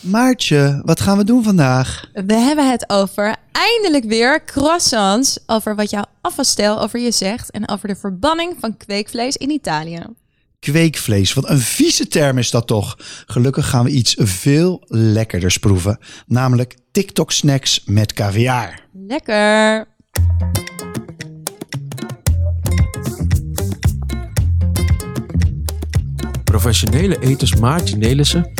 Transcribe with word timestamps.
Maartje, 0.00 0.80
wat 0.84 1.00
gaan 1.00 1.16
we 1.16 1.24
doen 1.24 1.42
vandaag? 1.42 2.04
We 2.12 2.34
hebben 2.34 2.70
het 2.70 2.90
over 2.90 3.36
eindelijk 3.52 4.04
weer 4.04 4.44
croissants. 4.44 5.38
Over 5.46 5.76
wat 5.76 5.90
jouw 5.90 6.04
afvalstijl 6.20 6.80
over 6.80 7.00
je 7.00 7.10
zegt. 7.10 7.50
En 7.50 7.68
over 7.68 7.88
de 7.88 7.96
verbanning 7.96 8.56
van 8.60 8.76
kweekvlees 8.76 9.36
in 9.36 9.50
Italië. 9.50 10.02
Kweekvlees, 10.58 11.32
wat 11.32 11.48
een 11.48 11.58
vieze 11.58 12.08
term 12.08 12.38
is 12.38 12.50
dat 12.50 12.66
toch? 12.66 12.96
Gelukkig 13.26 13.68
gaan 13.68 13.84
we 13.84 13.90
iets 13.90 14.14
veel 14.18 14.84
lekkerders 14.86 15.58
proeven. 15.58 15.98
Namelijk 16.26 16.76
TikTok 16.92 17.32
snacks 17.32 17.82
met 17.84 18.12
caviar. 18.12 18.80
Lekker. 18.92 19.86
Professionele 26.44 27.18
eters 27.18 27.56
Maartje 27.56 27.96
Nelissen 27.96 28.59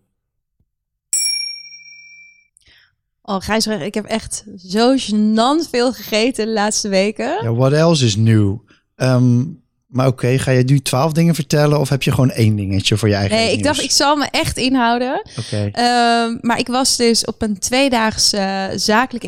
Oh, 3.31 3.41
Gijsbrecht, 3.41 3.81
ik 3.81 3.93
heb 3.93 4.05
echt 4.05 4.43
zo 4.67 4.95
gênant 4.97 5.69
veel 5.69 5.93
gegeten 5.93 6.45
de 6.45 6.51
laatste 6.51 6.89
weken. 6.89 7.43
Ja, 7.43 7.53
what 7.53 7.71
else 7.73 8.05
is 8.05 8.15
new? 8.15 8.57
Ehm, 8.95 9.43
maar 9.87 10.07
oké, 10.07 10.37
ga 10.37 10.51
je 10.51 10.63
nu 10.63 10.79
twaalf 10.79 11.11
dingen 11.11 11.35
vertellen 11.35 11.79
of 11.79 11.89
heb 11.89 12.03
je 12.03 12.11
gewoon 12.11 12.31
één 12.31 12.55
dingetje 12.55 12.97
voor 12.97 13.07
je 13.07 13.15
eigen 13.15 13.37
Nee, 13.37 13.45
ik 13.47 13.51
nieuws? 13.55 13.63
dacht, 13.67 13.81
ik 13.81 13.91
zal 13.91 14.15
me 14.15 14.27
echt 14.31 14.57
inhouden. 14.57 15.25
Oké. 15.39 15.69
Ehm, 15.71 16.37
maar 16.41 16.59
ik 16.59 16.67
was 16.67 16.97
dus 16.97 17.25
op 17.25 17.41
een 17.41 17.59
tweedaagse 17.59 18.71
zakelijke 18.75 19.27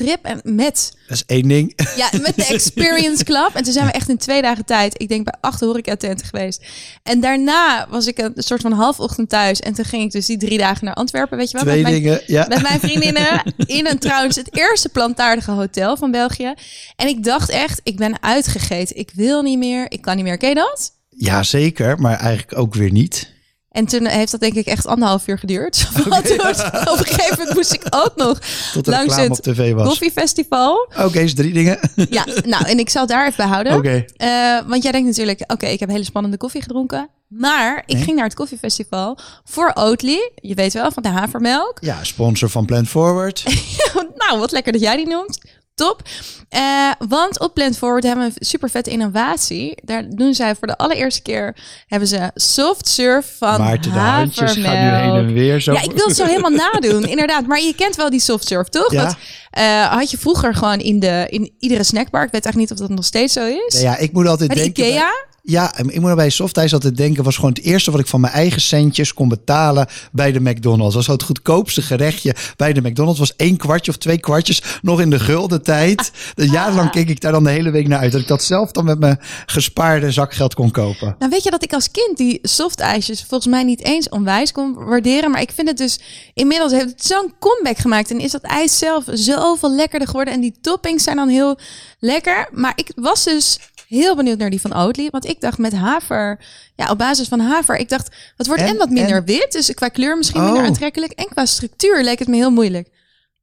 inspiratietrip. 0.00 0.24
En 0.24 0.54
met, 0.54 0.92
Dat 1.08 1.16
is 1.16 1.24
één 1.26 1.48
ding. 1.48 1.72
ja, 1.96 2.10
met 2.22 2.36
de 2.36 2.46
Experience 2.54 3.24
Club. 3.24 3.50
En 3.54 3.62
toen 3.62 3.72
zijn 3.72 3.86
we 3.86 3.92
echt 3.92 4.08
in 4.08 4.16
twee 4.18 4.42
dagen 4.42 4.64
tijd, 4.64 5.00
ik 5.00 5.08
denk 5.08 5.24
bij 5.24 5.34
acht 5.40 5.60
horecatenten 5.60 6.26
geweest. 6.26 6.64
En 7.02 7.20
daarna 7.20 7.86
was 7.90 8.06
ik 8.06 8.18
een 8.18 8.32
soort 8.36 8.60
van 8.60 8.72
halfochtend 8.72 9.28
thuis. 9.28 9.60
En 9.60 9.74
toen 9.74 9.84
ging 9.84 10.02
ik 10.02 10.10
dus 10.10 10.26
die 10.26 10.38
drie 10.38 10.58
dagen 10.58 10.84
naar 10.84 10.94
Antwerpen, 10.94 11.38
weet 11.38 11.50
je 11.50 11.56
wel. 11.56 11.66
Twee 11.66 11.82
met 11.82 11.90
mijn, 11.90 12.02
dingen. 12.02 12.22
Ja. 12.26 12.46
met 12.48 12.62
mijn 12.62 12.80
vriendinnen 12.80 13.42
in 13.66 13.86
een 13.86 13.98
trouwens 13.98 14.36
het 14.36 14.56
eerste 14.56 14.88
plantaardige 14.88 15.50
hotel 15.50 15.96
van 15.96 16.10
België. 16.10 16.54
En 16.96 17.08
ik 17.08 17.24
dacht 17.24 17.50
echt, 17.50 17.80
ik 17.82 17.96
ben 17.96 18.22
uitgegeten. 18.22 18.96
Ik 18.96 19.10
wil 19.14 19.42
niet 19.42 19.58
meer, 19.58 19.90
ik 19.90 20.00
kan 20.00 20.16
niet 20.16 20.24
meer. 20.24 20.36
Ken 20.36 20.48
je 20.48 20.54
dat? 20.54 20.96
ja, 21.18 21.42
zeker. 21.42 22.00
Maar 22.00 22.18
eigenlijk 22.18 22.58
ook 22.58 22.74
weer 22.74 22.90
niet. 22.90 23.36
En 23.70 23.86
toen 23.86 24.06
heeft 24.06 24.30
dat 24.30 24.40
denk 24.40 24.54
ik 24.54 24.66
echt 24.66 24.86
anderhalf 24.86 25.26
uur 25.28 25.38
geduurd. 25.38 25.88
Want 26.08 26.30
op 26.32 26.98
een 26.98 27.04
gegeven 27.04 27.36
moment 27.38 27.54
moest 27.54 27.72
ik 27.72 27.82
ook 27.90 28.12
nog 28.16 28.38
Tot 28.72 28.86
langs 28.86 29.16
het 29.16 29.42
tv 29.42 29.72
was. 29.72 29.88
koffiefestival. 29.88 30.88
Oké, 30.98 31.18
is 31.18 31.34
drie 31.34 31.52
dingen. 31.52 31.78
Ja, 32.10 32.24
nou, 32.44 32.64
en 32.64 32.78
ik 32.78 32.88
zal 32.90 33.06
daar 33.06 33.24
even 33.26 33.36
bij 33.36 33.46
houden. 33.46 34.04
Eh, 34.16 34.58
want 34.66 34.82
jij 34.82 34.92
denkt 34.92 35.06
natuurlijk, 35.08 35.42
oké, 35.46 35.66
ik 35.66 35.80
heb 35.80 35.88
hele 35.88 36.04
spannende 36.04 36.36
koffie 36.36 36.62
gedronken. 36.62 37.08
Maar 37.28 37.82
ik 37.86 37.94
Nee. 37.94 38.02
ging 38.02 38.16
naar 38.16 38.24
het 38.24 38.34
koffiefestival 38.34 39.18
voor 39.44 39.70
Oatly. 39.74 40.30
Je 40.34 40.54
weet 40.54 40.72
wel, 40.72 40.90
van 40.92 41.02
de 41.02 41.08
havermelk. 41.08 41.78
Ja, 41.80 42.04
sponsor 42.04 42.48
van 42.50 42.64
Plant 42.66 42.88
Forward. 42.88 43.44
nou, 44.26 44.38
wat 44.38 44.52
lekker 44.52 44.72
dat 44.72 44.80
jij 44.80 44.96
die 44.96 45.06
noemt. 45.08 45.38
Top. 45.78 46.02
Eh, 46.48 46.90
want 47.08 47.40
op 47.40 47.54
Plant 47.54 47.76
Forward 47.78 48.04
hebben 48.04 48.24
we 48.24 48.32
een 48.38 48.46
super 48.46 48.70
vette 48.70 48.90
innovatie. 48.90 49.78
Daar 49.84 50.04
doen 50.08 50.34
zij 50.34 50.54
voor 50.54 50.66
de 50.66 50.76
allereerste 50.76 51.22
keer 51.22 51.56
hebben 51.86 52.08
ze 52.08 52.30
soft 52.34 52.88
serve 52.88 53.28
van 53.38 53.60
Maarten, 53.60 53.92
de 53.92 53.98
handjes 53.98 54.52
gaan 54.52 54.84
nu 54.84 54.90
heen 54.90 55.26
en 55.26 55.32
weer. 55.32 55.60
Zo. 55.60 55.72
Ja, 55.72 55.82
ik 55.82 55.92
wil 55.92 56.06
het 56.06 56.16
zo 56.16 56.24
helemaal 56.24 56.50
nadoen, 56.72 57.04
inderdaad. 57.04 57.46
Maar 57.46 57.60
je 57.60 57.74
kent 57.74 57.96
wel 57.96 58.10
die 58.10 58.20
soft 58.20 58.46
serve, 58.46 58.70
toch? 58.70 58.92
Ja. 58.92 59.04
Dat 59.04 59.16
eh, 59.50 59.86
had 59.86 60.10
je 60.10 60.18
vroeger 60.18 60.54
gewoon 60.54 60.78
in, 60.78 61.00
de, 61.00 61.26
in 61.28 61.52
iedere 61.58 61.84
snackbar. 61.84 62.22
Ik 62.22 62.32
weet 62.32 62.44
eigenlijk 62.44 62.70
niet 62.70 62.80
of 62.80 62.86
dat 62.86 62.96
nog 62.96 63.04
steeds 63.04 63.32
zo 63.32 63.46
is. 63.46 63.80
Ja, 63.80 63.90
ja, 63.90 63.96
ik 63.96 64.12
moet 64.12 64.26
altijd 64.26 64.48
Bij 64.48 64.62
denken... 64.62 64.86
Ikea? 64.86 65.10
Ja, 65.50 65.76
ik 65.76 66.00
moet 66.00 66.14
bij 66.14 66.30
Softice 66.30 66.74
altijd 66.74 66.96
denken, 66.96 67.24
was 67.24 67.34
gewoon 67.34 67.50
het 67.50 67.62
eerste 67.62 67.90
wat 67.90 68.00
ik 68.00 68.06
van 68.06 68.20
mijn 68.20 68.32
eigen 68.32 68.60
centjes 68.60 69.14
kon 69.14 69.28
betalen 69.28 69.86
bij 70.12 70.32
de 70.32 70.40
McDonald's. 70.40 70.94
Was 70.94 71.06
het 71.06 71.22
goedkoopste 71.22 71.82
gerechtje 71.82 72.34
bij 72.56 72.72
de 72.72 72.80
McDonald's. 72.80 73.18
Was 73.18 73.36
één 73.36 73.56
kwartje 73.56 73.90
of 73.90 73.96
twee 73.96 74.18
kwartjes 74.18 74.62
nog 74.82 75.00
in 75.00 75.10
de 75.10 75.18
gulden 75.20 75.62
tijd. 75.62 76.12
Dus 76.34 76.50
jarenlang 76.58 76.90
keek 76.90 77.08
ik 77.08 77.20
daar 77.20 77.32
dan 77.32 77.44
de 77.44 77.50
hele 77.50 77.70
week 77.70 77.88
naar 77.88 77.98
uit. 77.98 78.12
Dat 78.12 78.20
ik 78.20 78.26
dat 78.26 78.42
zelf 78.42 78.72
dan 78.72 78.84
met 78.84 78.98
mijn 78.98 79.18
gespaarde 79.46 80.10
zakgeld 80.10 80.54
kon 80.54 80.70
kopen. 80.70 81.16
Nou, 81.18 81.30
weet 81.30 81.42
je 81.42 81.50
dat 81.50 81.62
ik 81.62 81.72
als 81.72 81.90
kind 81.90 82.16
die 82.16 82.38
soft 82.42 82.80
ijsjes 82.80 83.24
volgens 83.28 83.50
mij 83.50 83.62
niet 83.62 83.84
eens 83.84 84.08
onwijs 84.08 84.52
kon 84.52 84.74
waarderen. 84.74 85.30
Maar 85.30 85.40
ik 85.40 85.52
vind 85.54 85.68
het 85.68 85.78
dus 85.78 86.00
inmiddels 86.34 86.72
heeft 86.72 86.90
het 86.90 87.04
zo'n 87.04 87.32
comeback 87.38 87.78
gemaakt. 87.78 88.10
En 88.10 88.20
is 88.20 88.30
dat 88.30 88.42
ijs 88.42 88.78
zelf 88.78 89.04
zoveel 89.12 89.74
lekkerder 89.74 90.08
geworden. 90.08 90.34
En 90.34 90.40
die 90.40 90.58
toppings 90.60 91.04
zijn 91.04 91.16
dan 91.16 91.28
heel 91.28 91.58
lekker. 91.98 92.48
Maar 92.52 92.72
ik 92.76 92.92
was 92.94 93.24
dus 93.24 93.58
heel 93.88 94.16
benieuwd 94.16 94.38
naar 94.38 94.50
die 94.50 94.60
van 94.60 94.74
Oatly. 94.76 95.08
Want 95.10 95.24
ik 95.26 95.40
dacht 95.40 95.58
met 95.58 95.72
haver, 95.72 96.38
ja, 96.76 96.90
op 96.90 96.98
basis 96.98 97.28
van 97.28 97.40
haver. 97.40 97.76
Ik 97.76 97.88
dacht, 97.88 98.16
het 98.36 98.46
wordt 98.46 98.62
en, 98.62 98.68
En- 98.68 98.76
wat 98.76 98.90
minder 98.90 99.16
en- 99.16 99.24
wit. 99.24 99.52
Dus 99.52 99.74
qua 99.74 99.88
kleur 99.88 100.16
misschien 100.16 100.42
minder 100.44 100.62
Oh. 100.62 100.68
aantrekkelijk. 100.68 101.12
En 101.12 101.28
qua 101.28 101.46
structuur 101.46 102.02
leek 102.02 102.18
het 102.18 102.28
me 102.28 102.36
heel 102.36 102.50
moeilijk. 102.50 102.88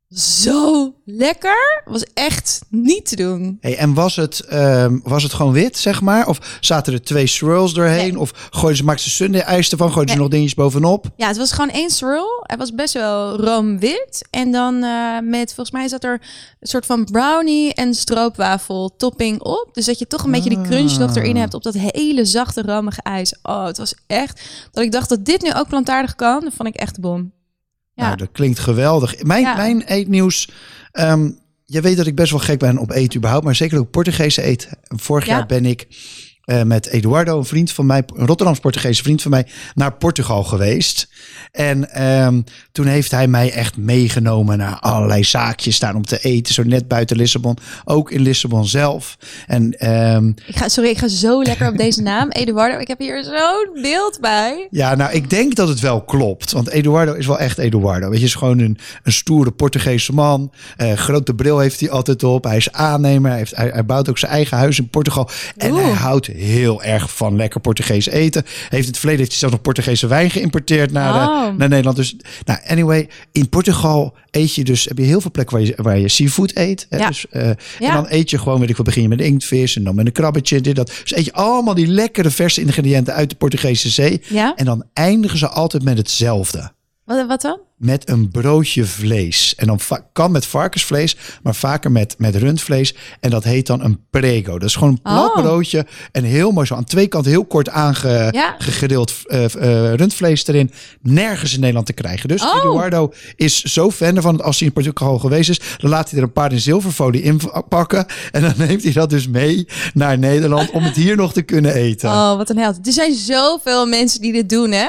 Zo 0.10 0.94
lekker. 1.06 1.84
Was 1.86 2.04
echt 2.14 2.62
niet 2.70 3.06
te 3.06 3.16
doen. 3.16 3.58
Hey, 3.62 3.78
en 3.78 3.94
was 3.94 4.16
het, 4.16 4.40
ehm, 4.40 5.00
was 5.04 5.24
het 5.24 5.34
gewoon 5.34 5.52
wit, 5.52 5.78
zeg 5.78 6.02
maar? 6.02 6.28
Of 6.28 6.58
zaten 6.60 6.94
er 6.94 7.04
twee 7.04 7.28
swirls 7.28 7.74
doorheen? 7.74 8.14
Nee. 8.14 8.20
Of 8.20 8.32
gooiden 8.50 8.78
ze, 8.78 8.84
maakten 8.84 9.04
ze 9.06 9.10
sundae 9.10 9.42
ijs 9.42 9.72
ervan? 9.72 9.92
Gooiden 9.92 10.16
ze 10.16 10.22
nog 10.22 10.30
dingetjes 10.30 10.54
bovenop? 10.54 11.06
Ja, 11.16 11.28
het 11.28 11.38
was 11.38 11.52
gewoon 11.52 11.70
één 11.70 11.90
swirl. 11.90 12.44
Het 12.44 12.60
was 12.60 12.74
best 12.74 12.94
wel 12.94 13.38
roomwit. 13.38 14.28
En 14.30 14.52
dan 14.52 14.84
eh, 14.84 15.20
met, 15.22 15.54
volgens 15.54 15.72
mij 15.72 15.88
zat 15.88 16.04
er 16.04 16.22
een 16.60 16.68
soort 16.68 16.86
van 16.86 17.06
brownie 17.06 17.74
en 17.74 17.94
stroopwafel 17.94 18.96
topping 18.98 19.42
op. 19.42 19.70
Dus 19.72 19.86
dat 19.86 20.00
je 20.00 20.08
toch 20.08 20.24
een 20.24 20.32
beetje 20.32 20.50
die 20.50 20.62
crunch 20.62 20.98
nog 20.98 21.16
erin 21.16 21.38
hebt 21.38 21.54
op 21.54 21.64
dat 21.64 21.74
hele 21.78 22.26
zachte 22.26 22.62
romige 22.62 23.02
ijs. 23.02 23.36
Oh, 23.42 23.66
het 23.66 23.78
was 23.78 23.94
echt 24.08 24.42
dat 24.72 24.84
ik 24.84 24.92
dacht 24.92 25.10
dat 25.10 25.26
dit 25.26 25.42
nu 25.42 25.54
ook 25.54 25.68
plantaardig 25.68 26.16
kan. 26.16 26.40
Dat 26.44 26.54
vond 26.54 26.68
ik 26.70 26.76
echt 26.76 26.96
de 26.96 27.02
bom. 27.02 27.34
Ja. 27.96 28.04
Nou, 28.06 28.18
dat 28.18 28.30
klinkt 28.32 28.60
geweldig. 28.60 29.24
Mijn, 29.24 29.42
Ja. 29.42 29.56
mijn 29.56 29.82
eetnieuws... 29.82 30.50
ehm, 30.92 31.30
je 31.66 31.82
weet 31.82 31.98
dat 31.98 32.08
ik 32.08 32.16
best 32.16 32.32
wel 32.32 32.40
gek 32.40 32.60
ben 32.60 32.78
op 32.78 32.92
eten 32.92 33.18
überhaupt, 33.18 33.46
maar 33.46 33.56
zeker 33.56 33.78
ook 33.80 33.90
Portugese 33.92 34.42
eten. 34.42 34.78
Vorig 34.88 35.26
Ja. 35.26 35.36
jaar 35.38 35.46
ben 35.46 35.66
ik 35.66 35.88
eh, 36.46 36.62
met 36.62 36.88
Eduardo, 36.88 37.38
een 37.38 37.46
vriend 37.46 37.72
van 37.72 37.86
mij, 37.86 38.04
een 38.16 38.26
Rotterdams 38.26 38.60
Portugese 38.60 39.04
vriend 39.04 39.22
van 39.22 39.32
mij, 39.32 39.48
naar 39.74 39.94
Portugal 39.94 40.44
geweest. 40.44 41.08
En 41.52 41.92
ehm, 41.92 42.42
toen 42.72 42.86
heeft 42.86 43.12
hij 43.12 43.28
mij 43.28 43.52
echt 43.52 43.78
meegenomen 43.78 44.58
naar 44.58 44.80
allerlei 44.80 45.24
zaakjes 45.24 45.76
staan 45.76 45.96
om 45.96 46.06
te 46.06 46.20
eten, 46.20 46.54
zo 46.54 46.64
net 46.64 46.88
buiten 46.88 47.18
Lissabon, 47.18 47.58
ook 47.86 48.12
in 48.12 48.22
Lissabon 48.22 48.66
zelf. 48.66 49.18
En 49.48 49.80
ehm, 49.80 50.28
Ik 50.28 50.56
ga, 50.56 50.70
sorry, 50.70 50.90
ik 50.90 50.98
ga 50.98 51.08
zo 51.08 51.44
lekker 51.44 51.68
op 51.68 51.78
deze 51.78 52.02
naam. 52.02 52.30
Eduardo, 52.46 52.78
ik 52.78 52.88
heb 52.88 53.00
hier 53.00 53.24
zo'n 53.24 53.82
beeld 53.82 54.18
bij. 54.22 54.68
Ja, 54.72 54.96
nou, 54.96 55.12
ik 55.12 55.30
denk 55.30 55.56
dat 55.56 55.68
het 55.68 55.80
wel 55.80 56.02
klopt. 56.02 56.52
Want 56.52 56.70
Eduardo 56.70 57.14
is 57.14 57.28
wel 57.28 57.40
echt 57.40 57.58
Eduardo. 57.58 58.10
Weet 58.10 58.20
je, 58.20 58.26
is 58.26 58.36
gewoon 58.36 58.60
een, 58.60 58.78
een 59.04 59.14
stoere 59.14 59.52
Portugese 59.52 60.14
man. 60.14 60.52
Eh, 60.78 60.94
grote 60.94 61.34
bril 61.34 61.60
heeft 61.60 61.80
hij 61.80 61.90
altijd 61.90 62.24
op. 62.24 62.44
Hij 62.44 62.58
is 62.58 62.72
aannemer. 62.72 63.30
Hij, 63.30 63.40
heeft, 63.40 63.56
hij, 63.56 63.70
hij 63.74 63.86
bouwt 63.86 64.10
ook 64.10 64.18
zijn 64.18 64.32
eigen 64.32 64.58
huis 64.58 64.80
in 64.80 64.90
Portugal. 64.90 65.30
En 65.58 65.72
Oeh. 65.72 65.82
hij 65.84 65.92
houdt 65.92 66.28
heel 66.35 66.84
erg 66.84 67.16
van 67.16 67.35
lekker 67.35 67.59
Portugees 67.59 68.06
eten. 68.09 68.44
Heeft 68.46 68.84
in 68.84 68.88
het 68.90 68.97
verleden 68.97 69.19
heeft 69.19 69.31
hij 69.31 69.40
zelfs 69.40 69.53
nog 69.56 69.63
Portugese 69.63 70.07
wijn 70.07 70.29
geïmporteerd 70.29 70.91
naar, 70.91 71.13
Oh. 71.29 71.57
naar 71.57 71.69
Nederland. 71.69 71.96
Dus, 71.97 72.16
nou, 72.46 72.59
anyway, 72.68 73.09
in 73.31 73.50
Portugal 73.50 74.13
eet 74.31 74.53
je 74.56 74.63
dus, 74.63 74.85
heb 74.85 74.97
je 74.97 75.03
heel 75.03 75.22
veel 75.22 75.31
plekken 75.31 75.57
waar 75.57 75.66
je, 75.66 75.73
waar 75.78 76.00
je 76.00 76.09
seafood 76.09 76.51
eet. 76.56 76.85
Hè? 76.90 76.97
Ja. 76.97 77.07
Dus, 77.07 77.25
eh, 77.29 77.47
En 77.47 77.57
dan 77.79 78.06
eet 78.09 78.29
je 78.29 78.38
gewoon, 78.38 78.59
weet 78.59 78.69
ik 78.69 78.78
wat, 78.78 78.85
begin 78.85 79.01
je 79.01 79.07
met 79.07 79.22
inktvis 79.22 79.75
en 79.75 79.84
dan 79.84 79.96
met 79.96 80.06
een 80.06 80.12
krabbetje, 80.12 80.62
dit, 80.62 80.75
dat. 80.75 80.88
Dus 81.03 81.16
eet 81.16 81.26
je 81.26 81.34
allemaal 81.34 81.73
die 81.73 81.87
lekkere 81.87 82.29
verse 82.29 82.61
ingrediënten 82.61 83.14
uit 83.14 83.29
de 83.29 83.35
Portugese 83.35 83.90
zee. 83.90 84.22
Ja? 84.29 84.53
En 84.55 84.66
dan 84.66 84.84
eindigen 84.93 85.38
ze 85.38 85.47
altijd 85.47 85.84
met 85.84 85.97
hetzelfde. 85.97 86.72
Wat, 87.05 87.28
wat 87.28 87.41
dan? 87.41 87.59
Met 87.78 88.10
een 88.10 88.30
broodje 88.30 88.86
vlees. 88.86 89.54
En 89.58 89.68
dan 89.68 89.80
kan 90.14 90.32
met 90.32 90.46
varkensvlees, 90.46 91.16
maar 91.44 91.56
vaker 91.56 91.92
met, 91.92 92.16
met 92.18 92.36
rundvlees. 92.36 92.96
En 93.20 93.30
dat 93.30 93.44
heet 93.44 93.68
dan 93.68 93.84
een 93.84 94.00
prego. 94.10 94.52
Dat 94.60 94.70
is 94.70 94.76
gewoon 94.76 94.90
een 94.90 95.02
plat 95.02 95.30
Oh. 95.36 95.42
broodje. 95.42 95.86
En 96.12 96.24
heel 96.24 96.52
mooi 96.52 96.66
zo 96.68 96.76
aan 96.76 96.84
twee 96.84 97.08
kanten 97.08 97.32
heel 97.32 97.46
kort 97.46 97.66
Ja. 97.66 97.72
aangegrild 97.74 99.14
rundvlees 99.96 100.48
erin. 100.48 100.72
Nergens 101.02 101.54
in 101.54 101.60
Nederland 101.60 101.86
te 101.86 101.94
krijgen. 101.94 102.28
Dus 102.30 102.42
Oh. 102.42 102.56
Eduardo 102.58 103.14
is 103.36 103.62
zo 103.62 103.92
fan 103.92 104.16
ervan 104.16 104.38
dat 104.38 104.46
als 104.46 104.60
hij 104.60 104.68
in 104.68 104.74
Portugal 104.74 105.20
geweest 105.20 105.50
is, 105.50 105.60
dan 105.78 105.90
laat 105.90 106.10
hij 106.10 106.20
er 106.20 106.26
een 106.26 106.32
paar 106.34 106.52
in 106.52 106.60
zilverfolie 106.60 107.22
in 107.22 107.40
pakken. 107.70 108.06
En 108.32 108.42
dan 108.42 108.54
neemt 108.58 108.84
hij 108.84 108.92
dat 108.92 109.10
dus 109.10 109.28
mee 109.28 109.68
naar 109.94 110.18
Nederland 110.18 110.72
om 110.72 110.84
het 110.84 110.96
hier 110.96 111.16
nog 111.16 111.34
te 111.34 111.42
kunnen 111.42 111.74
eten. 111.74 112.10
Oh, 112.10 112.36
wat 112.38 112.50
een 112.50 112.58
held. 112.58 112.88
Er 112.88 112.94
zijn 112.94 113.14
zoveel 113.14 113.86
mensen 113.86 114.22
die 114.22 114.32
dit 114.34 114.50
doen, 114.50 114.72
hè? 114.72 114.88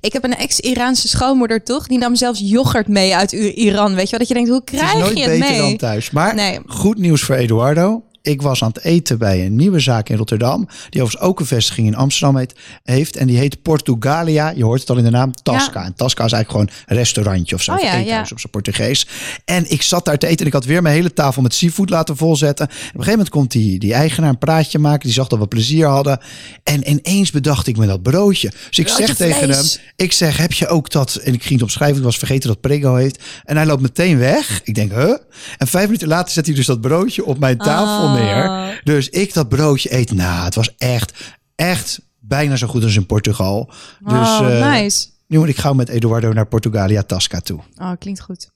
Ik 0.00 0.12
heb 0.12 0.24
een 0.24 0.36
ex-Iraanse 0.36 1.08
schoonmoeder, 1.08 1.62
toch? 1.62 1.86
Die 1.86 1.98
nam 1.98 2.14
zelfs 2.26 2.40
yoghurt 2.50 2.88
mee 2.88 3.16
uit 3.16 3.32
Iran, 3.32 3.94
weet 3.94 4.04
je 4.04 4.10
wel? 4.10 4.18
Dat 4.18 4.28
je 4.28 4.34
denkt, 4.34 4.48
hoe 4.48 4.60
Het 4.64 4.72
is 4.72 4.78
krijg 4.80 4.98
nooit 4.98 5.18
je 5.18 5.24
het 5.28 5.38
beter 5.38 5.50
mee? 5.50 5.60
dan 5.60 5.76
thuis. 5.76 6.10
Maar 6.10 6.34
Nee. 6.34 6.58
goed 6.66 6.98
nieuws 6.98 7.22
voor 7.22 7.34
Eduardo. 7.34 8.02
Ik 8.26 8.42
was 8.42 8.62
aan 8.62 8.68
het 8.68 8.84
eten 8.84 9.18
bij 9.18 9.46
een 9.46 9.56
nieuwe 9.56 9.80
zaak 9.80 10.08
in 10.08 10.16
Rotterdam. 10.16 10.68
Die 10.90 11.02
overigens 11.02 11.30
ook 11.30 11.40
een 11.40 11.46
vestiging 11.46 11.86
in 11.86 11.94
Amsterdam 11.94 12.36
heet, 12.36 12.54
heeft. 12.82 13.16
En 13.16 13.26
die 13.26 13.38
heet 13.38 13.62
Portugalia. 13.62 14.48
Je 14.48 14.64
hoort 14.64 14.80
het 14.80 14.90
al 14.90 14.96
in 14.96 15.04
de 15.04 15.10
naam, 15.10 15.32
Tasca. 15.42 15.84
En 15.84 15.94
Tasca 15.94 16.24
is 16.24 16.32
eigenlijk 16.32 16.50
gewoon 16.50 16.84
een 16.86 16.96
restaurantje 16.96 17.54
of 17.54 17.62
zo. 17.62 17.72
Oh 17.72 17.76
of 17.76 17.84
ja, 17.84 17.94
ja. 17.94 18.20
op 18.20 18.26
zijn 18.26 18.50
Portugees. 18.50 19.06
En 19.44 19.70
ik 19.70 19.82
zat 19.82 20.04
daar 20.04 20.18
te 20.18 20.26
eten 20.26 20.40
en 20.40 20.46
ik 20.46 20.52
had 20.52 20.64
weer 20.64 20.82
mijn 20.82 20.94
hele 20.94 21.12
tafel 21.12 21.42
met 21.42 21.54
seafood 21.54 21.90
laten 21.90 22.16
volzetten. 22.16 22.68
En 22.68 22.74
op 22.74 22.80
een 22.80 22.90
gegeven 22.90 23.10
moment 23.10 23.28
komt 23.28 23.50
die, 23.50 23.78
die 23.78 23.94
eigenaar 23.94 24.28
een 24.28 24.38
praatje 24.38 24.78
maken. 24.78 25.02
Die 25.02 25.12
zag 25.12 25.28
dat 25.28 25.38
we 25.38 25.46
plezier 25.46 25.86
hadden. 25.86 26.18
En 26.62 26.90
ineens 26.90 27.30
bedacht 27.30 27.66
ik 27.66 27.76
me 27.76 27.86
dat 27.86 28.02
broodje. 28.02 28.52
Dus 28.68 28.78
ik 28.78 28.86
Broodje 28.86 29.06
zeg 29.06 29.16
tegen 29.16 29.42
vlees. 29.42 29.74
hem, 29.74 29.82
ik 29.96 30.12
zeg, 30.12 30.36
heb 30.36 30.52
je 30.52 30.68
ook 30.68 30.90
dat... 30.90 31.14
En 31.14 31.32
ik 31.32 31.42
ging 31.42 31.54
het 31.54 31.62
opschrijven, 31.62 31.98
ik 31.98 32.04
was 32.04 32.18
vergeten 32.18 32.48
dat 32.48 32.60
Prego 32.60 32.94
heeft. 32.94 33.22
En 33.44 33.56
hij 33.56 33.66
loopt 33.66 33.82
meteen 33.82 34.18
weg. 34.18 34.60
Ik 34.64 34.74
denk, 34.74 34.92
huh? 34.92 35.14
En 35.58 35.66
vijf 35.66 35.84
minuten 35.84 36.08
later 36.08 36.32
zet 36.32 36.46
hij 36.46 36.54
dus 36.54 36.66
dat 36.66 36.80
broodje 36.80 37.24
op 37.24 37.38
mijn 37.38 37.58
tafel 37.58 38.14
Oh. 38.15 38.15
Neer. 38.18 38.80
Dus 38.84 39.08
ik 39.08 39.34
dat 39.34 39.48
broodje 39.48 39.94
eet. 39.94 40.12
Nou, 40.12 40.44
het 40.44 40.54
was 40.54 40.74
echt, 40.76 41.34
echt 41.54 42.00
bijna 42.20 42.56
zo 42.56 42.66
goed 42.66 42.82
als 42.82 42.96
in 42.96 43.06
Portugal. 43.06 43.70
Dus 44.00 44.40
eh, 44.40 44.72
nice. 44.72 45.06
nu 45.26 45.38
moet 45.38 45.48
ik 45.48 45.58
gauw 45.58 45.72
met 45.72 45.88
Eduardo 45.88 46.32
naar 46.32 46.46
Portugalia 46.46 47.02
Tasca 47.02 47.40
toe. 47.40 47.60
Oh, 47.78 47.92
klinkt 47.98 48.20
goed. 48.20 48.54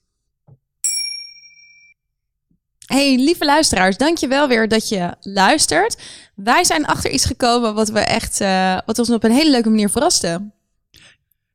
Hey, 2.87 3.17
lieve 3.17 3.45
luisteraars, 3.45 3.97
dankjewel 3.97 4.49
weer 4.49 4.69
dat 4.69 4.89
je 4.89 5.15
luistert. 5.21 6.03
Wij 6.35 6.65
zijn 6.65 6.87
achter 6.87 7.11
iets 7.11 7.25
gekomen 7.25 7.75
wat 7.75 7.89
we 7.89 8.01
echt, 8.01 8.41
eh, 8.41 8.79
wat 8.87 8.99
ons 8.99 9.11
op 9.11 9.25
een 9.25 9.33
hele 9.33 9.51
leuke 9.51 9.69
manier 9.69 9.91
verraste. 9.91 10.51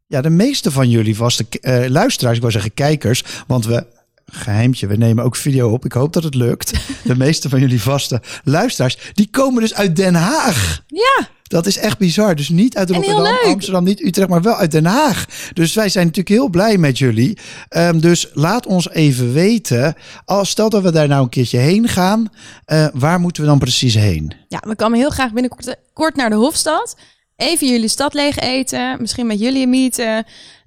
Ja, 0.08 0.22
de 0.22 0.30
meeste 0.30 0.72
van 0.72 0.90
jullie 0.90 1.16
vaste 1.16 1.46
eh, 1.62 1.90
luisteraars, 1.90 2.36
ik 2.36 2.42
wou 2.42 2.54
zeggen 2.54 2.74
kijkers, 2.74 3.24
want 3.48 3.66
we, 3.66 3.86
geheimtje, 4.26 4.88
we 4.88 4.96
nemen 4.96 5.24
ook 5.24 5.36
video 5.36 5.70
op. 5.72 5.86
Ik 5.86 5.92
hoop 5.94 6.14
dat 6.14 6.24
het 6.24 6.36
lukt. 6.36 6.74
De 7.04 7.16
meeste 7.26 7.50
van 7.50 7.60
jullie 7.60 7.82
vaste 7.82 8.22
luisteraars, 8.44 8.98
die 9.14 9.28
komen 9.32 9.62
dus 9.62 9.74
uit 9.74 9.96
Den 9.96 10.16
Haag. 10.16 10.84
Ja, 10.88 11.28
Dat 11.44 11.66
is 11.66 11.78
echt 11.78 11.98
bizar. 11.98 12.36
Dus 12.36 12.50
niet 12.50 12.78
uit 12.78 12.90
Rotterdam. 12.90 13.38
Amsterdam, 13.46 13.84
niet 13.84 14.02
Utrecht, 14.02 14.30
maar 14.30 14.42
wel 14.42 14.56
uit 14.56 14.72
Den 14.72 14.86
Haag. 14.86 15.26
Dus 15.54 15.74
wij 15.74 15.90
zijn 15.90 16.06
natuurlijk 16.06 16.36
heel 16.36 16.50
blij 16.50 16.78
met 16.78 16.98
jullie. 16.98 17.38
Ehm, 17.70 18.00
dus 18.00 18.30
laat 18.34 18.66
ons 18.66 18.90
even 18.90 19.34
weten. 19.34 19.96
Als 20.26 20.50
stel 20.50 20.70
dat 20.70 20.84
we 20.84 20.92
daar 20.92 21.08
nou 21.08 21.24
een 21.24 21.30
keertje 21.30 21.58
heen 21.58 21.88
gaan, 21.88 22.30
eh, 22.66 22.88
waar 22.94 23.20
moeten 23.20 23.44
we 23.44 23.50
dan 23.50 23.60
precies 23.60 23.94
heen? 23.94 24.34
ja, 24.48 24.62
we 24.68 24.76
komen 24.76 25.00
heel 25.00 25.10
graag 25.10 25.32
binnenkort 25.32 25.76
kort 25.94 26.16
naar 26.16 26.30
de 26.30 26.36
Hofstad. 26.36 26.96
Even 27.36 27.68
jullie 27.68 27.88
stad 27.90 28.14
leeg 28.14 28.38
eten, 28.38 28.98
misschien 29.00 29.28
met 29.28 29.40
jullie 29.40 29.68
meeten. 29.68 30.26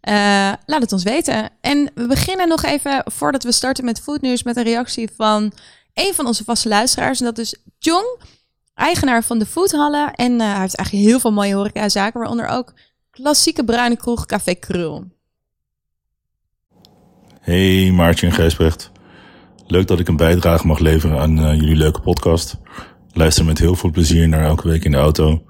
Eh, 0.08 0.52
laat 0.66 0.80
het 0.80 0.92
ons 0.92 1.02
weten. 1.02 1.50
En 1.60 1.90
we 1.94 2.06
beginnen 2.06 2.48
nog 2.48 2.62
even, 2.62 3.02
voordat 3.04 3.42
we 3.42 3.52
starten 3.52 3.84
met 3.84 4.00
Foodnieuws, 4.00 4.42
met 4.42 4.56
een 4.56 4.62
reactie 4.62 5.10
van 5.16 5.52
een 5.94 6.14
van 6.14 6.26
onze 6.26 6.44
vaste 6.44 6.68
luisteraars. 6.68 7.18
En 7.18 7.24
dat 7.24 7.38
is 7.38 7.56
Jong, 7.78 8.20
eigenaar 8.74 9.24
van 9.24 9.38
de 9.38 9.46
Foodhallen. 9.46 10.12
En 10.14 10.40
eh, 10.40 10.50
hij 10.50 10.60
heeft 10.60 10.74
eigenlijk 10.74 11.08
heel 11.08 11.20
veel 11.20 11.32
mooie 11.32 11.54
horecazaken, 11.54 12.20
waaronder 12.20 12.46
ook 12.46 12.74
klassieke 13.10 13.64
bruine 13.64 13.96
kroeg 13.96 14.26
Café 14.26 14.54
Krul. 14.54 15.04
Hey 17.40 17.90
Maartje 17.90 18.26
en 18.26 18.32
Gijsbrecht. 18.32 18.90
Leuk 19.66 19.86
dat 19.86 20.00
ik 20.00 20.08
een 20.08 20.16
bijdrage 20.16 20.66
mag 20.66 20.78
leveren 20.78 21.18
aan 21.20 21.38
eh, 21.38 21.54
jullie 21.54 21.76
leuke 21.76 22.00
podcast. 22.00 22.56
Luister 23.12 23.44
met 23.44 23.58
heel 23.58 23.74
veel 23.74 23.90
plezier 23.90 24.28
naar 24.28 24.44
elke 24.44 24.68
week 24.68 24.84
in 24.84 24.90
de 24.90 24.96
auto. 24.96 25.42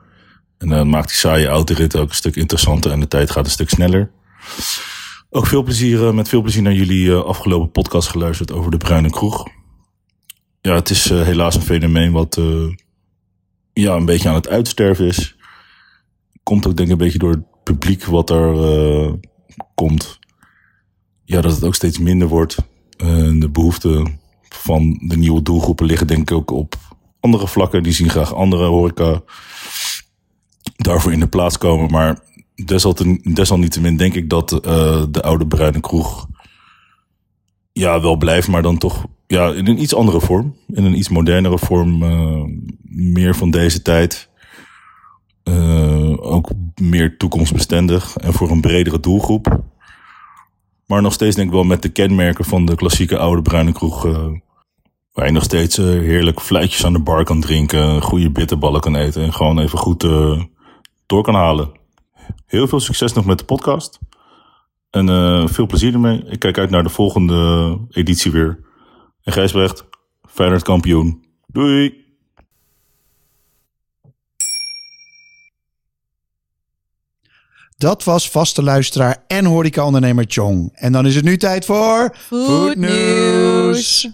En 0.59 0.69
dan 0.69 0.89
maakt 0.89 1.09
die 1.09 1.17
saaie 1.17 1.47
autorit 1.47 1.97
ook 1.97 2.09
een 2.09 2.15
stuk 2.15 2.37
interessanter 2.37 2.91
en 2.91 3.01
de 3.01 3.09
tijd 3.09 3.31
gaat 3.31 3.45
een 3.45 3.51
stuk 3.51 3.71
sneller. 3.71 4.17
Ook 5.31 5.47
veel 5.47 5.63
plezier, 5.63 6.07
eh, 6.07 6.13
met 6.13 6.29
veel 6.29 6.43
plezier 6.43 6.63
naar 6.63 6.73
jullie 6.73 7.11
eh, 7.11 7.25
afgelopen 7.25 7.71
podcast 7.71 8.09
geluisterd 8.09 8.53
over 8.53 8.71
de 8.71 8.77
Bruine 8.77 9.11
Kroeg. 9.11 9.49
Ja, 10.61 10.75
het 10.75 10.91
is 10.91 11.11
eh, 11.11 11.23
helaas 11.23 11.55
een 11.55 11.63
fenomeen 11.63 12.13
wat 12.13 12.41
ja, 13.73 13.95
een 13.95 14.05
beetje 14.05 14.29
aan 14.29 14.35
het 14.35 14.49
uitsterven 14.49 15.07
is. 15.07 15.37
Komt 16.43 16.67
ook 16.67 16.77
denk 16.77 16.89
ik 16.89 16.95
een 16.95 17.05
beetje 17.05 17.19
door 17.19 17.31
het 17.31 17.63
publiek 17.63 18.05
wat 18.05 18.31
er 18.31 19.19
komt 19.75 20.19
ja, 21.25 21.41
dat 21.41 21.55
het 21.55 21.65
ook 21.65 21.75
steeds 21.75 21.99
minder 21.99 22.29
wordt. 22.29 22.57
De 22.97 23.49
behoeften 23.53 24.21
van 24.49 25.01
de 25.07 25.17
nieuwe 25.17 25.43
doelgroepen 25.43 25.87
liggen 25.87 26.07
denk 26.07 26.31
ik 26.31 26.37
ook 26.37 26.51
op 26.51 26.75
andere 27.21 27.49
vlakken. 27.49 27.83
Die 27.83 27.93
zien 27.93 28.11
graag 28.11 28.35
andere 28.35 28.67
horeca 28.67 29.23
daarvoor 30.77 31.13
in 31.13 31.21
de 31.21 31.29
plaats 31.29 31.59
komen. 31.59 31.91
Maar 31.91 32.19
desalniettemin 33.35 33.97
denk 33.97 34.15
ik 34.15 34.31
dat 34.31 34.53
eh, 34.53 35.05
de 35.11 35.23
oude 35.23 35.47
bruine 35.47 35.81
kroeg 35.81 36.27
ja, 37.73 38.01
wel 38.01 38.17
blijft, 38.17 38.49
maar 38.49 38.63
dan 38.63 38.79
toch 38.79 39.05
ja, 39.27 39.53
in 39.53 39.67
een 39.67 39.83
iets 39.83 39.95
andere 39.95 40.21
vorm. 40.21 40.57
In 40.67 40.85
een 40.85 40.99
iets 40.99 41.09
modernere 41.09 41.59
vorm. 41.59 42.03
eh, 42.03 42.43
meer 42.83 43.35
van 43.35 43.51
deze 43.51 43.83
tijd. 43.83 44.29
Eh, 45.43 46.33
ook 46.33 46.51
meer 46.81 47.17
toekomstbestendig 47.17 48.17
en 48.17 48.33
voor 48.33 48.51
een 48.51 48.61
bredere 48.61 49.01
doelgroep. 49.01 49.63
Maar 50.87 51.03
nog 51.03 51.13
steeds 51.13 51.37
denk 51.37 51.49
ik 51.49 51.55
wel 51.55 51.65
met 51.65 51.83
de 51.83 51.89
kenmerken 51.89 52.45
van 52.45 52.67
de 52.67 52.75
klassieke 52.75 53.19
oude 53.19 53.43
bruine 53.43 53.73
kroeg. 53.73 54.03
waar 55.13 55.27
je 55.27 55.33
nog 55.33 55.43
steeds 55.43 55.77
heerlijk 55.77 56.41
fluitjes 56.41 56.85
aan 56.85 56.93
de 56.93 56.99
bar 56.99 57.25
kan 57.25 57.41
drinken. 57.41 58.03
Goede 58.03 58.31
bitterballen 58.31 58.81
kan 58.81 58.97
eten. 58.97 59.23
En 59.23 59.33
gewoon 59.33 59.59
even 59.59 59.79
goed 59.79 60.01
door 61.07 61.23
kan 61.23 61.35
halen. 61.35 61.79
Heel 62.47 62.69
veel 62.69 62.81
succes 62.81 63.13
nog 63.13 63.25
met 63.25 63.39
de 63.39 63.45
podcast. 63.45 63.99
En 64.91 65.09
eh, 65.09 65.47
veel 65.47 65.67
plezier 65.67 65.93
ermee. 65.93 66.25
Ik 66.25 66.39
kijk 66.39 66.59
uit 66.59 66.71
naar 66.71 66.83
de 66.83 66.89
volgende 66.89 67.79
editie 67.91 68.31
weer. 68.31 68.61
En 69.23 69.33
Gijsbrecht, 69.33 69.85
Feyenoord 70.29 70.63
kampioen. 70.63 71.25
Doei! 71.47 72.07
Dat 77.77 78.05
was 78.05 78.31
vaste 78.31 78.63
luisteraar 78.63 79.25
en 79.27 79.45
horecaondernemer 79.45 80.25
Chong. 80.29 80.71
En 80.75 80.93
dan 80.93 81.07
is 81.07 81.15
het 81.15 81.25
nu 81.25 81.37
tijd 81.37 81.65
voor... 81.65 82.15
Foodnieuws. 82.17 84.09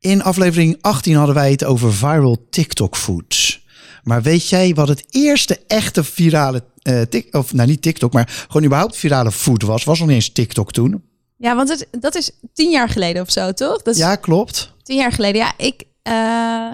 In 0.00 0.22
aflevering 0.22 0.78
18 0.80 1.14
hadden 1.14 1.34
wij 1.34 1.50
het 1.50 1.64
over 1.64 1.94
viral 1.94 2.46
TikTok 2.50 2.96
foods. 2.96 3.66
Maar 4.08 4.22
weet 4.22 4.48
jij 4.48 4.74
wat 4.74 4.88
het 4.88 5.04
eerste 5.10 5.60
echte 5.66 6.04
virale... 6.04 6.64
eh 6.82 7.00
tik, 7.00 7.34
of 7.36 7.52
nou 7.52 7.68
niet 7.68 7.82
TikTok, 7.82 8.12
maar 8.12 8.44
gewoon 8.48 8.64
überhaupt 8.66 8.96
virale 8.96 9.32
food 9.32 9.62
was? 9.62 9.84
Was 9.84 9.98
nog 9.98 10.06
niet 10.08 10.16
eens 10.16 10.32
TikTok 10.32 10.72
toen. 10.72 11.02
Ja, 11.36 11.56
want 11.56 11.68
het, 11.68 11.86
dat 12.00 12.14
is 12.14 12.30
tien 12.54 12.70
jaar 12.70 12.88
geleden 12.88 13.22
of 13.22 13.30
zo, 13.30 13.52
toch? 13.52 13.82
Dat 13.82 13.94
is 13.94 14.00
Ja, 14.00 14.16
klopt. 14.16 14.72
tien 14.82 14.96
jaar 14.96 15.12
geleden. 15.12 15.40
Ja, 15.40 15.52
ik, 15.56 15.82
eh, 16.02 16.70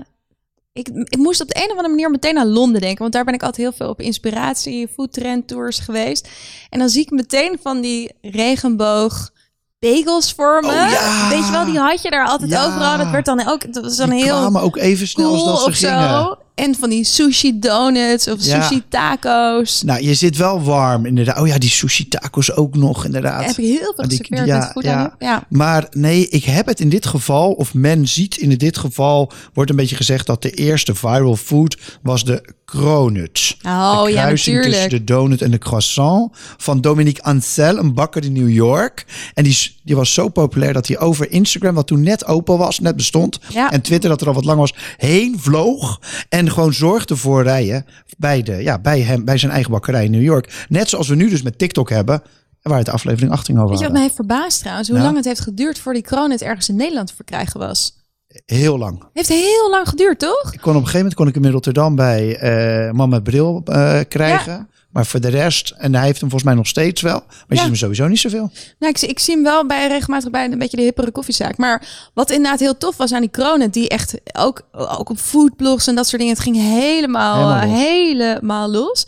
ik, 0.72 0.88
ik 0.88 1.16
moest 1.18 1.40
op 1.40 1.48
de 1.48 1.56
een 1.56 1.64
of 1.64 1.70
andere 1.70 1.88
manier 1.88 2.10
meteen 2.10 2.38
aan 2.38 2.48
Londen 2.52 2.80
denken. 2.80 2.98
Want 3.00 3.12
daar 3.12 3.24
ben 3.24 3.34
ik 3.34 3.42
altijd 3.42 3.62
heel 3.66 3.76
veel 3.76 3.88
op 3.88 4.00
inspiratie, 4.00 4.88
foodtrend 4.88 5.48
tours 5.48 5.78
geweest. 5.78 6.28
En 6.70 6.78
dan 6.78 6.88
zie 6.88 7.02
ik 7.02 7.10
meteen 7.10 7.58
van 7.62 7.80
die 7.80 8.12
regenboog 8.22 9.30
bagels 9.78 10.32
voor 10.32 10.60
me. 10.62 10.68
Oh, 10.68 10.90
ja. 10.90 11.28
Weet 11.28 11.46
je 11.46 11.50
wel, 11.52 11.64
die 11.64 11.78
had 11.78 12.02
je 12.02 12.10
daar 12.10 12.26
altijd 12.26 12.50
Ja. 12.50 12.66
overal. 12.66 12.96
Dat 12.98 13.10
werd 13.10 13.24
dan 13.24 13.46
ook, 13.48 13.72
dat 13.72 13.82
was 13.84 13.96
dan 13.96 14.10
Die 14.10 14.22
heel 14.24 14.36
kwamen 14.38 14.62
ook 14.62 14.76
even 14.76 15.08
snel 15.08 15.32
als 15.32 15.64
dat 15.64 15.76
ze 15.76 15.86
gingen. 15.86 16.08
zo. 16.10 16.38
En 16.54 16.74
van 16.74 16.90
die 16.90 17.04
sushi 17.04 17.58
donuts 17.58 18.28
of 18.28 18.44
Ja. 18.44 18.62
sushi 18.62 18.82
taco's. 18.88 19.82
Nou, 19.82 20.02
je 20.02 20.14
zit 20.14 20.36
wel 20.36 20.62
warm 20.62 21.06
inderdaad. 21.06 21.38
Oh 21.40 21.46
ja, 21.46 21.58
die 21.58 21.70
sushi 21.70 22.08
tacos 22.08 22.52
ook 22.52 22.76
nog 22.76 23.04
inderdaad. 23.04 23.44
Heb 23.44 23.56
ik 23.58 23.64
heel 23.64 23.92
veel 23.96 24.08
die- 24.08 24.46
ja, 24.46 24.60
goed 24.72 24.84
ja. 25.18 25.46
Maar 25.48 25.86
nee, 25.90 26.28
ik 26.28 26.44
heb 26.44 26.66
het 26.66 26.80
in 26.80 26.88
dit 26.88 27.06
geval, 27.06 27.52
of 27.52 27.74
men 27.74 28.08
ziet 28.08 28.36
in 28.36 28.48
dit 28.58 28.78
geval, 28.78 29.32
wordt 29.52 29.70
een 29.70 29.76
beetje 29.76 29.96
gezegd 29.96 30.26
dat 30.26 30.42
de 30.42 30.50
eerste 30.50 30.94
viral 30.94 31.36
food 31.36 31.78
was 32.02 32.24
de 32.24 32.44
cronuts. 32.64 33.56
Oh 33.62 34.04
de 34.04 34.10
ja, 34.12 34.20
kruising 34.22 34.56
tussen 34.56 34.72
natuurlijk. 34.82 35.06
de 35.06 35.12
donut 35.14 35.42
en 35.42 35.50
de 35.50 35.58
croissant 35.58 36.32
van 36.56 36.80
Dominique 36.80 37.22
Ansel, 37.22 37.76
een 37.78 37.94
bakker 37.94 38.24
in 38.24 38.32
New 38.32 38.50
York. 38.50 39.06
En 39.34 39.44
die, 39.44 39.76
die 39.84 39.96
was 39.96 40.12
zo 40.14 40.28
populair 40.28 40.72
dat 40.72 40.86
hij 40.86 40.98
over 40.98 41.30
Instagram, 41.30 41.74
wat 41.74 41.86
toen 41.86 42.02
net 42.02 42.26
open 42.26 42.58
was, 42.58 42.78
net 42.78 42.96
bestond, 42.96 43.38
Ja. 43.52 43.70
en 43.70 43.80
Twitter 43.80 44.10
dat 44.10 44.20
er 44.20 44.26
al 44.26 44.34
wat 44.34 44.44
lang 44.44 44.58
was, 44.58 44.74
heen 44.96 45.36
vloog 45.38 46.00
en 46.28 46.43
gewoon 46.50 46.72
zorgde 46.72 47.16
voor 47.16 47.42
rijen 47.42 47.86
bij, 48.18 48.42
de, 48.42 48.62
ja, 48.62 48.78
bij, 48.78 49.00
hem, 49.00 49.24
bij 49.24 49.38
zijn 49.38 49.52
eigen 49.52 49.70
bakkerij 49.70 50.04
in 50.04 50.10
New 50.10 50.22
York. 50.22 50.66
Net 50.68 50.88
zoals 50.88 51.08
we 51.08 51.14
nu 51.14 51.28
dus 51.28 51.42
met 51.42 51.58
TikTok 51.58 51.90
hebben, 51.90 52.22
waar 52.62 52.78
het 52.78 52.88
aflevering 52.88 53.32
18 53.32 53.56
over 53.56 53.68
Weet 53.68 53.78
je 53.78 53.84
wat 53.84 53.92
mij 53.92 54.02
heeft 54.02 54.14
verbaasd 54.14 54.60
trouwens? 54.60 54.88
Hoe 54.88 54.96
Nou? 54.96 55.08
lang 55.08 55.24
het 55.24 55.34
heeft 55.34 55.46
geduurd 55.46 55.78
voor 55.78 55.92
die 55.92 56.02
cronut 56.02 56.42
ergens 56.42 56.68
in 56.68 56.76
Nederland 56.76 57.06
te 57.06 57.14
verkrijgen 57.14 57.60
was. 57.60 58.02
Heel 58.46 58.78
lang. 58.78 59.02
Heeft 59.12 59.28
heel 59.28 59.70
lang 59.70 59.88
geduurd, 59.88 60.18
toch? 60.18 60.52
Ik 60.52 60.60
kon 60.60 60.72
op 60.72 60.80
een 60.80 60.86
gegeven 60.86 60.96
moment 60.96 61.14
kon 61.14 61.28
ik 61.28 61.34
hem 61.34 61.44
in 61.44 61.50
Rotterdam 61.50 61.96
bij 61.96 62.36
eh 62.36 62.92
man 62.92 63.08
met 63.08 63.22
bril 63.22 63.60
eh, 63.64 64.00
krijgen. 64.08 64.68
Maar 64.94 65.06
voor 65.06 65.20
de 65.20 65.28
rest, 65.28 65.74
en 65.78 65.94
hij 65.94 66.04
heeft 66.04 66.20
hem 66.20 66.28
volgens 66.30 66.50
mij 66.50 66.54
nog 66.58 66.66
steeds 66.66 67.02
wel. 67.02 67.22
Maar 67.26 67.44
je 67.48 67.54
Ja. 67.54 67.56
ziet 67.60 67.66
hem 67.66 67.76
sowieso 67.76 68.06
niet 68.08 68.18
zoveel. 68.20 68.50
Nou, 68.78 68.92
ik, 68.92 68.98
zie- 68.98 69.08
ik 69.08 69.18
zie 69.18 69.34
hem 69.34 69.42
wel 69.42 69.66
bij 69.66 69.88
regelmatig 69.88 70.30
bij 70.30 70.44
een 70.44 70.58
beetje 70.58 70.76
de 70.76 70.82
hippere 70.82 71.10
koffiezaak. 71.10 71.56
Maar 71.56 71.88
wat 72.14 72.30
inderdaad 72.30 72.60
heel 72.60 72.78
tof 72.78 72.96
was 72.96 73.12
aan 73.12 73.20
die 73.20 73.30
kronen, 73.30 73.70
die 73.70 73.88
echt 73.88 74.14
ook, 74.32 74.62
ook 74.72 75.10
op 75.10 75.18
foodblogs 75.18 75.86
en 75.86 75.94
dat 75.94 76.06
soort 76.06 76.20
dingen, 76.20 76.34
het 76.34 76.42
ging 76.44 76.56
helemaal, 76.56 77.58
Helemaal 77.60 77.68
los. 77.68 77.78
helemaal 77.86 78.68
los. 78.70 79.06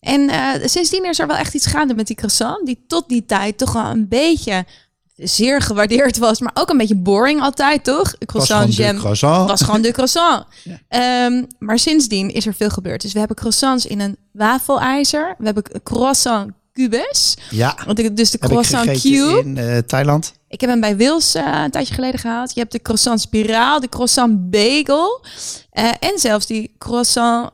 En 0.00 0.28
eh, 0.28 0.48
sindsdien 0.64 1.04
is 1.04 1.18
er 1.18 1.26
wel 1.26 1.36
echt 1.36 1.54
iets 1.54 1.66
gaande 1.66 1.94
met 1.94 2.06
die 2.06 2.16
croissant, 2.16 2.66
die 2.66 2.84
tot 2.86 3.08
die 3.08 3.24
tijd 3.26 3.58
toch 3.58 3.72
wel 3.72 3.84
een 3.84 4.08
beetje 4.08 4.64
zeer 5.16 5.60
gewaardeerd 5.60 6.18
was, 6.18 6.40
maar 6.40 6.50
ook 6.54 6.70
een 6.70 6.76
beetje 6.76 6.96
boring 6.96 7.40
altijd, 7.40 7.84
toch? 7.84 8.14
Croissant 8.26 8.76
jam 8.76 8.96
croissant. 8.96 9.48
was 9.48 9.62
gewoon 9.62 9.82
de 9.82 9.92
croissant. 9.92 10.44
Ehm, 10.88 11.44
maar 11.58 11.78
sindsdien 11.78 12.30
is 12.30 12.46
er 12.46 12.54
veel 12.54 12.70
gebeurd. 12.70 13.02
Dus 13.02 13.12
we 13.12 13.18
hebben 13.18 13.36
croissants 13.36 13.86
in 13.86 14.00
een 14.00 14.16
wafelijzer. 14.32 15.34
We 15.38 15.44
hebben 15.44 15.64
croissant 15.82 16.52
cubes. 16.74 17.36
Ja, 17.50 17.76
Want 17.86 17.98
ik, 17.98 18.16
dus 18.16 18.30
de 18.30 18.38
heb 18.40 18.50
ik 18.50 18.56
croissant 18.56 19.00
cube. 19.00 19.40
in 19.44 19.56
eh, 19.56 19.78
Thailand. 19.78 20.32
Ik 20.48 20.60
heb 20.60 20.70
hem 20.70 20.80
bij 20.80 20.96
Wils 20.96 21.34
eh, 21.34 21.60
een 21.64 21.70
tijdje 21.70 21.94
geleden 21.94 22.20
gehaald. 22.20 22.54
Je 22.54 22.60
hebt 22.60 22.72
de 22.72 22.82
croissant 22.82 23.20
spiraal, 23.20 23.80
de 23.80 23.88
croissant 23.88 24.50
bagel. 24.50 25.24
eh, 25.70 25.84
en 26.00 26.18
zelfs 26.18 26.46
die 26.46 26.74
croissant, 26.78 27.50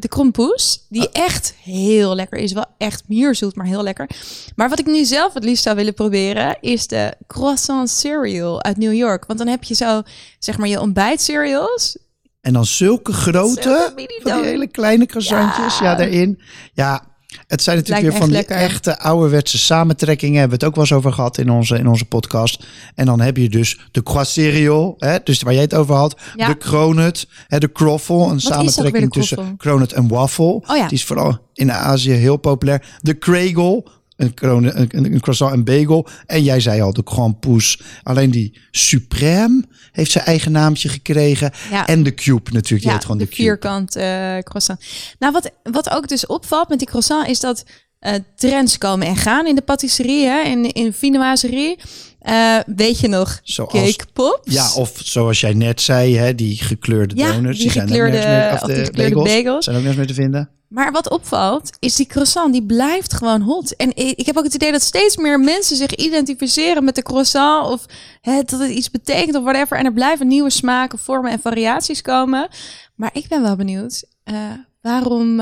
de 0.00 0.08
krompoes. 0.08 0.86
Die 0.88 1.08
echt 1.12 1.54
heel 1.62 2.14
lekker 2.14 2.38
is. 2.38 2.52
Wel 2.52 2.64
echt 2.78 3.02
mierzoet, 3.06 3.54
maar 3.56 3.66
heel 3.66 3.82
lekker. 3.82 4.08
Maar 4.56 4.68
wat 4.68 4.78
ik 4.78 4.86
nu 4.86 5.04
zelf 5.04 5.34
het 5.34 5.44
liefst 5.44 5.62
zou 5.62 5.76
willen 5.76 5.94
proberen... 5.94 6.56
is 6.60 6.86
de 6.86 7.14
croissant 7.26 7.90
cereal 7.90 8.62
uit 8.62 8.76
New 8.76 8.94
York. 8.94 9.24
Want 9.26 9.38
dan 9.38 9.48
heb 9.48 9.64
je 9.64 9.74
zo, 9.74 10.02
zeg 10.38 10.58
maar, 10.58 10.68
je 10.68 10.80
ontbijt 10.80 11.20
cereals. 11.22 11.98
En 12.40 12.52
dan 12.52 12.64
zulke 12.64 13.12
grote, 13.12 13.62
Zulke 13.62 13.92
mini 13.94 14.20
van 14.22 14.32
die 14.32 14.32
dan. 14.32 14.42
hele 14.44 14.66
kleine 14.66 15.06
croissantjes, 15.06 15.78
ja, 15.78 15.84
Ja. 15.90 15.94
daarin. 15.94 16.40
Ja, 16.72 17.12
het 17.46 17.62
zijn 17.62 17.76
natuurlijk 17.76 18.06
weer 18.06 18.16
van 18.16 18.28
die 18.28 18.36
lekker. 18.36 18.56
echte 18.56 18.98
ouderwetse 18.98 19.58
samentrekkingen. 19.58 20.38
Hebben 20.38 20.58
we 20.58 20.64
het 20.64 20.72
ook 20.74 20.74
wel 20.74 20.84
eens 20.84 20.92
over 20.92 21.12
gehad 21.12 21.38
in 21.38 21.50
onze, 21.50 21.78
in 21.78 21.88
onze 21.88 22.04
podcast. 22.04 22.66
En 22.94 23.06
dan 23.06 23.20
heb 23.20 23.36
je 23.36 23.48
dus 23.48 23.80
de 23.90 24.02
croisserial, 24.02 24.94
hè, 24.98 25.16
dus 25.24 25.42
waar 25.42 25.52
jij 25.52 25.62
het 25.62 25.74
over 25.74 25.94
had. 25.94 26.20
Ja. 26.36 26.48
De 26.48 26.58
cronut, 26.58 27.28
hè, 27.48 27.58
de 27.58 27.72
croffle, 27.72 28.26
een 28.26 28.40
samentrekking 28.40 29.12
tussen 29.12 29.56
cronut 29.56 29.92
en 29.92 30.08
waffle. 30.08 30.44
Oh 30.44 30.76
ja. 30.76 30.88
Die 30.88 30.98
is 30.98 31.04
vooral 31.04 31.38
in 31.52 31.72
Azië 31.72 32.12
heel 32.12 32.36
populair. 32.36 32.86
De 33.00 33.14
kregel, 33.14 33.88
een, 34.16 34.34
cronut, 34.34 34.74
een, 34.74 34.88
een 34.92 35.20
croissant 35.20 35.52
en 35.52 35.64
bagel. 35.64 36.06
En 36.26 36.42
jij 36.42 36.60
zei 36.60 36.80
al, 36.80 36.92
de 36.92 37.02
grand 37.04 37.40
pouce. 37.40 37.78
Alleen 38.02 38.30
die 38.30 38.60
supreme 38.70 39.64
heeft 39.92 40.10
zijn 40.10 40.24
eigen 40.24 40.52
naamje 40.52 40.88
gekregen. 40.88 41.52
Ja. 41.70 41.86
En 41.86 42.02
de 42.02 42.14
cube 42.14 42.50
natuurlijk, 42.52 42.68
die 42.68 42.88
Ja, 42.88 42.92
heet 42.92 43.02
gewoon 43.02 43.18
de, 43.18 43.24
de 43.24 43.34
vierkant 43.34 43.96
eh, 43.96 44.38
croissant. 44.38 44.84
Nou, 45.18 45.32
wat, 45.32 45.50
wat 45.62 45.90
ook 45.90 46.08
dus 46.08 46.26
opvalt 46.26 46.68
met 46.68 46.78
die 46.78 46.88
croissant 46.88 47.28
is 47.28 47.40
dat 47.40 47.64
eh, 48.04 48.14
trends 48.36 48.78
komen 48.78 49.06
en 49.06 49.16
gaan 49.16 49.46
in 49.46 49.54
de 49.54 49.62
patisserie, 49.62 50.26
hè, 50.26 50.40
in, 50.42 50.72
in 50.72 50.92
viennoiserie. 50.92 51.78
Eh, 52.20 52.56
weet 52.66 52.98
je 53.00 53.08
nog, 53.08 53.40
Zoals- 53.42 53.72
cake 53.72 54.04
pops? 54.12 54.52
Ja, 54.54 54.72
of 54.74 54.92
zoals 55.04 55.40
jij 55.40 55.52
net 55.54 55.80
zei, 55.80 56.16
hè, 56.16 56.34
die 56.34 56.56
gekleurde 56.62 57.16
Ja, 57.16 57.32
donuts. 57.32 57.58
die 57.58 57.70
zijn 57.70 57.84
ook 57.84 57.90
gekleurde- 57.90 58.16
nergens 58.16 58.52
meer, 58.52 58.60
of 58.62 58.68
de 58.68 58.74
die 58.74 58.84
gekleurde 58.84 59.14
bagels. 59.42 59.64
Zijn 59.64 59.76
ook 59.76 59.82
nergens 59.82 60.06
meer 60.06 60.14
te 60.16 60.22
vinden. 60.22 60.48
Maar 60.68 60.92
wat 60.92 61.10
opvalt, 61.10 61.70
is 61.78 61.96
die 61.96 62.06
croissant, 62.06 62.52
die 62.52 62.62
blijft 62.62 63.12
gewoon 63.14 63.40
hot. 63.40 63.76
En 63.76 63.96
ik 63.96 64.26
heb 64.26 64.36
ook 64.36 64.44
het 64.44 64.54
idee 64.54 64.72
dat 64.72 64.82
steeds 64.82 65.16
meer 65.16 65.40
mensen 65.40 65.76
zich 65.76 65.90
identificeren 65.94 66.84
met 66.84 66.94
de 66.94 67.02
croissant. 67.02 67.70
Of 67.70 67.86
hè, 68.20 68.42
dat 68.42 68.60
het 68.60 68.70
iets 68.70 68.90
betekent 68.90 69.36
of 69.36 69.42
whatever. 69.42 69.76
En 69.78 69.84
er 69.84 69.92
blijven 69.92 70.28
nieuwe 70.28 70.50
smaken, 70.50 70.98
vormen 70.98 71.30
en 71.30 71.40
variaties 71.40 72.02
komen. 72.02 72.48
Maar 72.94 73.10
ik 73.12 73.28
ben 73.28 73.42
wel 73.42 73.56
benieuwd, 73.56 74.04
eh, 74.24 74.34
waarom... 74.82 75.40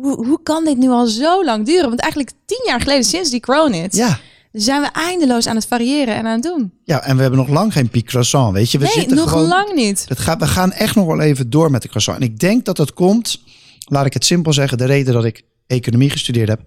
hoe, 0.00 0.26
hoe 0.26 0.42
kan 0.42 0.64
dit 0.64 0.76
nu 0.78 0.88
al 0.88 1.06
zo 1.06 1.44
lang 1.44 1.66
duren? 1.66 1.88
Want 1.88 2.00
eigenlijk 2.00 2.32
tien 2.46 2.62
jaar 2.66 2.80
geleden, 2.80 3.04
sinds 3.04 3.30
die 3.30 3.40
Cronut, 3.40 3.96
Ja. 3.96 4.18
zijn 4.52 4.80
we 4.80 4.88
eindeloos 4.92 5.46
aan 5.46 5.56
het 5.56 5.66
variëren 5.66 6.14
en 6.14 6.26
aan 6.26 6.32
het 6.32 6.42
doen. 6.42 6.72
ja, 6.84 7.02
en 7.02 7.16
we 7.16 7.22
hebben 7.22 7.40
nog 7.40 7.48
lang 7.48 7.72
geen 7.72 7.88
piek 7.88 8.06
croissant, 8.06 8.52
weet 8.54 8.70
je. 8.70 8.78
We 8.78 8.84
nee, 8.84 8.92
zitten 8.92 9.16
nog 9.16 9.28
gewoon, 9.30 9.48
lang 9.48 9.74
niet. 9.74 10.04
Het 10.08 10.18
gaat, 10.18 10.40
we 10.40 10.46
gaan 10.46 10.72
echt 10.72 10.94
nog 10.94 11.06
wel 11.06 11.20
even 11.20 11.50
door 11.50 11.70
met 11.70 11.82
de 11.82 11.88
croissant. 11.88 12.16
En 12.18 12.24
ik 12.24 12.38
denk 12.38 12.64
dat 12.64 12.76
dat 12.76 12.92
komt, 12.92 13.40
laat 13.84 14.06
ik 14.06 14.12
het 14.12 14.24
simpel 14.24 14.52
zeggen, 14.52 14.78
de 14.78 14.84
reden 14.84 15.14
dat 15.14 15.24
ik 15.24 15.42
economie 15.66 16.10
gestudeerd 16.10 16.48
heb. 16.48 16.60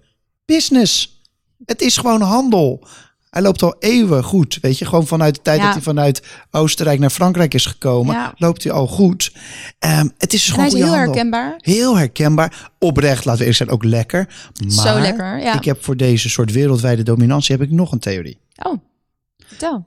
Business. 0.46 1.22
Het 1.64 1.80
is 1.80 1.96
gewoon 1.96 2.20
handel. 2.20 2.86
Hij 3.34 3.42
loopt 3.42 3.62
al 3.62 3.76
eeuwen 3.78 4.24
goed. 4.24 4.58
Weet 4.60 4.78
je, 4.78 4.84
gewoon 4.84 5.06
vanuit 5.06 5.34
de 5.34 5.42
tijd 5.42 5.58
Ja. 5.58 5.64
dat 5.64 5.74
hij 5.74 5.82
vanuit 5.82 6.22
Oostenrijk 6.50 6.98
naar 6.98 7.10
Frankrijk 7.10 7.54
is 7.54 7.66
gekomen, 7.66 8.14
Ja. 8.14 8.34
loopt 8.36 8.62
hij 8.64 8.72
al 8.72 8.86
goed. 8.86 9.32
Ehm, 9.78 10.08
het 10.18 10.32
is 10.32 10.44
dus 10.44 10.48
En 10.48 10.60
hij 10.60 10.64
gewoon 10.64 10.66
is 10.66 10.72
heel 10.72 10.82
handel. 10.96 11.04
herkenbaar. 11.14 11.54
Heel 11.58 11.96
herkenbaar. 11.96 12.70
Oprecht, 12.78 13.24
laten 13.24 13.40
we 13.40 13.46
eerst 13.46 13.58
zijn, 13.58 13.70
ook 13.70 13.84
lekker. 13.84 14.50
Maar 14.62 14.70
Zo 14.86 15.00
lekker, 15.00 15.40
ja. 15.40 15.54
ik 15.56 15.64
heb 15.64 15.84
voor 15.84 15.96
deze 15.96 16.28
soort 16.28 16.52
wereldwijde 16.52 17.02
dominantie 17.02 17.56
heb 17.56 17.64
ik 17.66 17.70
nog 17.72 17.92
een 17.92 17.98
theorie. 17.98 18.38
Oh, 18.62 18.78
vertel. 19.46 19.86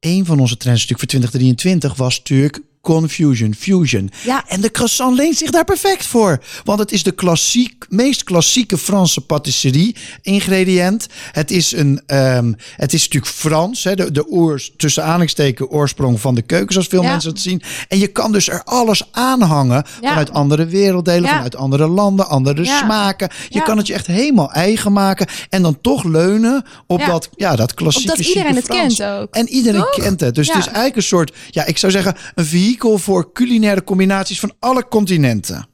Een 0.00 0.24
van 0.24 0.40
onze 0.40 0.56
trends 0.56 0.80
natuurlijk 0.80 0.98
voor 0.98 1.08
2023 1.08 1.94
was 1.94 2.18
natuurlijk 2.18 2.60
Confusion, 2.86 3.54
Fusion. 3.58 4.10
Ja. 4.24 4.44
En 4.48 4.60
de 4.60 4.70
croissant 4.70 5.16
leent 5.16 5.36
zich 5.36 5.50
daar 5.50 5.64
perfect 5.64 6.06
voor. 6.06 6.38
Want 6.64 6.78
het 6.78 6.92
is 6.92 7.02
de 7.02 7.10
klassiek, 7.12 7.84
meest 7.88 8.24
klassieke 8.24 8.78
Franse 8.78 9.20
patisserie 9.20 9.96
ingrediënt. 10.22 11.06
Het 11.32 11.50
is, 11.50 11.72
een, 11.72 12.00
ehm, 12.06 12.52
het 12.76 12.92
is 12.92 13.02
natuurlijk 13.04 13.32
Frans. 13.32 13.84
Hè, 13.84 13.94
de, 13.94 14.10
de 14.12 14.28
oors, 14.28 14.72
tussen 14.76 15.04
aanhalingstekens 15.04 15.68
oorsprong 15.70 16.20
van 16.20 16.34
de 16.34 16.42
keuken, 16.42 16.72
zoals 16.72 16.88
veel 16.88 17.02
Ja. 17.02 17.10
mensen 17.10 17.30
het 17.30 17.40
zien. 17.40 17.62
En 17.88 17.98
je 17.98 18.06
kan 18.06 18.32
dus 18.32 18.48
er 18.48 18.62
alles 18.64 19.02
aanhangen 19.10 19.84
Ja. 20.00 20.08
vanuit 20.08 20.30
andere 20.32 20.66
werelddelen, 20.66 21.28
vanuit 21.28 21.56
andere 21.56 21.86
landen, 21.88 22.28
andere 22.28 22.64
smaken. 22.64 23.28
Je 23.48 23.62
kan 23.62 23.76
het 23.76 23.86
je 23.86 23.94
echt 23.94 24.06
helemaal 24.06 24.52
eigen 24.52 24.92
maken. 24.92 25.26
En 25.48 25.62
dan 25.62 25.78
toch 25.80 26.04
leunen 26.04 26.64
op 26.86 27.00
Ja. 27.00 27.06
dat, 27.06 27.28
ja, 27.36 27.56
dat 27.56 27.74
klassieke 27.74 28.10
Omdat 28.12 28.26
iedereen 28.26 28.54
het 28.54 28.64
Frans. 28.64 28.96
kent 28.96 29.10
ook. 29.10 29.34
En 29.34 29.48
iedereen 29.48 29.80
Toch? 29.80 29.94
kent 29.94 30.20
het. 30.20 30.34
Dus 30.34 30.46
het 30.48 30.56
is 30.56 30.64
eigenlijk 30.66 30.96
een 30.96 31.02
soort, 31.02 31.32
ja, 31.50 31.64
ik 31.64 31.78
zou 31.78 31.92
zeggen, 31.92 32.14
een 32.34 32.44
vehikel 32.44 32.74
voor 32.84 33.32
culinaire 33.32 33.84
combinaties 33.84 34.40
van 34.40 34.52
alle 34.58 34.88
continenten. 34.88 35.66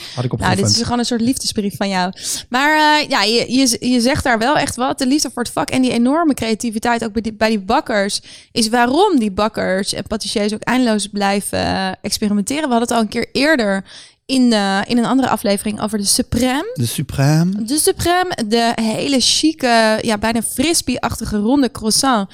Had 0.14 0.24
ik 0.24 0.38
Nou, 0.38 0.56
dit 0.56 0.66
is 0.66 0.82
gewoon 0.82 0.98
een 0.98 1.04
soort 1.04 1.20
liefdesbrief 1.20 1.76
van 1.76 1.88
jou. 1.88 2.12
Maar 2.48 3.00
eh, 3.00 3.08
ja, 3.08 3.22
je, 3.22 3.52
je, 3.52 3.88
je 3.90 4.00
zegt 4.00 4.24
daar 4.24 4.38
wel 4.38 4.56
echt 4.56 4.76
wat. 4.76 4.98
De 4.98 5.06
liefde 5.06 5.30
voor 5.32 5.42
het 5.42 5.52
vak 5.52 5.70
en 5.70 5.82
die 5.82 5.92
enorme 5.92 6.34
creativiteit 6.34 7.04
ook 7.04 7.12
bij 7.12 7.22
die, 7.22 7.34
bij 7.34 7.48
die 7.48 7.60
bakkers. 7.60 8.20
Is 8.52 8.68
waarom 8.68 9.18
die 9.18 9.30
bakkers 9.30 9.92
en 9.92 10.02
patissiers 10.02 10.54
ook 10.54 10.62
eindeloos 10.62 11.06
blijven 11.06 11.58
eh, 11.58 11.90
experimenteren. 12.02 12.68
We 12.68 12.74
hadden 12.74 12.88
het 12.88 12.96
al 12.96 13.02
een 13.02 13.08
keer 13.08 13.28
eerder 13.32 13.84
in, 14.26 14.52
eh, 14.52 14.80
in 14.86 14.98
een 14.98 15.04
andere 15.04 15.28
aflevering 15.28 15.80
over 15.80 15.98
de 15.98 16.04
Supreme. 16.04 16.70
De 16.74 16.86
Supreme. 16.86 17.64
De 17.64 17.78
Supreme, 17.78 18.36
de 18.46 18.72
hele 18.74 19.20
chique, 19.20 19.98
ja, 20.02 20.18
bijna 20.18 20.42
frisbee-achtige 20.42 21.38
ronde 21.38 21.70
croissant 21.70 22.30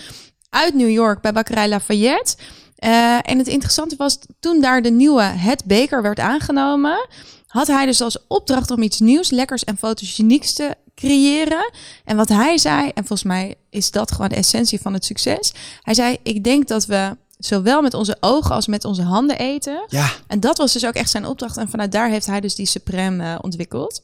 uit 0.51 0.75
New 0.75 0.91
York 0.91 1.21
bij 1.21 1.33
bakkerij 1.33 1.69
Lafayette. 1.69 2.37
Eh, 2.87 3.19
en 3.23 3.39
het 3.39 3.47
interessante 3.47 3.97
was, 3.97 4.19
toen 4.41 4.61
daar 4.61 4.83
de 4.83 4.91
nieuwe 4.91 5.23
Het 5.23 5.65
Baker 5.65 6.03
werd 6.03 6.19
aangenomen, 6.19 7.09
had 7.47 7.67
hij 7.67 7.87
dus 7.87 8.01
als 8.01 8.19
opdracht 8.29 8.71
om 8.71 8.83
iets 8.83 9.01
nieuws, 9.01 9.31
lekkers 9.31 9.65
en 9.65 9.77
fotogenieks 9.77 10.53
te 10.53 10.75
creëren. 10.95 11.73
En 12.05 12.17
wat 12.17 12.29
hij 12.29 12.59
zei, 12.59 12.89
en 12.89 13.07
volgens 13.07 13.23
mij 13.23 13.55
is 13.71 13.91
dat 13.91 14.13
gewoon 14.13 14.29
de 14.29 14.35
essentie 14.35 14.81
van 14.81 14.93
het 14.93 15.05
succes. 15.05 15.53
Hij 15.81 15.95
zei, 15.95 16.17
ik 16.23 16.45
denk 16.45 16.69
dat 16.69 16.87
we 16.87 17.17
zowel 17.39 17.83
met 17.83 17.95
onze 17.95 18.17
ogen 18.21 18.55
als 18.55 18.67
met 18.67 18.85
onze 18.85 19.03
handen 19.03 19.39
eten. 19.39 19.85
Ja, 19.89 20.11
En 20.27 20.41
dat 20.41 20.59
was 20.59 20.73
dus 20.73 20.87
ook 20.87 20.95
echt 20.95 21.11
zijn 21.11 21.27
opdracht. 21.27 21.57
En 21.57 21.69
vanuit 21.69 21.93
daar 21.93 22.09
heeft 22.09 22.27
hij 22.27 22.41
dus 22.41 22.55
die 22.55 22.67
Supreme 22.67 23.25
eh, 23.25 23.39
ontwikkeld. 23.41 24.03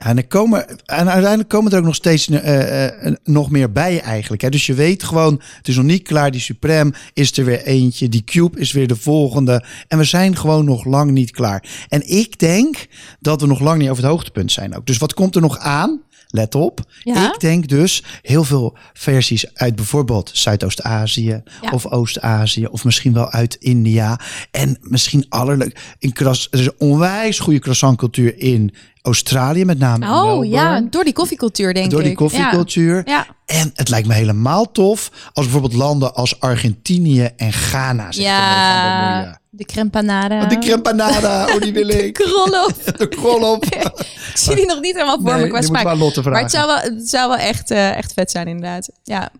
En, 0.00 0.16
er 0.16 0.26
komen, 0.26 0.66
en 0.86 1.10
uiteindelijk 1.10 1.48
komen 1.48 1.72
er 1.72 1.78
ook 1.78 1.84
nog 1.84 1.94
steeds 1.94 2.28
eh, 2.28 2.86
eh, 2.86 3.14
nog 3.24 3.50
meer 3.50 3.72
bij 3.72 4.00
eigenlijk. 4.00 4.42
Hè. 4.42 4.48
Dus 4.48 4.66
je 4.66 4.74
weet 4.74 5.02
gewoon, 5.02 5.42
het 5.56 5.68
is 5.68 5.76
nog 5.76 5.84
niet 5.84 6.02
klaar. 6.02 6.30
Die 6.30 6.40
Supreme 6.40 6.92
is 7.12 7.38
er 7.38 7.44
weer 7.44 7.62
eentje. 7.62 8.08
Die 8.08 8.24
Cube 8.24 8.58
is 8.58 8.72
weer 8.72 8.86
de 8.86 8.96
volgende. 8.96 9.64
En 9.88 9.98
we 9.98 10.04
zijn 10.04 10.36
gewoon 10.36 10.64
nog 10.64 10.84
lang 10.84 11.10
niet 11.10 11.30
klaar. 11.30 11.64
En 11.88 12.08
ik 12.08 12.38
denk 12.38 12.86
dat 13.20 13.40
we 13.40 13.46
nog 13.46 13.60
lang 13.60 13.78
niet 13.78 13.88
over 13.88 14.02
het 14.02 14.12
hoogtepunt 14.12 14.52
zijn 14.52 14.76
ook. 14.76 14.86
Dus 14.86 14.98
wat 14.98 15.14
komt 15.14 15.34
er 15.34 15.40
nog 15.40 15.58
aan? 15.58 16.00
Let 16.26 16.54
op. 16.54 16.80
Ja. 17.02 17.32
Ik 17.34 17.40
denk 17.40 17.68
dus 17.68 18.04
heel 18.22 18.44
veel 18.44 18.76
versies 18.92 19.54
uit 19.54 19.76
bijvoorbeeld 19.76 20.30
Zuidoost-Azië 20.34 21.42
Ja. 21.62 21.70
of 21.70 21.86
Oost-Azië 21.86 22.66
of 22.66 22.84
misschien 22.84 23.12
wel 23.12 23.30
uit 23.30 23.54
India. 23.54 24.20
En 24.50 24.78
misschien 24.80 25.26
allerleuk. 25.28 25.94
In 25.98 26.12
kras, 26.12 26.48
er 26.50 26.58
is 26.58 26.66
een 26.66 26.74
onwijs 26.78 27.38
goede 27.38 27.58
croissantcultuur 27.58 28.38
in 28.38 28.74
Australië, 29.02 29.64
met 29.64 29.78
name 29.78 30.06
Oh 30.06 30.12
Melbourne. 30.22 30.48
ja, 30.48 30.80
door 30.90 31.04
die 31.04 31.12
koffiecultuur 31.12 31.74
denk 31.74 31.90
Door 31.90 32.00
ik. 32.00 32.06
die 32.06 32.14
koffiecultuur. 32.16 33.02
Ja. 33.04 33.26
En 33.46 33.70
het 33.74 33.88
lijkt 33.88 34.08
me 34.08 34.14
helemaal 34.14 34.70
tof 34.72 35.10
als 35.32 35.44
bijvoorbeeld 35.44 35.74
landen 35.74 36.14
als 36.14 36.40
Argentinië 36.40 37.30
en 37.36 37.52
Ghana 37.52 38.12
zich 38.12 38.24
gaan 38.24 38.34
Ja, 38.34 39.10
bemoeien. 39.16 39.40
de 39.50 39.64
crempanada. 39.64 40.42
Oh, 40.42 40.48
die 40.48 40.58
crempanada, 40.58 41.44
oh 41.54 41.60
die 41.60 41.72
wil 41.72 41.88
ik. 42.04 42.14
Krol 42.14 42.64
op. 42.66 42.74
De 42.98 43.08
krol 43.08 43.52
op. 43.52 43.64
ik 44.30 44.30
zie 44.34 44.54
die 44.54 44.66
nog 44.66 44.80
niet 44.80 44.94
helemaal 44.94 45.18
voor 45.20 45.32
me 45.32 45.38
Nee, 45.38 45.48
qua 45.48 45.58
die 45.58 45.66
smaak. 45.68 45.84
maar 46.24 46.40
het 46.42 46.50
zou 46.50 46.66
wel, 46.66 46.76
het 46.76 47.08
zou 47.08 47.28
wel 47.28 47.38
echt, 47.38 47.70
eh, 47.70 47.96
echt 47.96 48.12
vet 48.12 48.30
zijn 48.30 48.46
inderdaad. 48.48 48.88
Ja. 49.02 49.30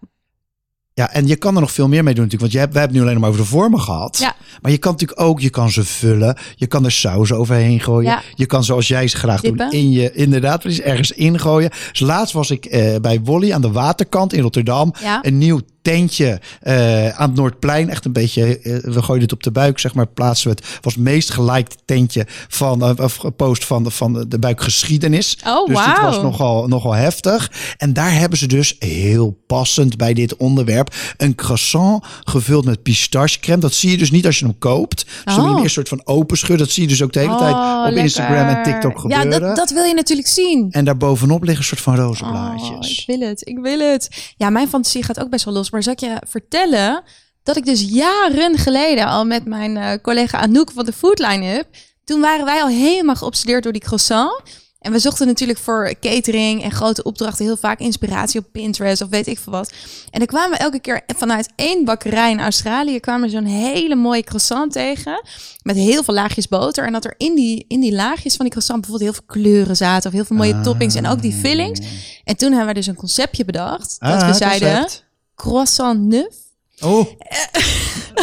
Ja, 0.95 1.13
en 1.13 1.27
je 1.27 1.37
kan 1.37 1.55
er 1.55 1.61
nog 1.61 1.73
veel 1.73 1.89
meer 1.89 2.05
mee 2.05 2.15
doen 2.15 2.25
natuurlijk. 2.25 2.41
Want 2.41 2.53
je 2.53 2.59
hebt, 2.59 2.73
wij 2.73 2.83
hebben 2.83 2.99
het 2.99 3.07
nu 3.07 3.11
alleen 3.11 3.21
maar 3.21 3.31
over 3.31 3.51
de 3.51 3.57
vormen 3.57 3.81
gehad. 3.81 4.19
Ja. 4.19 4.35
Maar 4.61 4.71
je 4.71 4.79
kan 4.79 4.93
natuurlijk 4.93 5.21
ook, 5.21 5.41
je 5.41 5.51
kan 5.51 5.71
ze 5.71 5.85
vullen. 5.85 6.37
Je 6.55 6.67
kan 6.67 6.85
er 6.85 6.93
saus 6.93 7.33
overheen 7.33 7.81
gooien. 7.81 8.11
Ja. 8.11 8.23
Je 8.35 8.47
kan 8.47 8.65
zoals 8.65 8.89
jij 8.89 9.09
ze 9.09 9.17
graag 9.17 9.41
Dippen. 9.41 9.71
doen, 9.71 9.81
in 9.81 9.91
je, 9.91 10.13
inderdaad, 10.13 10.61
precies 10.61 10.81
ergens 10.81 11.13
ingooien. 11.13 11.71
Dus 11.91 12.01
laatst 12.01 12.33
was 12.35 12.51
ik 12.51 12.65
eh, 12.65 12.97
bij 13.01 13.21
Wolly 13.21 13.53
aan 13.53 13.61
de 13.61 13.71
waterkant 13.73 14.33
in 14.33 14.43
Rotterdam. 14.43 14.95
Ja. 15.01 15.19
Een 15.23 15.39
nieuw 15.39 15.61
tentje 15.83 16.41
eh, 16.61 17.09
aan 17.09 17.29
het 17.29 17.39
Noordplein. 17.39 17.91
Echt 17.91 18.05
een 18.05 18.13
beetje, 18.13 18.59
eh, 18.59 18.79
we 18.79 19.03
gooien 19.03 19.23
het 19.23 19.33
op 19.33 19.43
de 19.43 19.51
buik, 19.51 19.79
zeg 19.79 19.95
maar, 19.95 20.07
plaatsen 20.07 20.51
we 20.51 20.57
het. 20.57 20.79
Was 20.81 20.95
het 20.95 21.03
meest 21.03 21.31
geliked 21.31 21.77
tentje 21.85 22.27
van, 22.49 22.83
eh, 22.83 23.05
of 23.05 23.15
gepost 23.15 23.65
van 23.65 23.83
de, 23.85 23.91
van 23.91 24.13
de, 24.13 24.29
de 24.29 24.39
buikgeschiedenis. 24.39 25.39
Oh, 25.47 25.67
dus 25.67 25.77
dit 25.77 25.87
wauw. 25.87 26.05
was 26.05 26.23
nogal, 26.23 26.69
nogal 26.69 26.93
heftig. 26.93 27.53
En 27.77 27.93
daar 27.93 28.13
hebben 28.13 28.39
ze 28.39 28.47
dus 28.47 28.77
heel 28.79 29.39
passend 29.47 29.97
bij 29.97 30.15
dit 30.15 30.37
onderwerp 30.37 30.80
een 31.17 31.35
croissant 31.35 32.05
gevuld 32.25 32.65
met 32.65 32.83
pistachecrème. 32.83 33.61
Dat 33.61 33.73
zie 33.73 33.91
je 33.91 33.99
dus 33.99 34.11
niet 34.11 34.27
als 34.27 34.39
je 34.39 34.45
hem 34.45 34.59
koopt. 34.59 35.05
Dus 35.05 35.15
dan 35.25 35.35
moet 35.35 35.43
je 35.43 35.43
hem 35.43 35.55
Oh. 35.57 35.63
eerst 35.63 35.75
soort 35.75 35.89
van 35.89 36.01
open 36.05 36.37
schudden. 36.39 36.59
Dat 36.67 36.75
zie 36.75 36.83
je 36.83 36.89
dus 36.89 37.03
ook 37.03 37.13
de 37.13 37.19
hele 37.19 37.37
tijd 37.37 37.55
Oh, 37.55 37.79
op 37.79 37.85
lekker. 37.85 38.03
Instagram 38.03 38.49
en 38.49 38.63
TikTok 38.63 38.99
gebeuren. 38.99 39.31
Ja, 39.31 39.39
dat, 39.39 39.57
dat 39.57 39.71
wil 39.71 39.85
je 39.85 39.95
natuurlijk 39.95 40.29
zien. 40.29 40.69
En 40.71 40.85
daar 40.85 40.97
bovenop 40.97 41.43
liggen 41.43 41.59
een 41.59 41.65
soort 41.65 41.81
van 41.81 41.97
roze 41.97 42.25
Oh, 42.25 42.55
ik 42.81 43.03
wil 43.07 43.21
het, 43.21 43.49
ik 43.49 43.59
wil 43.59 43.79
het. 43.79 44.33
Ja, 44.37 44.51
mijn 44.51 44.69
fantasie 44.69 45.03
gaat 45.03 45.21
ook 45.21 45.31
best 45.31 45.45
wel 45.45 45.55
los. 45.55 45.71
Maar 45.71 45.83
zal 45.83 45.93
ik 45.93 46.01
je 46.01 46.17
vertellen 46.29 47.03
dat 47.43 47.57
ik 47.57 47.65
dus 47.65 47.81
jaren 47.89 48.59
geleden 48.59 49.07
al 49.07 49.25
met 49.25 49.45
mijn 49.45 49.77
eh, 49.77 49.91
collega 50.03 50.39
Anouk 50.39 50.71
van 50.75 50.85
de 50.85 50.93
Foodline 50.93 51.59
Up... 51.59 51.67
Toen 52.05 52.21
waren 52.21 52.45
wij 52.45 52.63
al 52.63 52.69
helemaal 52.69 53.15
geobsedeerd 53.17 53.63
door 53.63 53.73
die 53.73 53.81
croissant. 53.83 54.43
En 54.81 54.93
we 54.93 54.99
zochten 54.99 55.27
natuurlijk 55.27 55.59
voor 55.59 55.95
catering 56.01 56.63
en 56.63 56.71
grote 56.71 57.03
opdrachten 57.03 57.45
heel 57.45 57.57
vaak 57.57 57.79
inspiratie 57.79 58.41
op 58.41 58.47
Pinterest 58.53 59.03
of 59.03 59.09
weet 59.09 59.27
ik 59.27 59.39
veel 59.39 59.53
wat. 59.53 59.73
En 60.11 60.19
dan 60.19 60.27
kwamen 60.29 60.51
we 60.51 60.57
elke 60.65 60.79
keer 60.81 61.01
vanuit 61.17 61.49
één 61.57 61.85
bakkerij 61.85 62.31
in 62.31 62.41
Australië 62.41 63.01
kwamen 63.01 63.23
we 63.23 63.29
zo'n 63.29 63.45
hele 63.45 63.95
mooie 63.95 64.23
croissant 64.23 64.73
tegen. 64.73 65.23
Met 65.63 65.77
heel 65.77 66.03
veel 66.05 66.15
laagjes 66.15 66.49
boter. 66.49 66.85
En 66.87 66.93
dat 66.93 67.05
er 67.05 67.15
in 67.17 67.35
die, 67.35 67.65
in 67.69 67.81
die 67.81 67.93
laagjes 67.93 68.33
van 68.37 68.45
die 68.45 68.51
croissant 68.51 68.81
bijvoorbeeld 68.81 69.11
heel 69.13 69.23
veel 69.27 69.43
kleuren 69.43 69.77
zaten. 69.77 70.09
Of 70.09 70.15
heel 70.17 70.25
veel 70.25 70.37
mooie 70.37 70.55
Ah. 70.55 70.63
toppings 70.63 70.95
en 70.95 71.07
ook 71.07 71.23
die 71.23 71.33
fillings. 71.33 71.81
En 72.25 72.37
toen 72.37 72.49
hebben 72.51 72.69
we 72.69 72.75
dus 72.75 72.87
een 72.87 72.95
conceptje 72.95 73.45
bedacht. 73.45 73.97
Dat 73.99 74.11
Ah, 74.23 74.29
we 74.29 74.35
zeiden 74.35 74.73
concept. 74.81 75.05
croissant 75.35 76.01
neuf. 76.01 76.35
Oh. 76.81 77.07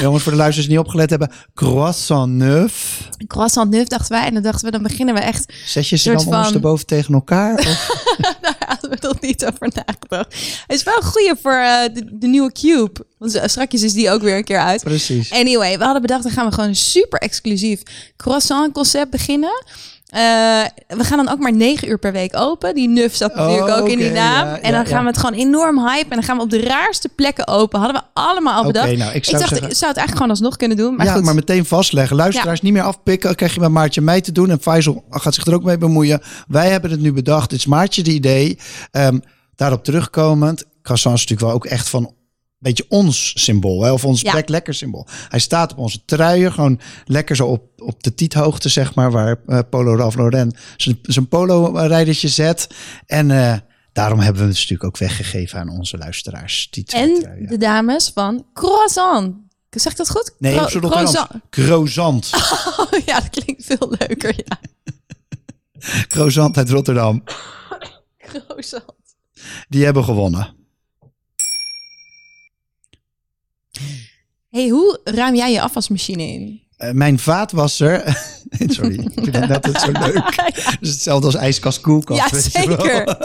Jongens, 0.01 0.23
voor 0.23 0.31
de 0.31 0.37
luisteraars 0.37 0.55
die 0.55 0.69
niet 0.77 0.85
opgelet 0.85 1.09
hebben. 1.09 1.31
Croissant 1.53 2.31
neuf. 2.33 3.07
Croissant 3.27 3.69
neuf 3.71 3.87
dachten 3.87 4.15
wij. 4.15 4.25
En 4.25 4.33
dan 4.33 4.43
dachten 4.43 4.65
we, 4.65 4.71
dan 4.71 4.83
beginnen 4.83 5.15
we 5.15 5.21
echt 5.21 5.53
Zet 5.65 5.87
je 5.87 5.95
ze 5.95 6.11
dan 6.11 6.21
van- 6.21 6.33
ondersteboven 6.33 6.85
tegen 6.85 7.13
elkaar? 7.13 7.57
Of? 7.59 8.05
Daar 8.41 8.55
hadden 8.67 8.89
we 8.89 8.97
nog 9.01 9.21
niet 9.21 9.45
over 9.45 9.71
nagedacht. 9.73 10.35
Hij 10.67 10.75
is 10.75 10.83
wel 10.83 10.95
een 10.97 11.03
goeie 11.03 11.33
voor 11.41 11.51
eh, 11.57 11.93
de, 11.93 12.17
de 12.19 12.27
nieuwe 12.27 12.51
Cube. 12.51 13.05
Want 13.17 13.41
straks 13.45 13.83
is 13.83 13.93
die 13.93 14.09
ook 14.11 14.21
weer 14.21 14.37
een 14.37 14.43
keer 14.43 14.59
uit. 14.59 14.83
Precies. 14.83 15.31
Anyway, 15.31 15.77
we 15.77 15.83
hadden 15.83 16.01
bedacht, 16.01 16.23
dan 16.23 16.31
gaan 16.31 16.45
we 16.47 16.53
gewoon 16.53 16.69
een 16.69 16.75
super 16.75 17.19
exclusief 17.19 17.81
croissant 18.17 18.73
concept 18.73 19.09
beginnen. 19.11 19.63
Eh, 20.07 20.19
we 20.97 21.03
gaan 21.03 21.17
dan 21.25 21.29
ook 21.29 21.39
maar 21.39 21.53
negen 21.53 21.89
uur 21.89 21.97
per 21.99 22.11
week 22.11 22.35
open. 22.35 22.75
Die 22.75 22.87
nuf 22.89 23.15
zat 23.15 23.35
natuurlijk 23.35 23.67
Oh, 23.67 23.77
ook 23.77 23.89
in 23.89 23.97
die 23.97 24.11
naam. 24.11 24.47
ja, 24.47 24.55
en 24.59 24.71
dan 24.71 24.81
ja, 24.81 24.85
gaan 24.85 24.97
ja. 24.97 25.01
we 25.01 25.07
het 25.07 25.17
gewoon 25.17 25.33
enorm 25.39 25.79
hype. 25.87 26.03
En 26.09 26.15
dan 26.15 26.23
gaan 26.23 26.37
we 26.37 26.43
op 26.43 26.49
de 26.49 26.61
raarste 26.61 27.09
plekken 27.09 27.47
open. 27.47 27.79
Hadden 27.79 28.01
we 28.01 28.07
allemaal 28.21 28.53
al 28.53 28.65
bedacht. 28.65 28.97
nou, 28.97 29.09
ik 29.09 29.15
ik, 29.15 29.25
zou 29.25 29.37
dacht, 29.37 29.49
zeggen- 29.49 29.69
ik 29.69 29.75
zou 29.75 29.89
het 29.91 29.97
eigenlijk 29.99 30.11
gewoon 30.17 30.29
alsnog 30.29 30.55
kunnen 30.55 30.77
doen. 30.77 30.95
Maar 30.95 31.05
ja, 31.05 31.13
goed. 31.13 31.23
maar 31.23 31.35
meteen 31.35 31.65
vastleggen. 31.65 32.15
Luisteraars 32.15 32.61
niet 32.61 32.73
meer 32.73 32.81
afpikken. 32.81 33.35
Krijg 33.35 33.53
je 33.53 33.59
met 33.59 33.69
Maartje 33.71 34.01
mij 34.01 34.21
te 34.21 34.31
doen. 34.31 34.49
En 34.49 34.61
Faisal 34.61 35.03
gaat 35.09 35.33
zich 35.33 35.45
er 35.45 35.53
ook 35.53 35.63
mee 35.63 35.77
bemoeien. 35.77 36.21
Wij 36.47 36.69
hebben 36.69 36.91
het 36.91 36.99
nu 37.01 37.13
bedacht. 37.13 37.49
Dit 37.49 37.59
is 37.59 37.65
Maartje 37.65 38.03
de 38.03 38.11
idee. 38.11 38.57
Ehm, 38.91 39.19
daarop 39.55 39.83
terugkomend. 39.83 40.63
Croissant 40.81 41.15
is 41.15 41.21
natuurlijk 41.21 41.47
wel 41.49 41.57
ook 41.57 41.65
echt 41.65 41.89
van 41.89 42.13
beetje 42.59 42.85
ons 42.89 43.43
symbool. 43.43 43.83
Hè? 43.83 43.91
Of 43.91 44.05
ons 44.05 44.21
Ja. 44.21 44.41
lekker 44.45 44.73
symbool. 44.73 45.07
Hij 45.29 45.39
staat 45.39 45.71
op 45.71 45.77
onze 45.77 46.05
truien. 46.05 46.53
Gewoon 46.53 46.79
lekker 47.05 47.35
zo 47.35 47.47
op, 47.47 47.81
op 47.81 48.03
de 48.03 48.13
tiethoogte, 48.13 48.69
zeg 48.69 48.95
maar. 48.95 49.11
Waar 49.11 49.39
eh, 49.47 49.59
Polo 49.69 49.95
Ralph 49.95 50.15
Lauren 50.15 50.55
zijn, 50.77 51.27
polo-rijdertje 51.27 52.27
zet. 52.27 52.67
En 53.05 53.31
eh, 53.31 53.57
daarom 53.93 54.19
hebben 54.19 54.41
we 54.41 54.47
het 54.47 54.55
natuurlijk 54.57 54.83
ook 54.83 54.97
weggegeven 54.97 55.59
aan 55.59 55.69
onze 55.69 55.97
luisteraars. 55.97 56.67
Die 56.71 56.85
en 56.87 57.13
de 57.49 57.57
dames 57.57 58.11
van 58.13 58.45
croissant. 58.53 59.35
Zeg 59.69 59.91
ik 59.91 59.97
dat 59.97 60.09
goed? 60.09 60.35
Nee, 60.39 60.53
Cro- 60.55 60.63
op 60.63 60.69
z'n 60.69 60.77
Rotterdams. 60.77 61.11
croissant. 61.49 61.49
Croissant. 61.49 62.29
Oh, 62.93 62.99
ja, 63.05 63.19
dat 63.19 63.29
klinkt 63.29 63.63
veel 63.65 63.95
leuker. 63.99 64.33
Ja, 64.45 64.59
Croissant 66.07 66.57
uit 66.57 66.69
Rotterdam. 66.69 67.23
croissant. 68.27 68.93
Die 69.69 69.83
hebben 69.85 70.03
gewonnen. 70.03 70.55
Hey, 74.49 74.69
hoe 74.69 74.99
ruim 75.03 75.35
jij 75.35 75.51
je 75.51 75.61
afwasmachine 75.61 76.23
in? 76.23 76.66
Eh, 76.77 76.91
mijn 76.91 77.19
vaatwasser. 77.19 78.03
Sorry, 78.67 78.93
ik 78.93 79.11
vind 79.13 79.33
dat 79.33 79.49
altijd 79.49 79.81
zo 79.81 79.91
leuk. 80.05 80.33
Het 80.35 80.77
is 80.81 80.89
hetzelfde 80.89 81.25
als 81.25 81.35
ijskast, 81.35 81.81
koelkast. 81.81 82.53
Ja, 82.53 82.61
zeker. 82.61 83.05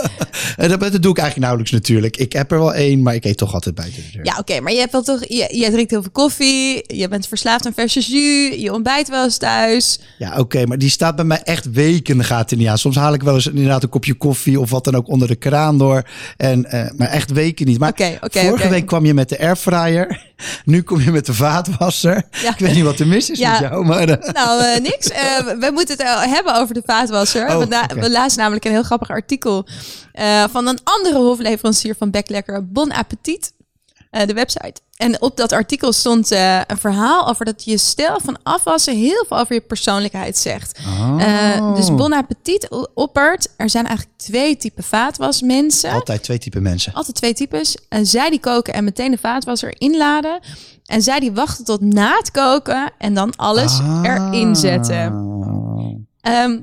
En 0.57 0.68
dat, 0.68 0.81
dat 0.81 1.03
doe 1.03 1.11
ik 1.11 1.18
eigenlijk 1.18 1.38
nauwelijks 1.38 1.70
natuurlijk. 1.70 2.16
Ik 2.16 2.33
heb 2.33 2.53
er 2.53 2.59
wel 2.59 2.74
één, 2.74 3.03
maar 3.03 3.14
ik 3.14 3.24
eet 3.24 3.37
toch 3.37 3.55
altijd 3.55 3.74
buiten 3.74 4.03
de 4.03 4.09
deur. 4.12 4.24
Ja, 4.24 4.38
oké, 4.38 4.61
maar 4.61 4.72
je 4.72 4.79
hebt 4.79 4.92
wel 4.92 5.03
toch, 5.03 5.20
je, 5.29 5.48
je 5.50 5.70
drinkt 5.70 5.90
heel 5.90 6.03
veel 6.03 6.11
koffie, 6.11 6.85
je 6.96 7.09
bent 7.09 7.27
verslaafd 7.27 7.66
aan 7.66 7.72
verse 7.74 8.00
jus, 8.00 8.61
je 8.61 8.72
ontbijt 8.72 9.09
wel 9.09 9.24
eens 9.24 9.37
thuis. 9.37 10.00
Ja, 10.18 10.38
oké, 10.38 10.66
maar 10.66 10.79
die 10.79 10.90
staat 10.90 11.16
bij 11.16 11.24
mij 11.24 11.42
echt 11.42 11.70
weken 11.70 12.24
gaat 12.24 12.50
er 12.50 12.57
niet 12.57 12.68
aan. 12.68 12.79
Soms 12.79 12.96
haal 12.96 13.14
ik 13.14 13.22
wel 13.22 13.35
eens 13.35 13.46
inderdaad 13.46 13.83
een 13.83 13.88
kopje 13.88 14.14
koffie 14.14 14.61
of 14.61 14.70
wat 14.70 14.85
dan 14.85 14.94
ook 14.94 15.09
onder 15.09 15.29
de 15.29 15.37
kraan 15.37 15.79
door. 15.79 16.03
En, 16.37 16.64
eh, 16.64 16.90
maar 16.96 17.09
echt 17.09 17.31
weken 17.31 17.66
niet. 17.66 17.79
Maar 17.79 17.92
vorige 18.20 18.68
week 18.68 18.87
kwam 18.87 19.05
je 19.05 19.14
met 19.14 19.29
de 19.29 19.38
airfryer. 19.38 20.31
Nu 20.64 20.83
kom 20.83 21.00
je 21.00 21.11
met 21.11 21.27
de 21.27 21.35
vaatwasser. 21.35 22.22
Ja. 22.42 22.50
Ik 22.50 22.59
weet 22.59 22.74
niet 22.74 22.85
wat 22.85 22.98
er 22.98 23.07
mis 23.07 23.31
is 23.31 23.38
Ja. 23.42 23.50
met 23.61 23.61
jou, 23.70 23.85
maar... 23.85 24.09
eh, 24.09 24.33
Nou, 24.33 24.62
eh, 24.62 24.81
niks. 24.81 25.11
Eh, 25.11 25.38
we 25.38 25.70
moeten 25.72 25.96
het 25.98 26.31
hebben 26.31 26.55
over 26.55 26.74
de 26.74 26.83
vaatwasser. 26.85 27.48
Oh, 27.48 27.59
we, 27.59 27.87
we 27.94 28.11
lazen 28.11 28.38
namelijk 28.38 28.64
een 28.64 28.70
heel 28.70 28.83
grappig 28.83 29.11
artikel 29.11 29.66
van 30.50 30.66
een 30.66 30.78
andere 30.85 31.18
hofleverancier 31.18 31.94
van 31.98 32.11
Beklekker, 32.11 32.68
Bon 32.68 32.92
Appetit, 32.92 33.52
de 34.11 34.33
website. 34.35 34.81
En 35.03 35.23
op 35.23 35.37
dat 35.37 35.53
artikel 35.53 35.93
stond 35.93 36.31
eh, 36.31 36.61
een 36.67 36.79
verhaal 36.79 37.29
over 37.29 37.45
dat 37.45 37.65
je 37.65 37.79
stijl 37.79 38.21
van 38.25 38.38
afwassen 38.43 38.97
heel 38.97 39.25
veel 39.29 39.38
over 39.38 39.55
je 39.55 39.61
persoonlijkheid 39.61 40.38
zegt. 40.38 40.79
Eh, 41.19 41.75
dus 41.75 41.95
Bon 41.95 42.12
Appetit 42.12 42.69
oppert, 42.95 43.49
er 43.57 43.71
zijn 43.71 43.87
eigenlijk 43.87 44.19
twee 44.19 44.57
typen 44.57 44.85
vaatwasmensen. 44.85 45.91
Altijd 45.93 46.23
twee 46.23 46.38
typen 46.38 46.62
mensen. 46.62 46.93
Altijd 46.93 47.17
twee 47.17 47.35
types. 47.35 47.77
En 47.88 48.07
zij 48.07 48.31
die 48.31 48.41
koken 48.41 48.75
en 48.75 48.85
meteen 48.85 49.11
de 49.11 49.19
vaatwasser 49.19 49.75
inladen. 49.79 50.41
En 50.87 51.03
zij 51.03 51.21
die 51.21 51.33
wachten 51.33 51.65
tot 51.65 51.81
na 51.81 52.17
het 52.17 52.31
koken 52.31 52.93
en 52.99 53.15
dan 53.15 53.37
alles 53.37 53.79
Ah. 53.79 54.01
erin 54.03 54.57
zetten. 54.57 55.31
Ehm, 56.21 56.59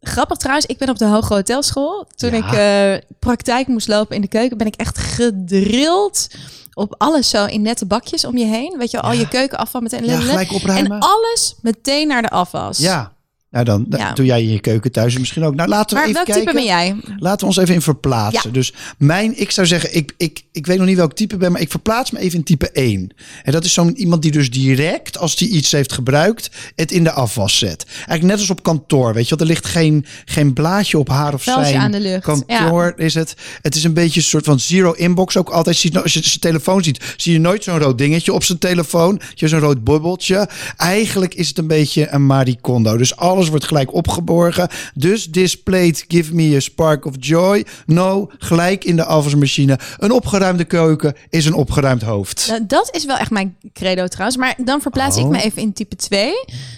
grappig 0.00 0.36
trouwens, 0.36 0.66
ik 0.66 0.78
ben 0.78 0.88
op 0.88 0.98
de 0.98 1.04
Hoge 1.06 1.34
Hotelschool. 1.34 2.06
Toen 2.16 2.30
Ja. 2.30 2.36
ik 2.36 2.52
eh, 2.52 3.08
praktijk 3.18 3.66
moest 3.66 3.88
lopen 3.88 4.16
in 4.16 4.22
de 4.22 4.28
keuken, 4.28 4.56
ben 4.58 4.66
ik 4.66 4.74
echt 4.76 4.98
gedrild 4.98 6.26
op 6.74 6.94
alles 6.98 7.28
zo 7.30 7.44
in 7.44 7.62
nette 7.62 7.86
bakjes 7.86 8.24
om 8.24 8.36
je 8.36 8.44
heen. 8.44 8.74
Weet 8.78 8.90
je, 8.90 9.00
al 9.00 9.12
je 9.12 9.28
keukenafval 9.28 9.80
meteen. 9.80 10.04
Ja, 10.04 10.20
gelijk 10.20 10.52
opruimen. 10.52 10.90
En 10.92 10.98
alles 11.00 11.54
meteen 11.62 12.08
naar 12.08 12.22
de 12.22 12.30
afwas. 12.30 12.78
Ja. 12.78 13.12
Nou 13.50 13.64
dan, 13.64 13.86
Ja. 13.90 14.12
doe 14.12 14.26
jij 14.26 14.42
in 14.42 14.48
je 14.48 14.60
keuken 14.60 14.92
thuis 14.92 15.18
misschien 15.18 15.44
ook. 15.44 15.54
Nou, 15.54 15.68
laten 15.68 15.88
we 15.88 15.94
Maar 15.94 16.02
even 16.02 16.14
welk 16.14 16.26
kijken. 16.26 16.44
type 16.44 16.54
ben 16.54 16.64
jij? 17.04 17.16
Laten 17.18 17.40
we 17.40 17.46
ons 17.46 17.56
even 17.56 17.74
in 17.74 17.82
verplaatsen. 17.82 18.40
Ja. 18.44 18.50
Dus 18.50 18.72
mijn, 18.98 19.40
ik 19.40 19.50
zou 19.50 19.66
zeggen, 19.66 19.94
ik, 19.96 20.14
ik, 20.16 20.42
ik 20.52 20.66
weet 20.66 20.78
nog 20.78 20.86
niet 20.86 20.96
welk 20.96 21.12
type 21.14 21.34
ik 21.34 21.40
ben, 21.40 21.52
maar 21.52 21.60
ik 21.60 21.70
verplaats 21.70 22.10
me 22.10 22.18
even 22.18 22.38
in 22.38 22.44
type 22.44 22.70
1. 22.70 23.10
En 23.42 23.52
dat 23.52 23.64
is 23.64 23.72
zo'n 23.72 23.96
iemand 23.96 24.22
die 24.22 24.30
dus 24.30 24.50
direct, 24.50 25.18
als 25.18 25.36
die 25.36 25.48
iets 25.48 25.72
heeft 25.72 25.92
gebruikt, 25.92 26.50
het 26.74 26.92
in 26.92 27.04
de 27.04 27.12
afwas 27.12 27.58
zet. 27.58 27.84
Eigenlijk 27.96 28.22
net 28.22 28.38
als 28.38 28.50
op 28.50 28.62
kantoor, 28.62 29.14
weet 29.14 29.28
je 29.28 29.36
wel. 29.36 29.46
Er 29.46 29.52
ligt 29.52 29.66
geen, 29.66 30.04
geen 30.24 30.52
blaadje 30.52 30.98
op 30.98 31.08
haar 31.08 31.34
of 31.34 31.42
Vuiltje 31.42 31.64
zijn 31.64 31.80
aan 31.80 31.90
de 31.92 32.00
lucht, 32.00 32.24
kantoor 32.24 32.92
is 32.96 33.14
het. 33.14 33.34
Het 33.62 33.74
is 33.74 33.84
een 33.84 33.94
beetje 33.94 34.20
een 34.20 34.26
soort 34.26 34.44
van 34.44 34.60
zero 34.60 34.92
inbox 34.92 35.36
ook 35.36 35.48
altijd. 35.50 35.76
Ziet, 35.76 35.96
als 35.96 36.12
je 36.12 36.20
zijn 36.22 36.40
telefoon 36.40 36.84
ziet, 36.84 37.14
zie 37.16 37.32
je 37.32 37.38
nooit 37.40 37.64
zo'n 37.64 37.78
rood 37.78 37.98
dingetje 37.98 38.32
op 38.32 38.44
zijn 38.44 38.58
telefoon. 38.58 39.20
Je 39.34 39.48
zo'n 39.48 39.60
rood 39.60 39.84
bubbeltje. 39.84 40.48
Eigenlijk 40.76 41.34
is 41.34 41.48
het 41.48 41.58
een 41.58 41.66
beetje 41.66 42.08
een 42.10 42.26
Marie 42.26 42.58
Kondo. 42.60 42.96
Dus 42.96 43.16
alles 43.38 43.50
wordt 43.50 43.64
gelijk 43.64 43.94
opgeborgen. 43.94 44.68
Dus 44.94 45.24
displayed 45.26 46.04
give 46.08 46.34
me 46.34 46.56
a 46.56 46.60
spark 46.60 47.04
of 47.04 47.14
joy. 47.18 47.66
No, 47.86 48.30
gelijk 48.38 48.84
in 48.84 48.96
de 48.96 49.04
afwasmachine. 49.04 49.78
Een 49.98 50.10
opgeruimde 50.12 50.64
keuken 50.64 51.14
is 51.30 51.44
een 51.44 51.54
opgeruimd 51.54 52.02
hoofd. 52.02 52.46
Nou, 52.48 52.66
dat 52.66 52.88
is 52.94 53.04
wel 53.04 53.16
echt 53.16 53.30
mijn 53.30 53.56
credo 53.72 54.06
trouwens. 54.06 54.36
Maar 54.38 54.54
dan 54.64 54.80
verplaats 54.80 55.16
Oh. 55.16 55.22
ik 55.24 55.28
me 55.28 55.42
even 55.42 55.62
in 55.62 55.72
type 55.72 55.96
2. 55.96 56.32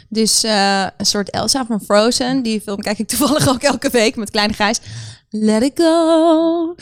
Dus 0.08 0.44
eh, 0.44 0.86
een 0.96 1.06
soort 1.06 1.30
Elsa 1.30 1.66
van 1.66 1.80
Frozen. 1.80 2.42
Die 2.42 2.60
film 2.60 2.80
kijk 2.80 2.98
ik 2.98 3.08
toevallig 3.08 3.48
ook 3.48 3.62
elke 3.62 3.90
week 3.90 4.16
met 4.16 4.30
Kleine 4.30 4.52
Gijs. 4.52 4.80
Let 5.30 5.62
it 5.62 5.72
go. 5.74 6.74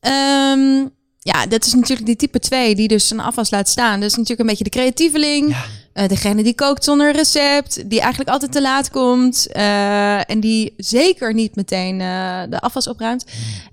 Ehm, 0.00 0.86
ja, 1.18 1.46
dat 1.48 1.64
is 1.66 1.74
natuurlijk 1.74 2.06
die 2.06 2.16
type 2.16 2.38
2 2.38 2.74
die 2.74 2.88
dus 2.88 3.10
een 3.10 3.20
afwas 3.20 3.50
laat 3.50 3.68
staan. 3.68 4.00
Dat 4.00 4.10
is 4.10 4.16
natuurlijk 4.16 4.40
een 4.40 4.46
beetje 4.46 4.64
de 4.64 4.70
creatieveling. 4.70 5.56
Eh, 5.94 6.08
degene 6.08 6.42
die 6.42 6.54
kookt 6.54 6.84
zonder 6.84 7.12
recept. 7.12 7.90
Die 7.90 8.00
eigenlijk 8.00 8.30
altijd 8.30 8.52
te 8.52 8.60
laat 8.62 8.90
komt. 8.90 9.46
eh, 9.52 10.30
en 10.30 10.40
die 10.40 10.74
zeker 10.76 11.34
niet 11.34 11.56
meteen 11.56 12.00
eh, 12.00 12.42
de 12.48 12.60
afwas 12.60 12.88
opruimt. 12.88 13.24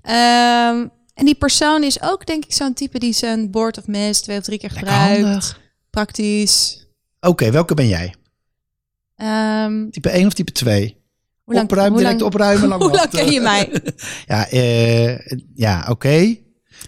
Ehm, 0.02 0.86
en 1.14 1.24
die 1.24 1.34
persoon 1.34 1.82
is 1.82 2.02
ook 2.02 2.26
denk 2.26 2.44
ik 2.44 2.52
zo'n 2.52 2.74
type 2.74 2.98
die 2.98 3.12
zijn 3.12 3.50
board 3.50 3.78
of 3.78 3.86
mist 3.86 4.22
twee 4.22 4.38
of 4.38 4.44
drie 4.44 4.58
keer 4.58 4.70
Lekker 4.72 4.92
gebruikt. 4.92 5.22
handig. 5.22 5.60
Praktisch. 5.90 6.86
Oké, 7.20 7.50
welke 7.50 7.74
ben 7.74 7.88
jij? 7.88 8.14
Ehm, 9.16 9.90
Type 9.90 10.10
1 10.10 10.26
of 10.26 10.32
type 10.32 10.52
2? 10.52 11.00
hoe 11.44 11.54
lang, 11.54 11.66
opruimen, 11.70 11.92
hoe 11.92 12.02
direct 12.02 12.20
lang- 12.20 12.32
opruimen. 12.34 12.68
lang 12.78 12.82
Hoe 12.82 12.90
lang 12.92 13.10
ken 13.10 13.30
je 13.32 13.40
mij? 13.40 13.70
Ja, 14.26 14.46
ja 15.54 15.86
oké. 15.88 16.36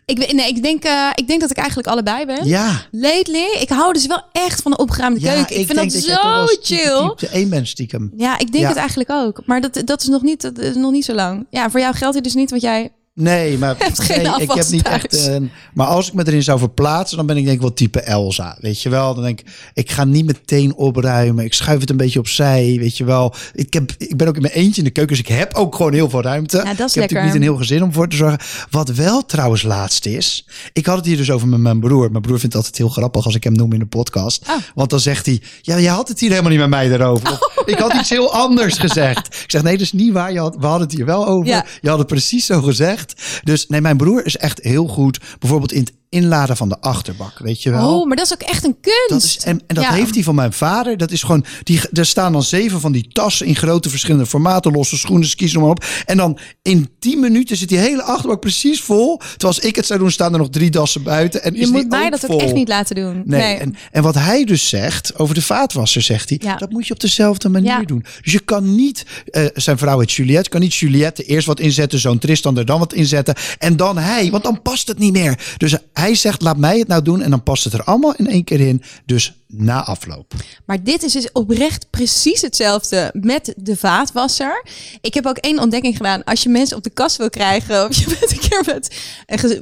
Ik, 0.04 0.33
nee, 0.33 0.48
ik, 0.48 0.62
denk, 0.62 0.85
eh, 0.85 1.11
ik 1.14 1.26
denk 1.26 1.40
dat 1.40 1.50
ik 1.50 1.57
eigenlijk 1.57 1.88
allebei 1.88 2.26
ben. 2.26 2.46
Ja. 2.46 2.83
Lately, 2.90 3.61
ik 3.61 3.68
hou 3.68 3.92
dus 3.92 4.07
wel 4.07 4.22
echt 4.33 4.62
van 4.62 4.70
de 4.70 4.76
opgeruimde 4.76 5.20
ja, 5.20 5.33
keuken. 5.33 5.59
Ik, 5.59 5.66
vind 5.66 5.92
dat, 5.92 6.02
zo 6.02 6.46
chill. 6.61 7.28
1 7.33 7.48
bent 7.48 7.68
stiekem. 7.68 8.12
Ja, 8.16 8.38
ik 8.38 8.52
denk 8.52 8.62
Ja. 8.62 8.68
het 8.68 8.78
eigenlijk 8.78 9.11
ook. 9.11 9.42
Maar 9.46 9.61
dat, 9.61 9.83
dat, 9.85 10.02
is 10.02 10.09
nog 10.09 10.22
niet, 10.22 10.42
dat 10.42 10.59
is 10.59 10.74
nog 10.74 10.92
niet 10.92 11.04
zo 11.04 11.12
lang. 11.14 11.46
Ja, 11.50 11.70
voor 11.70 11.80
jou 11.80 11.94
geldt 11.94 12.14
het 12.14 12.24
dus 12.24 12.35
niet, 12.35 12.50
want 12.50 12.62
jij... 12.62 12.92
Nee, 13.16 13.59
maar 13.59 13.77
nee, 14.09 14.18
ik 14.38 14.50
heb 14.53 14.68
niet 14.68 14.85
thuis. 14.85 15.03
echt. 15.03 15.29
eh, 15.29 15.37
maar 15.74 15.87
als 15.87 16.09
ik 16.09 16.14
me 16.14 16.27
erin 16.27 16.42
zou 16.42 16.59
verplaatsen, 16.59 17.16
dan 17.16 17.27
ben 17.27 17.37
ik 17.37 17.44
denk 17.44 17.57
ik 17.57 17.62
wel 17.62 17.72
type 17.72 18.00
Elsa. 18.00 18.57
Weet 18.61 18.83
je 18.83 18.88
wel? 18.88 19.14
Dan 19.14 19.24
denk 19.24 19.40
ik, 19.40 19.46
ik 19.74 19.90
ga 19.90 20.05
niet 20.05 20.27
meteen 20.27 20.74
opruimen. 20.74 21.44
Ik 21.44 21.55
schuif 21.55 21.81
het 21.81 21.90
een 21.90 21.96
beetje 21.96 22.18
opzij. 22.18 22.77
Weet 22.79 22.96
je 22.96 23.05
wel? 23.05 23.35
Ik, 23.53 23.72
heb, 23.72 23.92
ik 23.98 24.16
ben 24.16 24.29
ook 24.29 24.35
in 24.37 24.42
mijn 24.42 24.55
eentje 24.55 24.79
in 24.79 24.85
de 24.85 24.90
keuken, 24.90 25.16
dus 25.16 25.24
ik 25.27 25.33
heb 25.37 25.55
ook 25.55 25.74
gewoon 25.74 25.92
heel 25.92 26.11
veel 26.11 26.22
ruimte. 26.22 26.57
Ja, 26.57 26.62
dat 26.62 26.70
is 26.70 26.77
ik 26.77 26.79
heb 26.79 26.94
lekker. 26.94 27.00
natuurlijk 27.00 27.33
niet 27.33 27.35
een 27.35 27.48
heel 27.48 27.57
gezin 27.57 27.83
om 27.83 27.92
voor 27.92 28.09
te 28.09 28.16
zorgen. 28.16 28.38
Wat 28.70 28.88
wel 28.88 29.24
trouwens 29.27 29.62
laatst 29.62 30.07
is. 30.07 30.46
Ik 30.72 30.87
had 30.87 30.96
het 30.96 31.07
hier 31.07 31.16
dus 31.16 31.31
over 31.31 31.48
met 31.48 31.61
mijn 31.61 31.81
broer. 31.81 32.11
Mijn 32.11 32.22
broer 32.22 32.38
vindt 32.38 32.55
het 32.55 32.64
altijd 32.64 32.79
heel 32.79 32.88
grappig 32.88 33.24
als 33.24 33.35
ik 33.35 33.44
hem 33.44 33.53
noem 33.53 33.72
in 33.72 33.79
de 33.79 33.87
podcast. 33.87 34.48
Oh. 34.48 34.57
Want 34.74 34.90
dan 34.90 35.00
zegt 35.00 35.27
hij, 35.27 35.40
ja, 35.62 35.77
je 35.77 35.88
had 35.88 36.09
het 36.09 36.20
hier 36.20 36.31
helemaal 36.31 36.50
niet 36.50 36.61
met 36.61 36.68
mij 36.68 36.90
erover. 36.90 37.31
Of, 37.31 37.62
ik 37.66 37.79
had 37.79 37.94
iets 37.94 38.11
heel 38.11 38.33
anders 38.33 38.79
gezegd. 38.79 39.27
Ik 39.44 39.50
zeg, 39.50 39.62
nee, 39.62 39.72
dat 39.72 39.81
is 39.83 39.92
niet 39.92 40.12
waar. 40.12 40.33
Je 40.33 40.38
had, 40.38 40.57
we 40.57 40.66
hadden 40.66 40.87
het 40.88 40.96
hier 40.96 41.07
wel 41.07 41.27
over. 41.27 41.46
Ja. 41.46 41.64
Je 41.81 41.88
had 41.88 41.98
het 41.98 42.07
precies 42.07 42.46
zo 42.46 42.62
gezegd. 42.62 43.04
Dus 43.43 43.67
nee, 43.67 43.81
mijn 43.81 43.97
broer 43.97 44.27
is 44.27 44.37
echt 44.37 44.62
heel 44.62 44.87
goed. 44.87 45.21
Bijvoorbeeld 45.38 45.73
in 45.73 45.81
het 45.81 45.93
inladen 46.14 46.57
van 46.57 46.68
de 46.68 46.81
achterbak. 46.81 47.38
Weet 47.38 47.62
je 47.62 47.70
wel? 47.70 48.00
Oh, 48.00 48.07
maar 48.07 48.16
dat 48.16 48.27
is 48.27 48.33
ook 48.33 48.42
echt 48.48 48.64
een 48.64 48.77
kunst. 48.81 49.09
Dat 49.09 49.22
is, 49.22 49.38
en, 49.44 49.61
en 49.66 49.74
dat 49.74 49.85
Ja. 49.85 49.92
heeft 49.92 50.14
hij 50.14 50.22
van 50.24 50.35
mijn 50.35 50.53
vader. 50.53 50.96
Dat 50.96 51.11
is 51.11 51.22
gewoon, 51.22 51.44
die, 51.62 51.81
er 51.92 52.07
staan 52.07 52.33
dan 52.33 52.42
zeven 52.42 52.81
van 52.81 52.92
die 52.92 53.09
tassen 53.12 53.46
in 53.46 53.57
grote 53.57 53.88
verschillende 53.90 54.27
formaten, 54.27 54.72
losse 54.72 54.96
schoenen, 54.98 55.29
skis, 55.29 55.53
noem 55.53 55.62
maar 55.62 55.70
op. 55.72 55.85
En 56.07 56.16
dan 56.16 56.38
in 56.62 56.88
tien 56.98 57.20
minuten 57.20 57.57
zit 57.57 57.68
die 57.68 57.79
hele 57.79 58.03
achterbak 58.03 58.40
precies 58.40 58.81
vol. 58.81 59.16
Terwijl 59.16 59.38
als 59.55 59.59
ik 59.59 59.77
het 59.77 59.87
zou 59.87 59.98
doen, 59.98 60.11
staan 60.11 60.33
er 60.33 60.38
nog 60.38 60.50
drie 60.50 60.70
dassen 60.70 61.03
buiten. 61.03 61.42
En 61.42 61.55
Je 61.55 61.61
is 61.61 61.70
moet 61.70 61.88
mij 61.88 62.11
dat 62.11 62.31
ook 62.31 62.40
echt 62.40 62.55
niet 62.55 62.68
laten 62.68 62.94
doen. 62.96 63.22
Nee, 63.24 63.40
Nee. 63.40 63.57
En, 63.57 63.74
en 63.92 64.03
wat 64.03 64.14
hij 64.14 64.44
dus 64.44 64.68
zegt 64.68 65.18
over 65.18 65.35
de 65.35 65.42
vaatwasser, 65.42 66.03
zegt 66.03 66.29
hij, 66.29 66.38
Ja. 66.42 66.57
dat 66.57 66.70
moet 66.70 66.87
je 66.87 66.92
op 66.92 67.00
dezelfde 67.00 67.48
manier 67.48 67.70
Ja. 67.70 67.83
doen. 67.85 68.05
Dus 68.22 68.33
je 68.33 68.38
kan 68.40 68.74
niet, 68.74 69.07
eh, 69.31 69.44
zijn 69.55 69.79
vrouw 69.79 69.98
heet 70.00 70.12
Juliette, 70.12 70.50
kan 70.50 70.61
niet 70.61 70.74
Juliette 70.74 71.22
eerst 71.22 71.46
wat 71.46 71.61
inzetten, 71.61 71.98
zo'n 71.98 72.18
Tristan 72.18 72.59
er 72.59 72.64
dan 72.66 72.79
wat 72.79 72.92
inzetten 72.92 73.35
en 73.59 73.77
dan 73.77 73.98
hij, 73.98 74.31
want 74.31 74.42
dan 74.42 74.62
past 74.62 74.88
het 74.88 74.98
niet 74.98 75.12
meer. 75.12 75.38
Dus 75.57 75.77
hij 75.92 76.04
zegt, 76.12 76.43
laat 76.43 76.57
mij 76.57 76.79
het 76.79 76.88
nou 76.88 77.03
doen 77.03 77.23
en 77.23 77.31
dan 77.31 77.43
past 77.43 77.64
het 77.64 77.73
er 77.73 77.85
allemaal 77.85 78.14
in 78.17 78.27
één 78.27 78.45
keer 78.45 78.61
in. 78.61 78.83
Dus 79.07 79.43
na 79.57 79.85
afloop. 79.85 80.33
Maar 80.67 80.83
dit 80.83 81.03
is 81.03 81.12
dus 81.12 81.33
oprecht 81.33 81.87
precies 81.90 82.40
hetzelfde 82.40 83.11
met 83.12 83.55
de 83.57 83.77
vaatwasser. 83.77 84.64
Ik 85.01 85.14
heb 85.14 85.27
ook 85.27 85.37
één 85.37 85.59
ontdekking 85.59 85.97
gedaan. 85.97 86.25
Als 86.25 86.43
je 86.43 86.49
mensen 86.49 86.77
op 86.77 86.83
de 86.83 86.90
kast 86.90 87.17
wil 87.17 87.31
krijgen, 87.31 87.85
of 87.85 87.97
je 87.97 88.07
bent 88.21 88.33
een 88.33 88.49
keer 88.49 88.62
met, 88.67 88.97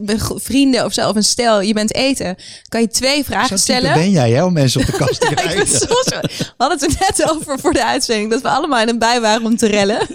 een 0.05 0.41
vrienden 0.41 0.85
of 0.85 0.93
zo, 0.93 1.09
of 1.09 1.17
een 1.17 1.25
stel, 1.25 1.61
je 1.61 1.75
bent 1.75 1.95
eten, 1.95 2.37
kan 2.69 2.81
je 2.81 2.89
twee 2.89 3.25
vragen 3.25 3.49
type 3.49 3.61
stellen. 3.61 3.95
ben 3.95 4.11
jij, 4.11 4.31
hè, 4.31 4.45
om 4.45 4.53
mensen 4.53 4.81
op 4.81 4.87
de 4.87 4.93
kast 4.93 5.21
te 5.21 5.29
ik 5.31 5.37
krijgen. 5.37 5.67
soms, 5.67 6.09
we 6.09 6.55
hadden 6.57 6.79
het 6.79 6.83
er 6.83 7.07
net 7.09 7.31
over 7.31 7.59
voor 7.59 7.73
de 7.73 7.85
uitzending, 7.85 8.31
dat 8.31 8.43
we 8.43 8.49
allemaal 8.49 8.81
in 8.81 8.89
een 8.89 8.99
bui 8.99 9.21
waren 9.21 9.45
om 9.45 9.57
te 9.57 9.67
rellen. 9.67 10.01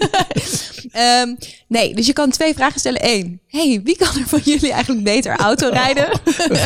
Ehm, 0.92 1.34
nee, 1.68 1.94
dus 1.94 2.06
je 2.06 2.12
kan 2.12 2.30
twee 2.30 2.54
vragen 2.54 2.80
stellen. 2.80 3.00
Eén, 3.04 3.40
hey, 3.46 3.80
wie 3.84 3.96
kan 3.96 4.08
er 4.08 4.28
van 4.28 4.40
jullie 4.44 4.72
eigenlijk 4.72 5.04
beter 5.04 5.36
auto 5.36 5.68
rijden? 5.68 6.20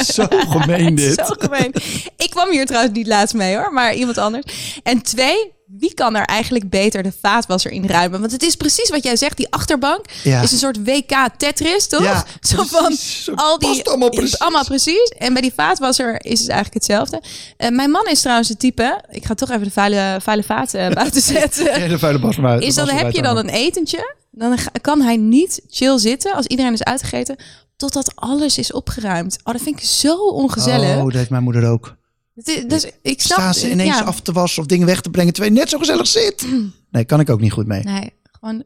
Zo 0.04 0.26
gemeen 0.28 0.94
dit. 0.94 1.14
Zo 1.26 1.34
gemeen. 1.38 1.74
Ik 2.16 2.30
kwam 2.30 2.50
hier 2.50 2.66
trouwens 2.66 2.94
niet 3.02 3.12
laatst 3.14 3.34
mee 3.34 3.56
hoor, 3.56 3.72
maar 3.72 3.94
iemand 3.94 4.18
anders. 4.18 4.78
En 4.82 5.02
twee, 5.02 5.52
wie 5.66 5.94
kan 5.94 6.16
er 6.16 6.24
eigenlijk 6.24 6.70
beter 6.70 7.02
de 7.02 7.12
vaatwasser 7.20 7.70
in 7.70 7.86
ruimen? 7.86 8.20
Want 8.20 8.32
het 8.32 8.42
is 8.42 8.56
precies 8.56 8.90
wat 8.90 9.04
jij 9.04 9.16
zegt, 9.16 9.36
die 9.36 9.46
achterbank 9.50 10.04
Ja. 10.22 10.42
is 10.42 10.52
een 10.52 10.58
soort 10.58 10.84
WK 10.84 11.28
Tetris, 11.36 11.86
toch? 11.86 12.02
Ja, 12.02 12.24
Zo 12.40 12.62
van 12.62 12.92
Zo 12.92 13.32
al 13.34 13.58
die 13.58 13.68
past 13.68 13.88
allemaal 13.88 14.08
precies. 14.10 14.38
allemaal 14.38 14.64
precies. 14.64 15.08
En 15.18 15.32
bij 15.32 15.42
die 15.42 15.52
vaatwasser 15.56 16.24
is 16.24 16.40
het 16.40 16.48
eigenlijk 16.48 16.74
hetzelfde. 16.74 17.22
Eh, 17.56 17.68
mijn 17.70 17.90
man 17.90 18.06
is 18.08 18.20
trouwens 18.20 18.48
het 18.48 18.58
type, 18.58 19.04
ik 19.10 19.24
ga 19.24 19.34
toch 19.34 19.50
even 19.50 19.62
de 19.64 19.70
vuile, 19.70 20.18
vuile 20.22 20.42
vaat 20.42 20.74
eh, 20.74 20.88
buiten 21.00 21.22
zetten. 21.22 21.80
Ja, 21.80 21.88
de 21.88 21.98
vuile 21.98 22.18
was 22.20 22.36
maar 22.36 22.50
uit. 22.50 22.62
is 22.62 22.74
dan 22.74 22.88
heb 22.88 23.10
je 23.12 23.22
dan 23.22 23.36
een 23.36 23.48
etentje, 23.48 24.14
dan 24.30 24.58
kan 24.80 25.00
hij 25.00 25.16
niet 25.16 25.60
chill 25.70 25.98
zitten 25.98 26.34
als 26.34 26.46
iedereen 26.46 26.72
is 26.72 26.82
uitgegeten, 26.82 27.36
totdat 27.76 28.12
alles 28.14 28.58
is 28.58 28.72
opgeruimd. 28.72 29.38
Oh, 29.44 29.52
dat 29.52 29.62
vind 29.62 29.78
ik 29.78 29.84
zo 29.84 30.14
ongezellig. 30.28 30.96
Oh, 30.96 31.04
dat 31.04 31.12
heeft 31.12 31.30
mijn 31.30 31.42
moeder 31.42 31.68
ook. 31.70 31.96
Dus 32.34 32.86
ik 33.02 33.20
snap 33.20 33.38
Staan 33.38 33.54
ze 33.54 33.70
ineens 33.70 33.98
ja. 33.98 34.04
af 34.04 34.20
te 34.20 34.32
wassen 34.32 34.62
of 34.62 34.68
dingen 34.68 34.86
weg 34.86 35.00
te 35.00 35.10
brengen 35.10 35.32
terwijl 35.32 35.54
je 35.54 35.60
net 35.60 35.70
zo 35.70 35.78
gezellig 35.78 36.06
zit. 36.06 36.46
Nee, 36.90 37.04
kan 37.04 37.20
ik 37.20 37.30
ook 37.30 37.40
niet 37.40 37.52
goed 37.52 37.66
mee. 37.66 37.82
Nee, 37.82 38.12
gewoon, 38.22 38.64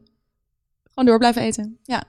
gewoon 0.83 1.05
door 1.05 1.17
blijven 1.17 1.41
eten. 1.41 1.77
Ja. 1.83 2.03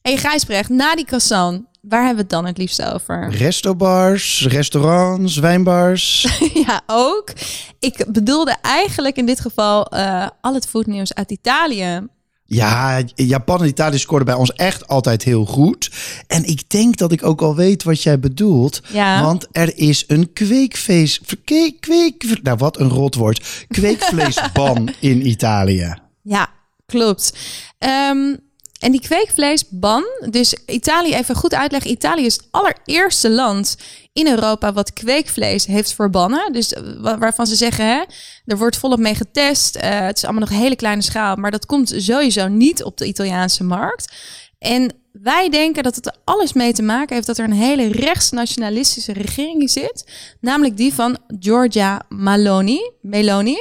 Hey 0.00 0.16
Gijsbrecht, 0.16 0.68
na 0.68 0.94
die 0.94 1.04
croissant, 1.04 1.64
waar 1.80 2.04
hebben 2.04 2.16
we 2.16 2.20
het 2.20 2.30
dan 2.30 2.46
het 2.46 2.58
liefst 2.58 2.82
over? 2.82 3.30
Restobars, 3.30 4.46
restaurants, 4.46 5.36
wijnbars. 5.36 6.38
ja, 6.66 6.82
ook. 6.86 7.32
Ik 7.78 8.04
bedoelde 8.08 8.56
eigenlijk 8.62 9.16
in 9.16 9.26
dit 9.26 9.40
geval 9.40 9.86
eh, 9.86 10.26
al 10.40 10.54
het 10.54 10.68
foodnieuws 10.68 11.14
uit 11.14 11.30
Italië. 11.30 12.06
Ja, 12.50 13.02
Japan 13.14 13.60
en 13.60 13.68
Italië 13.68 13.98
scoorden 13.98 14.26
bij 14.26 14.36
ons 14.36 14.52
echt 14.52 14.88
altijd 14.88 15.22
heel 15.22 15.44
goed. 15.44 15.90
En 16.26 16.44
ik 16.44 16.70
denk 16.70 16.96
dat 16.96 17.12
ik 17.12 17.24
ook 17.24 17.42
al 17.42 17.56
weet 17.56 17.82
wat 17.82 18.02
jij 18.02 18.18
bedoelt. 18.18 18.82
Ja. 18.92 19.22
Want 19.22 19.46
er 19.52 19.78
is 19.78 20.04
een 20.06 20.32
kweekvlees... 20.32 21.20
Kweek, 21.44 21.80
kweek, 21.80 22.40
nou, 22.42 22.56
wat 22.56 22.78
een 22.78 22.88
rotwoord. 22.88 23.46
Kweekvleesban 23.68 24.90
in 25.00 25.26
Italië. 25.26 25.94
Ja, 26.22 26.48
klopt. 26.86 27.38
Ehm, 27.78 28.34
en 28.78 28.90
die 28.92 29.00
kweekvleesban, 29.00 30.04
dus 30.30 30.54
Italië, 30.66 31.14
even 31.14 31.34
goed 31.34 31.54
uitleggen. 31.54 31.90
Italië 31.90 32.24
is 32.24 32.34
het 32.34 32.46
allereerste 32.50 33.30
land 33.30 33.76
in 34.12 34.26
Europa 34.26 34.72
wat 34.72 34.92
kweekvlees 34.92 35.66
heeft 35.66 35.92
verbannen. 35.92 36.52
Dus 36.52 36.72
eh, 36.72 36.82
wa- 36.98 37.18
waarvan 37.18 37.46
ze 37.46 37.54
zeggen, 37.56 37.86
hè, 37.86 38.02
er 38.46 38.58
wordt 38.58 38.76
volop 38.76 38.98
mee 38.98 39.14
getest. 39.14 39.76
Eh, 39.76 39.98
het 40.00 40.16
is 40.16 40.24
allemaal 40.24 40.40
nog 40.42 40.50
een 40.50 40.62
hele 40.62 40.76
kleine 40.76 41.02
schaal, 41.02 41.36
maar 41.36 41.50
dat 41.50 41.66
komt 41.66 41.94
sowieso 41.96 42.48
niet 42.48 42.82
op 42.84 42.96
de 42.96 43.06
Italiaanse 43.06 43.64
markt. 43.64 44.12
En 44.58 44.92
wij 45.12 45.48
denken 45.50 45.82
dat 45.82 45.94
het 45.96 46.06
er 46.06 46.14
alles 46.24 46.52
mee 46.52 46.72
te 46.72 46.82
maken 46.82 47.14
heeft 47.14 47.26
dat 47.26 47.38
er 47.38 47.44
een 47.44 47.52
hele 47.52 47.88
rechtsnationalistische 47.92 49.12
regering 49.12 49.70
zit. 49.70 50.04
Namelijk 50.40 50.76
die 50.76 50.94
van 50.94 51.18
Giorgia 51.40 52.02
Meloni. 52.08 52.80
Meloni. 53.00 53.56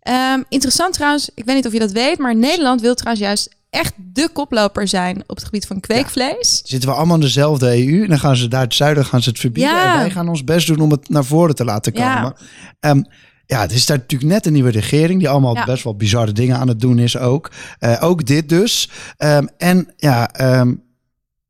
Ehm, 0.00 0.42
interessant 0.48 0.92
trouwens, 0.94 1.30
ik 1.34 1.44
weet 1.44 1.54
niet 1.54 1.66
of 1.66 1.72
je 1.72 1.78
dat 1.78 1.92
weet, 1.92 2.18
maar 2.18 2.36
Nederland 2.36 2.80
wil 2.80 2.94
trouwens 2.94 3.24
juist 3.26 3.48
echt 3.74 3.92
de 3.96 4.28
koploper 4.32 4.88
zijn 4.88 5.22
op 5.26 5.36
het 5.36 5.44
gebied 5.44 5.66
van 5.66 5.80
kweekvlees. 5.80 6.60
Zitten 6.64 6.88
we 6.88 6.94
allemaal 6.94 7.14
in 7.14 7.20
dezelfde 7.20 7.66
EU. 7.86 8.02
En 8.02 8.08
dan 8.08 8.18
gaan 8.18 8.36
ze 8.36 8.48
daar 8.48 8.62
het 8.62 8.74
zuiden 8.74 9.04
gaan 9.04 9.22
ze 9.22 9.28
het 9.28 9.38
verbieden. 9.38 9.72
Ja. 9.72 9.92
En 9.92 9.98
wij 9.98 10.10
gaan 10.10 10.28
ons 10.28 10.44
best 10.44 10.66
doen 10.66 10.80
om 10.80 10.90
het 10.90 11.08
naar 11.08 11.24
voren 11.24 11.54
te 11.54 11.64
laten 11.64 11.92
Ja. 11.96 12.14
komen. 12.16 12.34
Ehm, 12.80 13.02
ja, 13.46 13.60
het 13.60 13.72
is 13.72 13.86
daar 13.86 13.98
natuurlijk 13.98 14.30
net 14.32 14.46
een 14.46 14.52
nieuwe 14.52 14.70
regering. 14.70 15.18
Die 15.18 15.28
allemaal 15.28 15.54
Ja. 15.54 15.64
best 15.64 15.84
wel 15.84 15.96
bizarre 15.96 16.32
dingen 16.32 16.56
aan 16.56 16.68
het 16.68 16.80
doen 16.80 16.98
is 16.98 17.16
ook. 17.18 17.50
Eh, 17.78 17.96
ook 18.00 18.26
dit 18.26 18.48
dus. 18.48 18.90
Ehm, 19.16 19.46
en 19.58 19.92
ja, 19.96 20.30
ehm, 20.32 20.74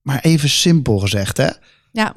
maar 0.03 0.21
even 0.21 0.49
simpel 0.49 0.99
gezegd 0.99 1.37
hè. 1.37 1.49
Ja, 1.93 2.15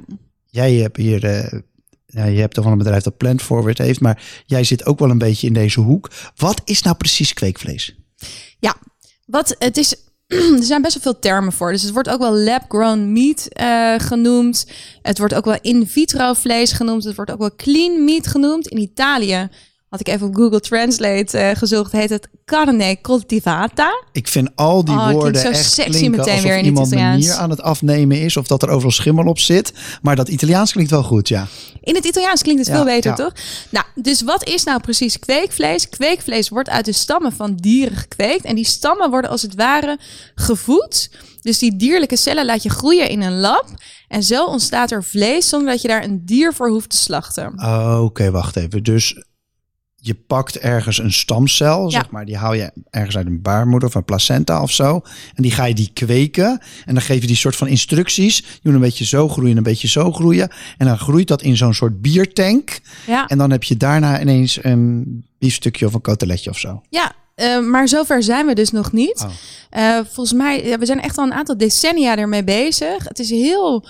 Jij 0.50 0.74
hebt 0.74 0.98
hier... 0.98 1.24
eh, 1.24 1.60
ja, 2.06 2.26
je 2.26 2.40
hebt 2.40 2.54
toch 2.54 2.64
wel 2.64 2.74
een 2.74 2.80
bedrijf 2.80 3.04
dat 3.04 3.18
Plant 3.18 3.42
Forward 3.42 3.78
heeft. 3.78 4.00
Maar 4.00 4.22
jij 4.46 4.64
zit 4.64 4.86
ook 4.86 5.00
wel 5.00 5.10
een 5.10 5.18
beetje 5.18 5.48
in 5.48 5.54
deze 5.54 5.80
hoek. 5.80 6.10
Wat 6.36 6.62
is 6.66 6.82
nou 6.82 6.96
precies 6.96 7.34
kweekvlees? 7.34 7.96
ja. 8.60 8.76
Wat 9.28 9.56
het 9.60 9.78
is. 9.78 9.96
Er 10.58 10.64
zijn 10.64 10.82
best 10.82 10.94
wel 10.94 11.04
veel 11.04 11.20
termen 11.22 11.54
voor. 11.54 11.72
Dus 11.72 11.82
het 11.82 11.94
wordt 11.94 12.10
ook 12.10 12.20
wel 12.20 12.36
lab-grown 12.36 13.12
meat 13.12 13.48
eh, 13.48 13.94
genoemd. 13.98 14.66
Het 15.02 15.18
wordt 15.18 15.34
ook 15.34 15.46
wel 15.46 15.58
in 15.62 15.88
vitro 15.88 16.34
vlees 16.34 16.72
genoemd. 16.72 17.04
Het 17.04 17.16
wordt 17.16 17.32
ook 17.32 17.40
wel 17.40 17.56
clean 17.56 18.04
meat 18.04 18.28
genoemd. 18.28 18.68
In 18.68 18.78
Italië 18.78 19.50
had 19.90 20.00
ik 20.00 20.08
even 20.08 20.28
op 20.28 20.36
Google 20.36 20.60
Translate 20.60 21.38
eh, 21.38 21.56
gezocht. 21.56 21.92
Heet 21.92 22.10
het 22.10 22.28
carne 22.46 22.98
coltivata. 23.02 24.04
Ik 24.12 24.28
vind 24.28 24.50
al 24.56 24.86
die 24.86 24.96
Oh, 24.96 25.12
woorden 25.12 25.42
zo 25.42 25.48
echt 25.48 25.72
sexy 25.72 26.08
meteen 26.08 26.42
weer 26.42 26.52
in 26.52 26.58
het 26.58 26.66
iemand 26.66 26.88
Italiaans. 26.88 27.26
manier 27.26 27.42
aan 27.42 27.50
het 27.50 27.62
afnemen 27.62 28.22
is. 28.22 28.38
Of 28.38 28.48
dat 28.48 28.62
er 28.64 28.70
overal 28.70 28.92
schimmel 28.92 29.26
op 29.26 29.40
zit. 29.40 29.74
Maar 30.02 30.16
dat 30.16 30.28
Italiaans 30.28 30.72
klinkt 30.72 30.92
wel 30.92 31.04
goed, 31.04 31.28
ja. 31.28 31.48
In 31.82 31.96
het 31.96 32.06
Italiaans 32.06 32.42
klinkt 32.42 32.60
het 32.62 32.70
Ja, 32.70 32.76
veel 32.76 32.86
beter, 32.86 33.10
ja. 33.12 33.16
toch? 33.18 33.34
Nou, 33.70 33.86
dus 33.96 34.22
wat 34.22 34.48
is 34.48 34.64
nou 34.64 34.82
precies 34.82 35.20
kweekvlees? 35.20 35.90
Kweekvlees 35.90 36.50
wordt 36.50 36.70
uit 36.70 36.86
de 36.86 36.92
stammen 36.94 37.32
van 37.32 37.56
dieren 37.56 37.98
gekweekt. 37.98 38.46
En 38.46 38.56
die 38.56 38.66
stammen 38.66 39.10
worden 39.10 39.30
als 39.30 39.42
het 39.42 39.56
ware 39.56 40.00
gevoed. 40.36 41.10
Dus 41.42 41.60
die 41.60 41.76
dierlijke 41.76 42.16
cellen 42.16 42.46
laat 42.46 42.64
je 42.64 42.70
groeien 42.70 43.10
in 43.10 43.22
een 43.22 43.40
lab. 43.40 43.66
En 44.08 44.24
zo 44.24 44.46
ontstaat 44.46 44.92
er 44.92 45.04
vlees 45.04 45.50
zonder 45.50 45.72
dat 45.72 45.82
je 45.82 45.88
daar 45.88 46.04
een 46.04 46.22
dier 46.26 46.54
voor 46.54 46.70
hoeft 46.70 46.90
te 46.90 46.98
slachten. 46.98 47.54
Oké, 48.04 48.32
wacht 48.32 48.56
even. 48.56 48.84
Dus 48.84 49.24
je 50.08 50.16
pakt 50.28 50.58
ergens 50.58 50.98
een 51.00 51.14
stamcel, 51.14 51.84
Ja. 51.84 51.90
zeg 51.90 52.10
maar, 52.10 52.26
die 52.26 52.38
haal 52.38 52.54
je 52.54 52.72
ergens 52.90 53.18
uit 53.18 53.26
een 53.26 53.42
baarmoeder 53.42 53.88
of 53.90 53.96
een 53.96 54.04
placenta 54.06 54.62
of 54.62 54.72
zo. 54.72 55.02
En 55.36 55.44
die 55.44 55.52
ga 55.52 55.66
je 55.66 55.74
die 55.74 55.90
kweken. 55.94 56.62
En 56.86 56.94
dan 56.94 57.04
geef 57.04 57.22
je 57.22 57.28
die 57.28 57.36
soort 57.36 57.56
van 57.56 57.68
instructies. 57.68 58.38
Je 58.38 58.60
moet 58.64 58.74
een 58.74 58.80
beetje 58.80 59.06
zo 59.06 59.30
groeien, 59.30 59.58
een 59.58 59.64
beetje 59.64 59.88
zo 59.88 60.12
groeien. 60.12 60.50
En 60.78 60.86
dan 60.88 60.98
groeit 60.98 61.28
dat 61.28 61.42
in 61.42 61.58
zo'n 61.58 61.74
soort 61.74 62.02
biertank. 62.02 62.80
Ja, 63.08 63.28
En 63.28 63.38
dan 63.38 63.52
heb 63.52 63.64
je 63.64 63.78
daarna 63.78 64.22
ineens 64.22 64.60
een 64.64 65.24
biefstukje 65.40 65.86
of 65.86 65.94
een 65.94 66.02
koteletje 66.02 66.50
of 66.50 66.58
zo. 66.58 66.82
ja 66.90 67.12
eh, 67.36 67.60
maar 67.60 67.88
zover 67.88 68.24
zijn 68.24 68.46
we 68.46 68.54
dus 68.54 68.72
nog 68.72 68.92
niet. 68.92 69.24
Oh. 69.26 69.30
Eh, 69.70 69.96
volgens 70.06 70.34
mij, 70.34 70.66
ja, 70.66 70.78
we 70.78 70.86
zijn 70.86 71.02
echt 71.02 71.18
al 71.18 71.26
een 71.26 71.34
aantal 71.34 71.58
decennia 71.58 72.18
ermee 72.18 72.44
bezig. 72.44 73.04
Het 73.08 73.20
is 73.20 73.30
heel 73.30 73.88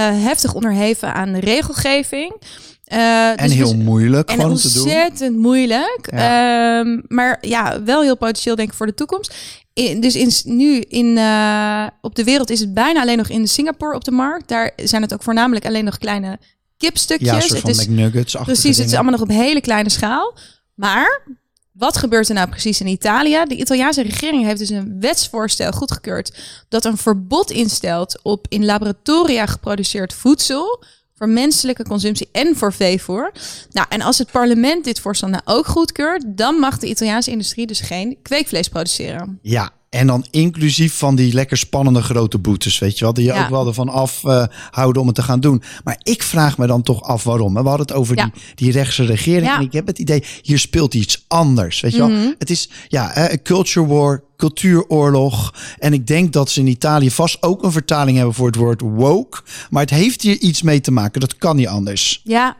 heftig 0.00 0.54
onderheven 0.54 1.14
aan 1.14 1.32
de 1.32 1.40
regelgeving. 1.40 2.36
Eh, 2.84 3.28
En 3.30 3.36
dus 3.36 3.54
heel 3.54 3.76
moeilijk 3.76 4.28
En 4.30 4.40
gewoon 4.40 4.56
te 4.56 4.72
doen. 4.72 4.82
ontzettend 4.82 5.36
moeilijk. 5.36 6.06
Ehm, 6.06 7.00
maar 7.08 7.38
ja, 7.40 7.82
wel 7.82 8.02
heel 8.02 8.16
potentieel 8.16 8.56
denk 8.56 8.68
ik 8.68 8.74
voor 8.74 8.86
de 8.86 8.94
toekomst. 8.94 9.34
In, 9.72 10.00
dus 10.00 10.14
in, 10.16 10.30
nu 10.56 10.80
in, 10.80 11.18
eh, 11.18 11.86
op 12.00 12.14
de 12.14 12.24
wereld 12.24 12.50
is 12.50 12.60
het 12.60 12.74
bijna 12.74 13.00
alleen 13.00 13.16
nog 13.16 13.28
in 13.28 13.48
Singapore 13.48 13.94
op 13.94 14.04
de 14.04 14.10
markt. 14.10 14.48
Daar 14.48 14.70
zijn 14.76 15.02
het 15.02 15.14
ook 15.14 15.22
voornamelijk 15.22 15.66
alleen 15.66 15.84
nog 15.84 15.98
kleine 15.98 16.38
kipstukjes. 16.76 17.28
Ja, 17.30 17.40
soort 17.40 17.60
van 17.60 17.70
het 17.70 17.78
is, 17.80 17.86
McNuggets. 17.86 18.36
precies, 18.42 18.76
het 18.76 18.86
is 18.86 18.94
allemaal 18.94 19.12
nog 19.12 19.20
op 19.20 19.28
hele 19.28 19.60
kleine 19.60 19.88
schaal. 19.90 20.36
Maar 20.74 21.22
wat 21.74 21.96
gebeurt 21.96 22.28
er 22.28 22.34
nou 22.34 22.48
precies 22.48 22.80
in 22.80 22.86
Italië? 22.86 23.44
De 23.46 23.56
Italiaanse 23.56 24.02
regering 24.02 24.44
heeft 24.44 24.58
dus 24.58 24.70
een 24.70 25.00
wetsvoorstel 25.00 25.72
goedgekeurd 25.72 26.38
dat 26.68 26.84
een 26.84 26.96
verbod 26.96 27.50
instelt 27.50 28.22
op 28.22 28.46
in 28.48 28.64
laboratoria 28.64 29.46
geproduceerd 29.46 30.14
voedsel 30.14 30.82
voor 31.24 31.32
menselijke 31.32 31.82
consumptie 31.84 32.28
en 32.32 32.56
voor 32.56 32.72
veevoer. 32.72 33.32
Nou, 33.70 33.86
en 33.88 34.00
als 34.02 34.18
het 34.18 34.30
parlement 34.30 34.84
dit 34.84 35.00
voorstel 35.00 35.28
nou 35.28 35.42
ook 35.44 35.66
goedkeurt, 35.66 36.24
dan 36.26 36.54
mag 36.54 36.78
de 36.78 36.86
Italiaanse 36.88 37.30
industrie 37.30 37.66
dus 37.66 37.80
geen 37.80 38.16
kweekvlees 38.22 38.68
produceren. 38.68 39.38
Ja, 39.42 39.70
en 39.90 40.06
dan 40.06 40.26
inclusief 40.30 40.94
van 40.98 41.14
die 41.16 41.32
lekker 41.32 41.56
spannende 41.56 42.02
grote 42.02 42.38
boetes, 42.38 42.78
weet 42.78 42.98
je 42.98 43.04
wel. 43.04 43.14
Die 43.14 43.24
je 43.24 43.32
Ja. 43.32 43.42
ook 43.44 43.50
wel 43.50 43.66
ervan 43.66 43.88
afhouden 43.88 45.00
om 45.02 45.06
het 45.06 45.16
te 45.16 45.22
gaan 45.22 45.40
doen. 45.40 45.62
Maar 45.84 45.98
ik 46.02 46.22
vraag 46.22 46.58
me 46.58 46.66
dan 46.66 46.82
toch 46.82 47.02
af 47.02 47.24
waarom. 47.24 47.52
We 47.54 47.58
hadden 47.60 47.86
het 47.86 47.92
over 47.92 48.16
Ja. 48.16 48.24
die, 48.24 48.42
die 48.54 48.72
rechtse 48.72 49.04
regering. 49.04 49.46
Ja. 49.46 49.56
En 49.56 49.62
ik 49.62 49.72
heb 49.72 49.86
het 49.86 49.98
idee, 49.98 50.24
hier 50.42 50.58
speelt 50.58 50.94
iets 50.94 51.24
anders, 51.28 51.80
weet 51.80 51.92
je 51.92 51.98
wel. 51.98 52.08
Mhm. 52.10 52.32
Het 52.38 52.50
is, 52.50 52.68
ja, 52.88 53.14
eh, 53.14 53.36
culture 53.42 53.86
war, 53.86 54.22
cultuuroorlog. 54.44 55.54
En 55.78 55.92
ik 55.92 56.06
denk 56.06 56.32
dat 56.32 56.50
ze 56.50 56.60
in 56.60 56.66
Italië 56.66 57.10
vast 57.10 57.42
ook 57.42 57.62
een 57.62 57.72
vertaling 57.72 58.16
hebben 58.16 58.34
voor 58.34 58.46
het 58.46 58.56
woord 58.56 58.80
woke. 58.80 59.40
Maar 59.70 59.82
het 59.82 59.90
heeft 59.90 60.22
hier 60.22 60.38
iets 60.38 60.62
mee 60.62 60.80
te 60.80 60.90
maken. 60.90 61.20
Dat 61.20 61.36
kan 61.36 61.56
niet 61.56 61.66
anders. 61.66 62.20
Ja. 62.24 62.56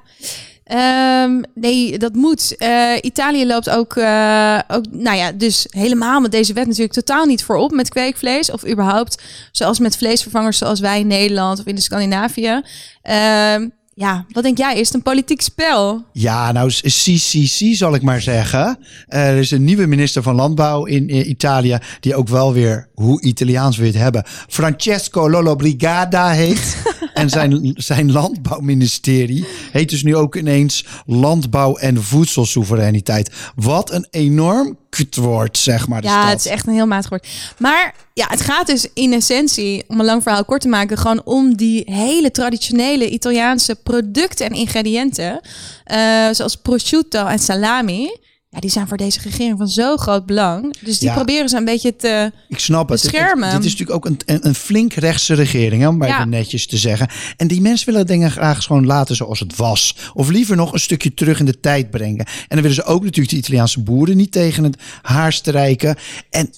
Ehm, 0.64 1.42
nee, 1.55 1.99
dat 1.99 2.14
moet. 2.14 2.57
Eh, 2.57 2.92
Italië 3.01 3.47
loopt 3.47 3.70
ook, 3.70 3.97
eh, 3.97 4.59
ook, 4.68 4.85
nou 4.90 5.16
ja, 5.16 5.33
dus 5.33 5.66
helemaal 5.68 6.20
met 6.20 6.31
deze 6.31 6.53
wet 6.53 6.66
natuurlijk 6.66 6.92
totaal 6.92 7.25
niet 7.25 7.44
voorop 7.44 7.70
met 7.70 7.88
kweekvlees. 7.88 8.51
Of 8.51 8.66
überhaupt, 8.66 9.23
zoals 9.53 9.79
met 9.79 9.97
vleesvervangers 9.97 10.59
zoals 10.59 10.81
wij 10.81 11.01
in 11.01 11.07
Nederland 11.07 11.59
of 11.59 11.66
in 11.66 11.75
de 11.75 11.81
Scandinavië. 11.81 12.62
Ehm, 13.03 13.68
ja, 13.94 14.24
wat 14.33 14.42
denk 14.42 14.59
jij? 14.59 14.78
Is 14.78 14.87
het 14.87 14.96
een 14.96 15.02
politiek 15.02 15.40
spel? 15.40 16.04
Ja, 16.12 16.52
nou, 16.52 16.70
CCC 16.70 17.76
zal 17.76 17.94
ik 17.94 18.02
maar 18.02 18.20
zeggen. 18.20 18.78
Eh, 19.07 19.28
er 19.28 19.37
is 19.37 19.50
een 19.50 19.64
nieuwe 19.64 19.87
minister 19.87 20.22
van 20.22 20.35
Landbouw 20.35 20.85
in 20.85 21.28
Italië, 21.30 21.78
die 22.00 22.14
ook 22.14 22.28
wel 22.28 22.52
weer, 22.52 22.88
hoe 22.94 23.22
Italiaans 23.22 23.76
het 23.76 23.94
hebben, 23.94 24.24
Francesco 24.48 25.30
Lollobrigida 25.30 26.30
heet. 26.30 26.76
en 27.14 27.30
zijn, 27.30 27.72
zijn 27.76 28.12
landbouwministerie 28.12 29.46
heet 29.72 29.90
dus 29.90 30.02
nu 30.02 30.16
ook 30.16 30.37
ineens 30.37 30.85
Landbouw 31.07 31.76
en 31.76 32.02
Voedselsoevereiniteit. 32.02 33.30
Wat 33.54 33.92
een 33.92 34.07
enorm 34.11 34.78
kutwoord, 34.88 35.59
zeg 35.59 35.88
maar. 35.88 36.02
Ja, 36.02 36.28
het 36.28 36.38
is 36.38 36.46
echt 36.46 36.66
een 36.66 36.74
heel 36.74 36.87
matig 36.87 37.11
woord. 37.11 37.28
Maar 37.59 37.94
ja, 38.14 38.27
het 38.29 38.40
gaat 38.40 38.66
dus 38.66 38.87
in 38.94 39.12
essentie, 39.12 39.85
om 39.88 39.98
een 40.00 40.05
lang 40.07 40.22
verhaal 40.22 40.44
kort 40.44 40.61
te 40.61 40.68
maken, 40.68 40.98
gewoon 40.98 41.22
om 41.24 41.57
die 41.57 41.83
hele 41.92 42.31
traditionele 42.31 43.09
Italiaanse 43.11 43.74
producten 43.74 44.46
en 44.46 44.53
ingrediënten. 44.53 45.40
eh, 45.85 46.29
zoals 46.33 46.57
prosciutto 46.57 47.27
en 47.27 47.38
salami. 47.38 48.16
Ja, 48.48 48.61
die 48.61 48.70
zijn 48.70 48.88
voor 48.88 48.96
deze 48.96 49.20
regering 49.22 49.59
van 49.59 49.68
zo 49.68 49.96
groot 49.96 50.27
belang. 50.27 50.74
Dus 50.81 50.98
die 50.98 51.09
Ja. 51.09 51.14
proberen 51.14 51.48
ze 51.48 51.57
een 51.57 51.64
beetje 51.64 51.96
te. 51.96 52.33
Ik 52.48 52.59
snap 52.59 52.88
het. 52.88 53.03
Beschermen. 53.03 53.50
Dit, 53.50 53.57
dit 53.62 53.72
is 53.72 53.79
natuurlijk 53.79 53.96
ook 54.07 54.12
een, 54.12 54.20
een, 54.27 54.46
een 54.46 54.55
flink 54.55 54.92
rechtse 54.92 55.35
regering, 55.35 55.83
hè, 55.83 55.88
om 55.88 55.96
maar 55.96 56.09
Ja. 56.09 56.16
even 56.18 56.29
netjes 56.29 56.66
te 56.66 56.77
zeggen. 56.77 57.09
En 57.37 57.46
die 57.46 57.61
mensen 57.61 57.87
willen 57.92 58.07
dingen 58.07 58.31
graag 58.31 58.64
gewoon 58.64 58.87
laten 58.87 59.16
zoals 59.16 59.40
het 59.40 59.57
was. 59.57 59.96
Of 60.14 60.29
liever 60.29 60.57
nog 60.57 60.72
een 60.72 60.81
stukje 60.81 61.14
terug 61.14 61.38
in 61.38 61.44
de 61.46 61.61
tijd 61.61 61.90
brengen. 61.90 62.27
En 62.27 62.44
dan 62.48 62.61
willen 62.61 62.74
ze 62.74 62.85
ook 62.85 63.03
natuurlijk 63.05 63.31
de 63.31 63.37
Italiaanse 63.40 63.81
boeren 63.81 64.16
niet 64.16 64.33
tegen 64.33 64.64
het 64.64 64.77
haar 65.03 65.33
strijken. 65.33 65.96
En, 66.31 66.50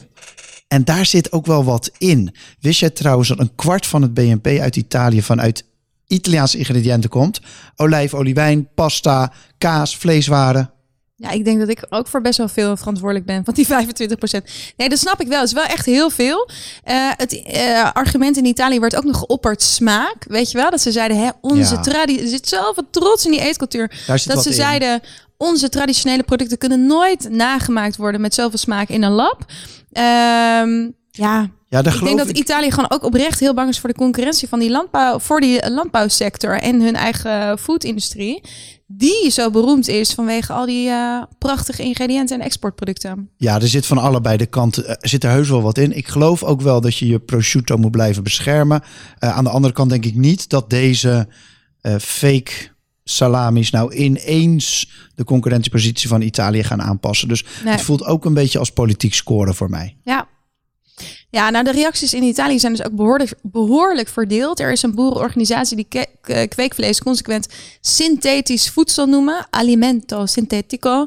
en 0.69 0.85
daar 0.85 1.07
zit 1.07 1.33
ook 1.33 1.47
wel 1.47 1.65
wat 1.65 1.91
in. 1.99 2.35
Wist 2.61 2.81
jij 2.81 2.91
trouwens 2.91 3.29
dat 3.29 3.39
een 3.39 3.55
kwart 3.55 3.87
van 3.87 4.03
het 4.03 4.15
BNP 4.15 4.47
uit 4.47 4.77
Italië 4.77 5.23
vanuit 5.23 5.65
Italiaanse 6.07 6.59
ingrediënten 6.59 7.11
komt? 7.11 7.41
Olijf, 7.77 8.15
olivijn, 8.15 8.69
pasta, 8.75 9.33
kaas, 9.59 9.97
vleeswaren. 9.97 10.71
Ja, 11.19 11.31
ik 11.31 11.45
denk 11.45 11.59
dat 11.59 11.69
ik 11.69 11.87
ook 11.89 12.07
voor 12.07 12.21
best 12.21 12.39
wel 12.39 12.49
veel 12.49 12.77
verantwoordelijk 12.77 13.27
ben 13.27 13.45
van 13.45 13.55
die 13.55 13.67
25%. 14.41 14.51
Nee, 14.77 14.89
dat 14.89 14.99
snap 14.99 15.21
ik 15.21 15.29
wel. 15.29 15.39
Het 15.39 15.49
is 15.49 15.55
wel 15.55 15.65
echt 15.65 15.87
heel 15.87 16.11
veel. 16.11 16.49
Eh, 16.85 17.11
het 17.17 17.43
eh, 17.43 17.91
argument 17.93 18.37
in 18.37 18.45
Italië 18.45 18.81
werd 18.81 18.97
ook 18.97 19.05
nog 19.05 19.19
geopperd 19.19 19.63
smaak. 19.63 20.17
Weet 20.29 20.51
je 20.51 20.59
wel? 20.59 20.71
Dat 20.71 20.81
ze 20.81 20.93
zeiden, 20.93 21.19
hè, 21.19 21.31
onze 21.41 21.75
Ja. 21.75 21.81
traditie... 21.81 22.23
Er 22.23 22.29
zit 22.29 22.49
zoveel 22.49 22.87
trots 22.91 23.25
in 23.25 23.31
die 23.31 23.41
eetcultuur. 23.41 23.91
Dat 24.07 24.43
ze 24.43 24.49
in. 24.49 24.55
zeiden, 24.55 25.01
onze 25.37 25.69
traditionele 25.69 26.23
producten 26.23 26.59
kunnen 26.59 26.87
nooit 26.87 27.29
nagemaakt 27.31 27.97
worden 27.97 28.21
met 28.21 28.35
zoveel 28.35 28.59
smaak 28.59 28.89
in 28.89 29.03
een 29.03 29.13
lab. 29.13 29.45
Ehm, 29.93 30.91
ja, 31.11 31.49
Ja, 31.85 31.93
ik 31.93 32.05
denk 32.05 32.19
dat 32.19 32.31
Italië 32.31 32.71
gewoon 32.71 32.91
ook 32.91 33.05
oprecht 33.05 33.41
heel 33.41 33.55
bang 33.55 33.69
is 33.69 33.79
voor 33.81 33.89
de 33.89 33.95
concurrentie 33.95 34.49
van 34.49 34.59
die 34.59 34.71
landbouw, 34.71 35.19
voor 35.19 35.41
die 35.41 35.71
landbouwsector 35.71 36.59
en 36.59 36.81
hun 36.81 36.95
eigen 36.95 37.59
foodindustrie. 37.59 38.41
Die 38.87 39.31
zo 39.31 39.51
beroemd 39.51 39.89
is 39.89 40.13
vanwege 40.13 40.53
al 40.53 40.67
die 40.67 40.89
eh, 40.89 41.23
prachtige 41.39 41.83
ingrediënten 41.83 42.39
en 42.39 42.45
exportproducten. 42.45 43.31
Ja, 43.37 43.55
er 43.61 43.69
zit 43.69 43.87
van 43.87 43.99
allebei 43.99 44.37
de 44.37 44.47
kanten 44.47 44.89
er 44.89 45.09
zit 45.09 45.25
er 45.25 45.31
heus 45.31 45.49
wel 45.49 45.63
wat 45.63 45.79
in. 45.79 45.97
Ik 45.97 46.07
geloof 46.09 46.43
ook 46.43 46.61
wel 46.61 46.81
dat 46.81 46.97
je 46.97 47.07
je 47.07 47.19
prosciutto 47.19 47.77
moet 47.77 47.91
blijven 47.91 48.23
beschermen. 48.23 48.83
Eh, 49.19 49.37
aan 49.37 49.45
de 49.45 49.51
andere 49.51 49.75
kant 49.75 49.91
denk 49.91 50.05
ik 50.05 50.15
niet 50.15 50.49
dat 50.49 50.71
deze 50.71 51.29
eh, 51.81 51.95
fake 52.01 52.53
salamis 53.05 53.71
nou 53.71 53.95
ineens 53.95 54.91
de 55.15 55.25
concurrentiepositie 55.25 56.09
van 56.09 56.21
Italië 56.21 56.63
gaan 56.63 56.83
aanpassen. 56.83 57.29
Dus 57.29 57.45
Nee. 57.65 57.73
het 57.73 57.83
voelt 57.83 58.05
ook 58.05 58.25
een 58.25 58.35
beetje 58.35 58.59
als 58.59 58.71
politiek 58.71 59.15
scoren 59.15 59.55
voor 59.55 59.71
mij. 59.71 59.97
Ja. 60.05 60.27
Ja, 61.31 61.51
nou 61.51 61.65
de 61.65 61.73
reacties 61.73 62.15
in 62.15 62.23
Italië 62.23 62.59
zijn 62.59 62.73
dus 62.73 62.87
ook 62.87 62.93
behoorlijk, 62.93 63.33
behoorlijk 63.43 64.09
verdeeld. 64.09 64.61
Er 64.61 64.73
is 64.73 64.83
een 64.83 64.95
boerenorganisatie 64.95 65.77
die 65.77 66.07
kweekvlees 66.49 67.01
consequent 67.01 67.49
synthetisch 67.81 68.71
voedsel 68.71 69.07
noemen. 69.07 69.47
Alimento 69.51 70.27
sintetico. 70.27 71.07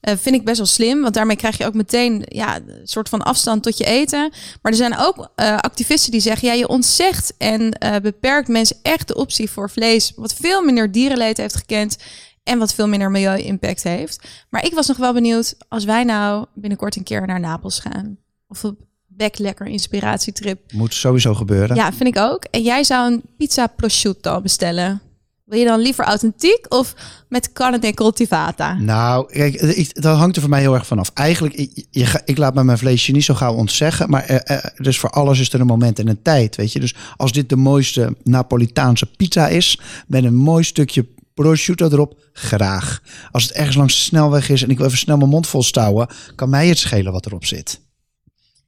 Eh, 0.00 0.16
vind 0.16 0.34
ik 0.34 0.44
best 0.44 0.56
wel 0.56 0.66
slim, 0.66 1.00
want 1.02 1.14
daarmee 1.14 1.36
krijg 1.36 1.58
je 1.58 1.66
ook 1.66 1.74
meteen 1.74 2.22
ja, 2.28 2.56
een 2.56 2.80
soort 2.84 3.08
van 3.08 3.22
afstand 3.22 3.62
tot 3.62 3.78
je 3.78 3.84
eten. 3.84 4.32
Maar 4.62 4.72
er 4.72 4.78
zijn 4.78 4.98
ook 4.98 5.30
eh, 5.34 5.56
activisten 5.56 6.12
die 6.12 6.20
zeggen, 6.20 6.48
ja, 6.48 6.54
je 6.54 6.68
ontzegt 6.68 7.34
en 7.38 7.72
eh, 7.72 8.00
beperkt 8.00 8.48
mensen 8.48 8.76
echt 8.82 9.08
de 9.08 9.14
optie 9.14 9.50
voor 9.50 9.70
vlees, 9.70 10.12
wat 10.16 10.34
veel 10.34 10.62
minder 10.62 10.92
dierenleed 10.92 11.36
heeft 11.36 11.56
gekend 11.56 11.96
en 12.42 12.58
wat 12.58 12.74
veel 12.74 12.88
minder 12.88 13.10
milieu-impact 13.10 13.82
heeft. 13.82 14.28
Maar 14.50 14.64
ik 14.64 14.74
was 14.74 14.86
nog 14.86 14.96
wel 14.96 15.12
benieuwd, 15.12 15.54
als 15.68 15.84
wij 15.84 16.04
nou 16.04 16.46
binnenkort 16.54 16.96
een 16.96 17.02
keer 17.02 17.26
naar 17.26 17.40
Napels 17.40 17.80
gaan, 17.80 18.18
of 18.48 18.64
op 18.64 18.87
lekker 19.18 19.66
inspiratietrip. 19.66 20.72
Moet 20.72 20.94
sowieso 20.94 21.34
gebeuren. 21.34 21.76
Ja, 21.76 21.92
vind 21.92 22.16
ik 22.16 22.18
ook. 22.18 22.44
En 22.44 22.62
jij 22.62 22.84
zou 22.84 23.12
een 23.12 23.22
pizza 23.36 23.66
prosciutto 23.66 24.40
bestellen. 24.40 25.00
Wil 25.48 25.58
je 25.58 25.64
dan 25.64 25.80
liever 25.80 26.04
authentiek 26.04 26.66
of 26.68 26.94
met 27.28 27.52
carne 27.52 27.94
coltivata? 27.94 28.74
Nou, 28.74 29.32
kijk, 29.32 29.54
ik, 29.54 30.02
dat 30.02 30.16
hangt 30.16 30.36
er 30.36 30.42
voor 30.42 30.50
mij 30.50 30.60
heel 30.60 30.74
erg 30.74 30.86
vanaf. 30.86 31.10
Eigenlijk, 31.14 31.54
ik, 31.54 31.86
je, 31.90 32.20
ik 32.24 32.38
laat 32.38 32.54
me 32.54 32.64
mijn 32.64 32.78
vleesje 32.78 33.12
niet 33.12 33.24
zo 33.24 33.34
gauw 33.34 33.54
ontzeggen. 33.54 34.10
Maar 34.10 34.24
eh, 34.24 34.56
eh, 34.56 34.64
dus 34.76 34.98
voor 34.98 35.10
alles 35.10 35.40
is 35.40 35.52
er 35.52 35.60
een 35.60 35.66
moment 35.66 35.98
en 35.98 36.08
een 36.08 36.22
tijd, 36.22 36.56
weet 36.56 36.72
je. 36.72 36.80
Dus 36.80 36.94
als 37.16 37.32
dit 37.32 37.48
de 37.48 37.56
mooiste 37.56 38.16
Napolitaanse 38.22 39.06
pizza 39.06 39.48
is, 39.48 39.80
met 40.06 40.24
een 40.24 40.36
mooi 40.36 40.64
stukje 40.64 41.06
prosciutto 41.34 41.88
erop, 41.88 42.18
graag. 42.32 43.02
Als 43.30 43.42
het 43.42 43.52
ergens 43.52 43.76
langs 43.76 43.94
de 43.94 44.00
snelweg 44.00 44.48
is 44.48 44.62
en 44.62 44.70
ik 44.70 44.76
wil 44.76 44.86
even 44.86 44.98
snel 44.98 45.16
mijn 45.16 45.30
mond 45.30 45.46
vol 45.46 45.62
stouwen, 45.62 46.08
kan 46.34 46.48
mij 46.50 46.68
het 46.68 46.78
schelen 46.78 47.12
wat 47.12 47.26
erop 47.26 47.44
zit. 47.44 47.80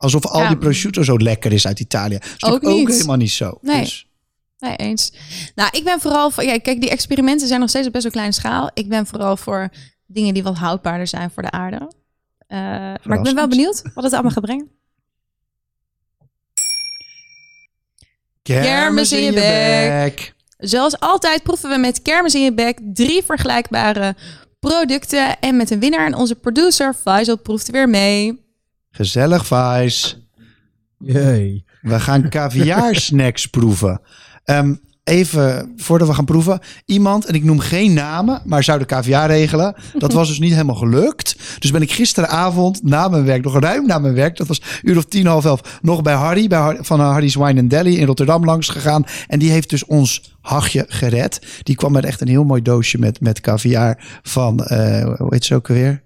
Alsof 0.00 0.26
al 0.26 0.40
Ja. 0.40 0.48
die 0.48 0.58
prosciutto 0.58 1.02
zo 1.02 1.18
lekker 1.18 1.52
is 1.52 1.66
uit 1.66 1.80
Italië. 1.80 2.18
Dat 2.18 2.28
is 2.36 2.44
Ook 2.44 2.62
helemaal 2.62 3.16
niet 3.16 3.30
zo. 3.30 3.58
Nee. 3.60 3.80
Dus, 3.80 4.04
Nee, 4.58 4.76
eens. 4.76 5.12
Nou, 5.54 5.68
ik 5.72 5.84
ben 5.84 6.00
vooral 6.00 6.30
voor... 6.30 6.44
Ja, 6.44 6.58
kijk, 6.58 6.80
die 6.80 6.90
experimenten 6.90 7.48
zijn 7.48 7.60
nog 7.60 7.68
steeds 7.68 7.86
op 7.86 7.92
best 7.92 8.04
wel 8.04 8.12
kleine 8.12 8.34
schaal. 8.34 8.70
Ik 8.74 8.88
ben 8.88 9.06
vooral 9.06 9.36
voor 9.36 9.68
dingen 10.06 10.34
die 10.34 10.42
wat 10.42 10.56
houdbaarder 10.56 11.06
zijn 11.06 11.30
voor 11.30 11.42
de 11.42 11.50
aarde. 11.50 11.92
Eh, 12.46 12.58
maar 13.02 13.16
ik 13.16 13.22
ben 13.22 13.34
wel 13.34 13.48
benieuwd 13.48 13.82
wat 13.94 14.04
het 14.04 14.12
allemaal 14.12 14.30
gaat 14.30 14.44
brengen. 14.44 14.70
Kermis 18.42 19.12
in 19.12 19.22
je 19.22 19.32
bek. 19.32 20.34
Zoals 20.58 21.00
altijd 21.00 21.42
proeven 21.42 21.70
we 21.70 21.76
met 21.76 22.02
kermis 22.02 22.34
in 22.34 22.42
je 22.42 22.54
bek 22.54 22.78
drie 22.82 23.22
vergelijkbare 23.22 24.16
producten 24.60 25.40
en 25.40 25.56
met 25.56 25.70
een 25.70 25.80
winnaar. 25.80 26.06
En 26.06 26.14
onze 26.14 26.34
producer 26.34 26.94
Faisal 26.94 27.38
proeft 27.38 27.70
weer 27.70 27.88
mee. 27.88 28.48
Gezellig. 28.90 29.48
Jee. 30.98 31.64
We 31.80 32.00
gaan 32.00 32.28
caviar 32.28 32.94
snacks 33.06 33.46
proeven. 33.46 34.00
Ehm, 34.44 34.74
even 35.04 35.72
voordat 35.76 36.08
we 36.08 36.14
gaan 36.14 36.24
proeven. 36.24 36.60
Iemand, 36.84 37.24
en 37.24 37.34
ik 37.34 37.44
noem 37.44 37.58
geen 37.58 37.92
namen, 37.92 38.42
maar 38.44 38.64
zou 38.64 38.78
de 38.78 38.84
caviar 38.84 39.28
regelen. 39.28 39.74
Dat 39.98 40.12
was 40.12 40.28
dus 40.28 40.38
niet 40.38 40.52
helemaal 40.52 40.74
gelukt. 40.74 41.36
Dus 41.58 41.70
ben 41.70 41.82
ik 41.82 41.92
gisteravond 41.92 42.82
na 42.82 43.08
mijn 43.08 43.24
werk, 43.24 43.44
nog 43.44 43.58
ruim 43.58 43.86
na 43.86 43.98
mijn 43.98 44.14
werk. 44.14 44.36
Dat 44.36 44.46
was 44.46 44.62
uur 44.82 44.96
of 44.96 45.04
tien, 45.04 45.26
half 45.26 45.44
elf. 45.44 45.78
Nog 45.82 46.02
bij 46.02 46.14
Harry, 46.14 46.48
bij 46.48 46.58
Harry 46.58 46.78
van 46.84 47.00
Harry's 47.00 47.34
Wine 47.34 47.60
and 47.60 47.70
Deli 47.70 47.98
in 47.98 48.06
Rotterdam 48.06 48.44
langs 48.44 48.68
gegaan. 48.68 49.04
En 49.26 49.38
die 49.38 49.50
heeft 49.50 49.70
dus 49.70 49.84
ons 49.84 50.34
hachje 50.40 50.84
gered. 50.88 51.40
Die 51.62 51.76
kwam 51.76 51.92
met 51.92 52.04
echt 52.04 52.20
een 52.20 52.28
heel 52.28 52.44
mooi 52.44 52.62
doosje 52.62 52.98
met, 52.98 53.20
met 53.20 53.40
caviar 53.40 54.20
van, 54.22 54.64
eh, 54.64 55.04
hoe 55.18 55.34
heet 55.34 55.44
ze 55.44 55.54
ook 55.54 55.68
alweer? 55.68 56.02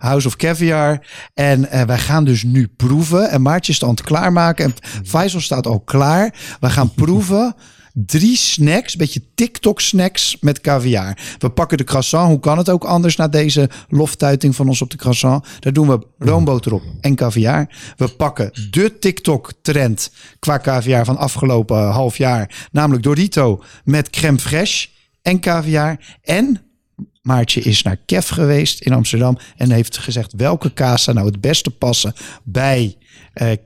House 0.00 0.26
of 0.26 0.36
Caviar. 0.36 1.06
En 1.34 1.70
eh, 1.70 1.82
wij 1.82 1.98
gaan 1.98 2.24
dus 2.24 2.42
nu 2.42 2.68
proeven. 2.76 3.30
En 3.30 3.42
Maartje 3.42 3.72
is 3.72 3.82
aan 3.82 3.90
het 3.90 4.02
klaarmaken. 4.02 4.64
En 4.64 4.74
Faisal 5.04 5.40
staat 5.40 5.66
al 5.66 5.80
klaar. 5.80 6.34
We 6.60 6.70
gaan 6.70 6.94
proeven. 7.04 7.54
Drie 7.92 8.36
snacks, 8.36 8.96
beetje 8.96 9.22
TikTok 9.34 9.80
snacks 9.80 10.36
met 10.40 10.60
caviar. 10.60 11.18
We 11.38 11.50
pakken 11.50 11.78
de 11.78 11.84
croissant. 11.84 12.28
Hoe 12.28 12.40
kan 12.40 12.58
het 12.58 12.70
ook 12.70 12.84
anders 12.84 13.16
na 13.16 13.28
deze 13.28 13.70
loftuiting 13.88 14.56
van 14.56 14.68
ons 14.68 14.82
op 14.82 14.90
de 14.90 14.96
croissant? 14.96 15.46
Daar 15.58 15.72
doen 15.72 15.88
we 15.88 16.06
roomboter 16.18 16.74
op 16.74 16.82
en 17.00 17.14
caviar. 17.14 17.68
We 17.96 18.08
pakken 18.08 18.50
de 18.70 18.98
TikTok 18.98 19.52
trend 19.62 20.10
qua 20.38 20.58
caviar 20.58 21.04
van 21.04 21.16
afgelopen 21.16 21.88
half 21.90 22.16
jaar. 22.16 22.68
Namelijk 22.72 23.02
Dorito 23.02 23.62
met 23.84 24.10
crème 24.10 24.38
fraîche 24.38 24.90
en 25.22 25.40
caviar. 25.40 26.18
En 26.22 26.69
Maartje 27.20 27.60
is 27.60 27.82
naar 27.82 27.96
Kef 28.06 28.28
geweest 28.28 28.80
in 28.80 28.92
Amsterdam 28.92 29.38
en 29.56 29.70
heeft 29.70 29.98
gezegd 29.98 30.32
welke 30.36 30.72
kaas 30.72 31.06
nou 31.06 31.26
het 31.26 31.40
beste 31.40 31.70
passen 31.70 32.14
bij 32.44 32.96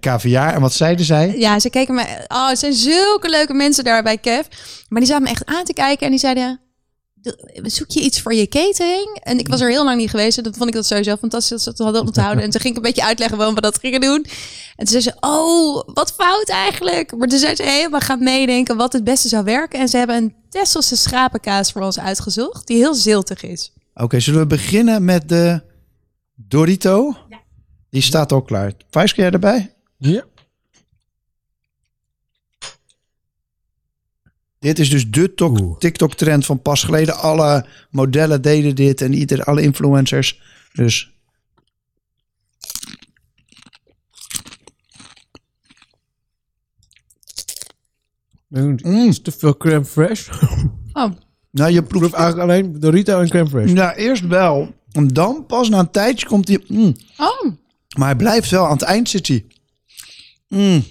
caviar. 0.00 0.54
En 0.54 0.60
wat 0.60 0.72
zeiden 0.72 1.04
zij? 1.04 1.38
Ja, 1.38 1.58
ze 1.58 1.70
keken 1.70 1.94
me. 1.94 2.24
Oh, 2.28 2.54
zijn 2.54 2.72
zulke 2.72 3.30
leuke 3.30 3.54
mensen 3.54 3.84
daar 3.84 4.02
bij 4.02 4.18
Kev. 4.18 4.46
Maar 4.88 5.00
die 5.00 5.08
zaten 5.08 5.24
me 5.24 5.30
echt 5.30 5.46
aan 5.46 5.64
te 5.64 5.72
kijken 5.72 6.04
en 6.04 6.10
die 6.10 6.20
zeiden. 6.20 6.60
Zoek 7.62 7.90
je 7.90 8.00
iets 8.00 8.20
voor 8.20 8.34
je 8.34 8.48
catering? 8.48 9.18
En 9.22 9.38
ik 9.38 9.48
was 9.48 9.60
er 9.60 9.70
heel 9.70 9.84
lang 9.84 9.98
niet 9.98 10.10
geweest. 10.10 10.38
En 10.38 10.44
dat 10.44 10.56
vond 10.56 10.68
ik 10.68 10.74
dat 10.74 10.86
sowieso 10.86 11.16
fantastisch 11.16 11.50
dat 11.50 11.60
ze 11.60 11.68
het 11.68 11.78
hadden 11.78 12.00
onthouden. 12.00 12.44
En 12.44 12.50
toen 12.50 12.60
ging 12.60 12.76
ik 12.76 12.84
een 12.84 12.88
beetje 12.92 13.06
uitleggen 13.06 13.36
waarom 13.36 13.54
we 13.54 13.60
dat 13.60 13.78
gingen 13.78 14.00
doen. 14.00 14.26
En 14.76 14.86
toen 14.86 15.00
zei 15.00 15.02
ze, 15.02 15.14
oh, 15.20 15.94
wat 15.94 16.14
fout 16.16 16.48
eigenlijk. 16.48 17.16
Maar 17.16 17.28
toen 17.28 17.38
zei 17.38 17.54
ze, 17.54 17.62
hey, 17.62 17.90
we 17.90 18.00
gaan 18.00 18.22
meedenken 18.22 18.76
wat 18.76 18.92
het 18.92 19.04
beste 19.04 19.28
zou 19.28 19.44
werken. 19.44 19.80
En 19.80 19.88
ze 19.88 19.96
hebben 19.96 20.16
een 20.16 20.34
Tesselse 20.54 20.96
schapenkaas 20.96 21.72
voor 21.72 21.82
ons 21.82 21.98
uitgezocht. 21.98 22.66
Die 22.66 22.76
heel 22.76 22.94
ziltig 22.94 23.42
is. 23.42 23.72
Oké, 23.94 24.20
zullen 24.20 24.40
we 24.40 24.46
beginnen 24.46 25.04
met 25.04 25.28
de 25.28 25.62
Dorito? 26.34 27.16
Die 27.90 28.02
staat 28.02 28.32
al 28.32 28.42
klaar. 28.42 28.72
Vijs, 28.90 29.14
kun 29.14 29.22
jij 29.22 29.32
erbij? 29.32 29.74
Ja. 29.98 30.24
Dit 34.58 34.78
is 34.78 34.90
dus 34.90 35.10
de 35.10 35.34
tok- 35.34 35.80
TikTok-trend 35.80 36.46
van 36.46 36.62
pas 36.62 36.82
geleden. 36.84 37.16
Alle 37.16 37.66
modellen 37.90 38.42
deden 38.42 38.74
dit 38.74 39.00
en 39.00 39.12
ieder, 39.12 39.44
alle 39.44 39.62
influencers. 39.62 40.40
Dus 40.72 41.13
Mm. 48.62 48.78
Mm. 48.82 49.08
Is 49.08 49.22
te 49.22 49.32
veel 49.38 49.56
crème 49.56 49.84
fraîche. 49.84 50.30
Oh, 50.96 51.10
nou, 51.50 51.70
je 51.72 51.78
Ik 51.80 51.86
proef 51.88 52.00
proeft 52.00 52.14
eigenlijk 52.14 52.50
alleen 52.50 52.80
Dorito 52.80 53.20
en 53.20 53.28
crème 53.28 53.48
fraîche. 53.50 53.74
Ja, 53.74 53.94
eerst 53.94 54.26
wel. 54.26 54.72
En 54.92 55.08
dan 55.08 55.44
pas 55.46 55.68
na 55.68 55.78
een 55.78 55.90
tijdje 55.90 56.26
komt 56.26 56.48
hij. 56.48 56.64
mm. 56.68 56.96
oh. 57.18 57.52
Maar 57.98 58.06
hij 58.08 58.16
blijft 58.16 58.50
wel. 58.50 58.64
Aan 58.66 58.72
het 58.72 58.82
eind 58.82 59.08
zit 59.08 59.26
hij. 59.28 59.44
Mm. 60.48 60.82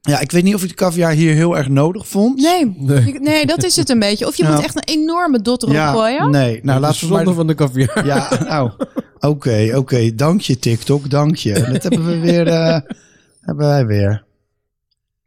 Ja, 0.00 0.20
ik 0.20 0.30
weet 0.32 0.42
niet 0.42 0.54
of 0.54 0.60
je 0.60 0.66
de 0.68 0.74
caviar 0.74 1.12
hier 1.12 1.34
heel 1.34 1.56
erg 1.56 1.68
nodig 1.68 2.08
vond. 2.08 2.40
Nee. 2.40 2.74
Nee. 2.78 3.04
Ik- 3.06 3.20
nee, 3.20 3.46
dat 3.46 3.64
is 3.64 3.76
het 3.76 3.88
een 3.88 3.98
beetje. 3.98 4.26
Of 4.26 4.36
je 4.36 4.44
moet 4.44 4.62
echt 4.62 4.76
een 4.76 4.98
enorme 4.98 5.40
dot 5.42 5.62
erop 5.62 5.74
ja, 5.74 5.92
gooien. 5.92 6.30
nee. 6.30 6.60
Nou, 6.62 6.80
Laat 6.80 6.80
laten 6.80 7.06
we 7.06 7.12
maar... 7.14 7.22
zonde 7.24 7.36
van 7.36 7.46
de 7.46 7.54
caviar. 7.54 8.06
Ja, 8.06 8.28
nou. 8.48 8.70
Oké, 9.20 9.70
oké. 9.74 10.14
Dank 10.14 10.40
je 10.40 10.58
TikTok, 10.58 11.10
dank 11.10 11.36
je. 11.36 11.52
Dat 11.72 11.82
hebben 11.82 12.06
we 12.06 12.18
weer. 12.18 12.46
eh, 12.46 12.80
hebben 13.40 13.66
wij 13.66 13.86
weer. 13.86 14.24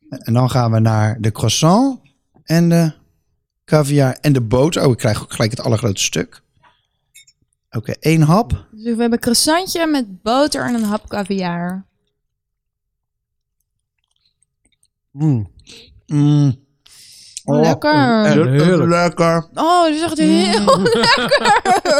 En 0.10 0.34
dan 0.34 0.50
gaan 0.50 0.72
we 0.72 0.80
naar 0.80 1.22
de 1.22 1.32
croissant 1.32 2.00
en 2.43 2.70
de 2.70 2.93
caviar 3.65 4.17
en 4.22 4.34
de 4.34 4.41
boter. 4.41 4.86
Oh, 4.86 4.91
ik 4.91 4.98
krijg 4.98 5.22
ook 5.22 5.34
gelijk 5.34 5.52
het 5.52 5.62
allergrootste 5.62 6.06
stuk. 6.06 6.41
Oké, 7.70 7.91
één 7.91 8.22
hap. 8.22 8.67
Dus 8.72 8.96
we 8.96 9.02
hebben 9.02 9.20
croissantje 9.20 9.88
met 9.88 10.22
boter 10.22 10.65
en 10.65 10.74
een 10.74 10.84
hap 10.84 11.10
caviar. 11.10 11.86
Mm. 15.12 15.52
Mm. 16.06 16.66
Oh, 17.56 17.62
lekker. 17.62 18.26
heerlijk. 18.26 18.90
lekker. 18.90 19.48
Oh, 19.54 19.86
dit 19.86 19.96
is 19.96 20.02
echt 20.02 20.18
heel 20.18 20.82
lekker. 20.84 21.32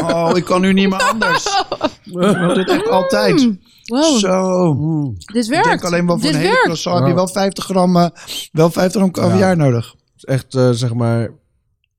Oh, 0.16 0.32
ik 0.38 0.44
kan 0.46 0.62
nu 0.62 0.74
niet 0.74 0.90
meer 0.90 1.04
anders. 1.04 1.46
Ik 2.06 2.38
wil 2.38 2.54
dit 2.54 2.70
echt 2.70 2.90
altijd. 2.90 3.50
Wow, 3.86 4.18
Zo. 4.18 4.74
Mm. 4.74 5.16
dit 5.34 5.44
Ik 5.46 5.50
werkt. 5.52 5.68
denk 5.68 5.84
alleen 5.84 6.06
wel 6.06 6.16
voor 6.20 6.26
dit 6.26 6.36
een 6.36 6.42
hele 6.42 6.60
croissant 6.62 7.00
heb 7.00 7.08
je 7.08 7.14
wel 7.14 7.28
50 7.28 7.64
gram, 7.64 7.96
eh, 7.98 8.08
wel 8.52 8.70
50 8.70 9.02
gram 9.02 9.12
caviar 9.12 9.58
nodig. 9.58 9.86
Het 9.92 9.98
is 10.16 10.24
echt, 10.24 10.56
eh, 10.56 10.70
zeg 10.72 10.94
maar... 10.94 11.30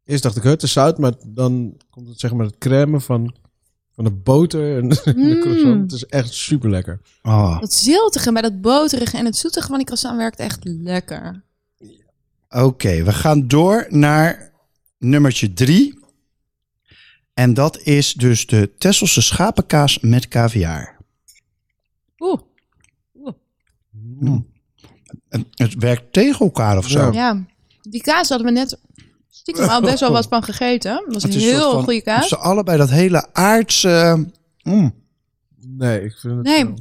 Eerst 0.04 0.22
dacht 0.22 0.36
ik, 0.36 0.42
het 0.42 0.62
is 0.62 0.72
zout, 0.72 0.98
maar 0.98 1.12
dan 1.26 1.74
komt 1.90 2.08
het 2.08 2.20
zeg 2.20 2.32
maar 2.32 2.46
het 2.46 2.58
crème 2.58 3.00
van, 3.00 3.34
van 3.94 4.04
de 4.04 4.10
boter 4.10 4.76
en 4.78 4.88
de 4.88 5.12
Mm. 5.16 5.40
croissant. 5.40 5.80
Het 5.82 5.92
is 5.92 6.06
echt 6.06 6.32
super 6.32 6.70
lekker. 6.70 7.00
Oh. 7.22 7.60
Dat 7.60 7.72
ziltige 7.72 8.32
bij 8.32 8.42
dat 8.42 8.60
boterige 8.60 9.16
en 9.16 9.24
het 9.24 9.36
zoetige 9.36 9.66
van 9.66 9.76
die 9.76 9.84
croissant 9.86 10.16
werkt 10.16 10.38
echt 10.38 10.58
lekker. 10.62 11.44
Oké, 12.48 13.02
we 13.04 13.12
gaan 13.12 13.48
door 13.48 13.86
naar 13.88 14.52
nummertje 14.98 15.52
drie. 15.52 15.98
En 17.34 17.54
dat 17.54 17.78
is 17.80 18.12
dus 18.14 18.46
de 18.46 18.70
Tesselse 18.78 19.22
schapenkaas 19.22 19.98
met 20.00 20.28
caviar. 20.28 20.96
Oeh, 22.18 22.40
En 25.28 25.46
Het 25.50 25.74
werkt 25.74 26.12
tegen 26.12 26.44
elkaar 26.44 26.76
of 26.78 26.88
zo. 26.88 27.12
Ja. 27.12 27.46
Die 27.82 28.02
kaas 28.02 28.28
hadden 28.28 28.46
we 28.46 28.52
net 28.52 28.78
stiekem 29.28 29.68
al 29.68 29.80
best 29.80 30.00
wel 30.00 30.12
wat 30.12 30.26
van 30.28 30.42
gegeten. 30.42 30.94
Dat 31.04 31.14
was 31.14 31.22
Het 31.22 31.34
een 31.34 31.38
is 31.40 31.44
een 31.46 31.50
soort 31.50 31.62
heel 31.62 31.72
van- 31.72 31.82
goede 31.84 32.02
kaas. 32.02 32.28
Ze 32.28 32.36
allebei 32.36 32.78
dat 32.78 32.90
hele 32.90 33.32
aardse... 33.34 34.26
mm. 34.62 34.94
Nee, 35.66 36.04
ik 36.04 36.16
vind 36.20 36.34
het... 36.36 36.42
Nee. 36.44 36.74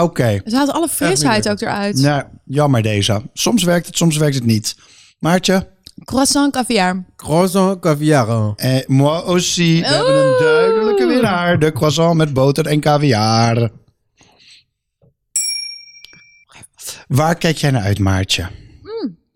Oké, 0.00 0.40
Ze 0.46 0.56
haalden 0.56 0.74
alle 0.74 0.88
frisheid 0.88 1.48
ook 1.48 1.60
eruit. 1.60 1.96
nou, 1.96 2.24
jammer 2.44 2.82
deze. 2.82 3.22
Soms 3.32 3.62
werkt 3.62 3.86
het, 3.86 3.96
soms 3.96 4.16
werkt 4.16 4.34
het 4.34 4.44
niet. 4.44 4.76
Maartje? 5.18 5.68
Croissant 6.04 6.52
caviar. 6.52 7.04
croissant 7.16 7.80
caviar. 7.80 8.52
Eh, 8.56 8.86
moi 8.86 9.22
aussi. 9.22 9.80
We 9.80 9.86
hebben 9.86 10.26
een 10.26 10.38
duidelijke 10.38 11.06
winnaar. 11.06 11.58
De 11.58 11.72
croissant 11.72 12.16
met 12.16 12.32
boter 12.32 12.66
en 12.66 12.80
caviar. 12.80 13.70
Waar 17.08 17.34
kijk 17.36 17.56
jij 17.56 17.70
naar 17.70 17.82
uit, 17.82 17.98
Maartje? 17.98 18.48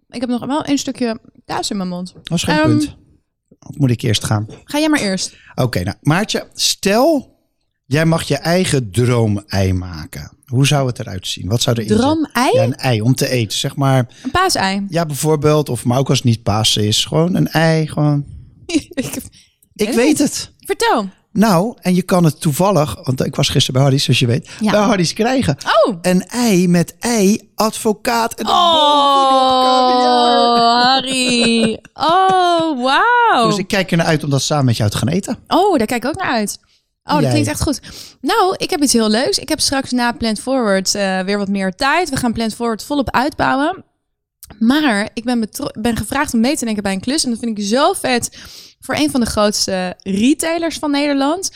Ik 0.08 0.20
heb 0.20 0.30
nog 0.30 0.46
wel 0.46 0.68
een 0.68 0.78
stukje 0.78 1.20
kaas 1.44 1.70
in 1.70 1.76
mijn 1.76 1.88
mond. 1.88 2.14
Dat 2.22 2.36
is 2.38 2.42
geen 2.44 2.54
Ehm. 2.56 2.66
punt. 2.68 2.96
Of 3.60 3.76
moet 3.76 3.90
ik 3.90 4.02
eerst 4.02 4.24
gaan? 4.24 4.46
Ga 4.64 4.78
jij 4.78 4.88
maar 4.88 5.00
eerst. 5.00 5.36
Oké, 5.54 5.82
nou, 5.82 5.96
Maartje, 6.00 6.46
stel 6.54 7.36
jij 7.86 8.04
mag 8.04 8.22
je 8.22 8.36
eigen 8.36 8.90
droomei 8.90 9.72
maken. 9.72 10.36
Hoe 10.52 10.66
zou 10.66 10.86
het 10.86 10.98
eruit 10.98 11.26
zien? 11.26 11.48
Wat 11.48 11.62
zou 11.62 11.76
zitten? 11.76 11.96
Droom-ei? 11.96 12.50
Ja, 12.52 12.62
een 12.62 12.76
ei 12.76 13.00
om 13.00 13.14
te 13.14 13.28
eten. 13.28 13.58
Zeg 13.58 13.76
maar, 13.76 14.06
Een 14.22 14.30
paasei. 14.30 14.86
ja, 14.88 15.06
bijvoorbeeld, 15.06 15.68
of 15.68 15.84
maar 15.84 15.98
ook 15.98 16.08
als 16.08 16.18
het 16.18 16.26
niet 16.26 16.42
Pasen 16.42 16.86
is. 16.86 17.04
Gewoon 17.04 17.34
een 17.34 17.48
ei, 17.48 17.86
gewoon. 17.88 18.24
Ik- 19.74 19.92
weet 19.92 20.18
het. 20.18 20.50
Vertel. 20.58 21.08
Nou, 21.32 21.76
en 21.80 21.94
je 21.94 22.02
kan 22.02 22.24
het 22.24 22.40
toevallig, 22.40 22.96
want 23.04 23.24
ik 23.24 23.36
was 23.36 23.48
gisteren 23.48 23.72
bij 23.72 23.82
Hardy's, 23.82 24.04
zoals 24.04 24.18
je 24.18 24.26
weet, 24.26 24.48
Ja. 24.60 24.70
bij 24.70 24.80
Hardy's 24.80 25.12
krijgen. 25.12 25.56
Oh. 25.86 25.96
Een 26.02 26.26
ei 26.26 26.68
met 26.68 26.94
ei, 26.98 27.50
advocaat 27.54 28.34
en 28.34 28.46
Oh. 28.46 28.52
Harry. 30.82 31.78
Oh, 31.94 32.82
wauw. 32.82 33.46
Dus 33.48 33.58
ik 33.58 33.68
kijk 33.68 33.90
er 33.90 33.96
naar 33.96 34.06
uit 34.06 34.24
om 34.24 34.30
dat 34.30 34.42
samen 34.42 34.64
met 34.64 34.76
jou 34.76 34.90
te 34.90 34.96
gaan 34.96 35.08
eten. 35.08 35.38
Oh, 35.48 35.78
daar 35.78 35.86
kijk 35.86 36.04
ik 36.04 36.08
ook 36.10 36.16
naar 36.22 36.32
uit. 36.32 36.58
Oh, 37.04 37.20
dat 37.20 37.30
klinkt 37.30 37.48
echt 37.48 37.62
goed. 37.62 37.80
Nou, 38.20 38.54
ik 38.56 38.70
heb 38.70 38.82
iets 38.82 38.92
heel 38.92 39.08
leuks. 39.08 39.38
Ik 39.38 39.48
heb 39.48 39.60
straks 39.60 39.90
na 39.90 40.12
Plant 40.12 40.40
Forward 40.40 40.94
eh, 40.94 41.20
weer 41.20 41.38
wat 41.38 41.48
meer 41.48 41.74
tijd. 41.74 42.10
We 42.10 42.16
gaan 42.16 42.32
Plant 42.32 42.54
Forward 42.54 42.84
volop 42.84 43.10
uitbouwen. 43.10 43.84
Maar 44.58 45.10
ik 45.14 45.24
ben, 45.24 45.48
ben 45.80 45.96
gevraagd 45.96 46.34
om 46.34 46.40
mee 46.40 46.56
te 46.56 46.64
denken 46.64 46.82
bij 46.82 46.92
een 46.92 47.00
klus. 47.00 47.24
En 47.24 47.30
dat 47.30 47.38
vind 47.38 47.58
ik 47.58 47.64
zo 47.64 47.92
vet 47.92 48.38
voor 48.80 48.94
een 48.94 49.10
van 49.10 49.20
de 49.20 49.26
grootste 49.26 49.96
retailers 50.02 50.78
van 50.78 50.90
Nederland. 50.90 51.50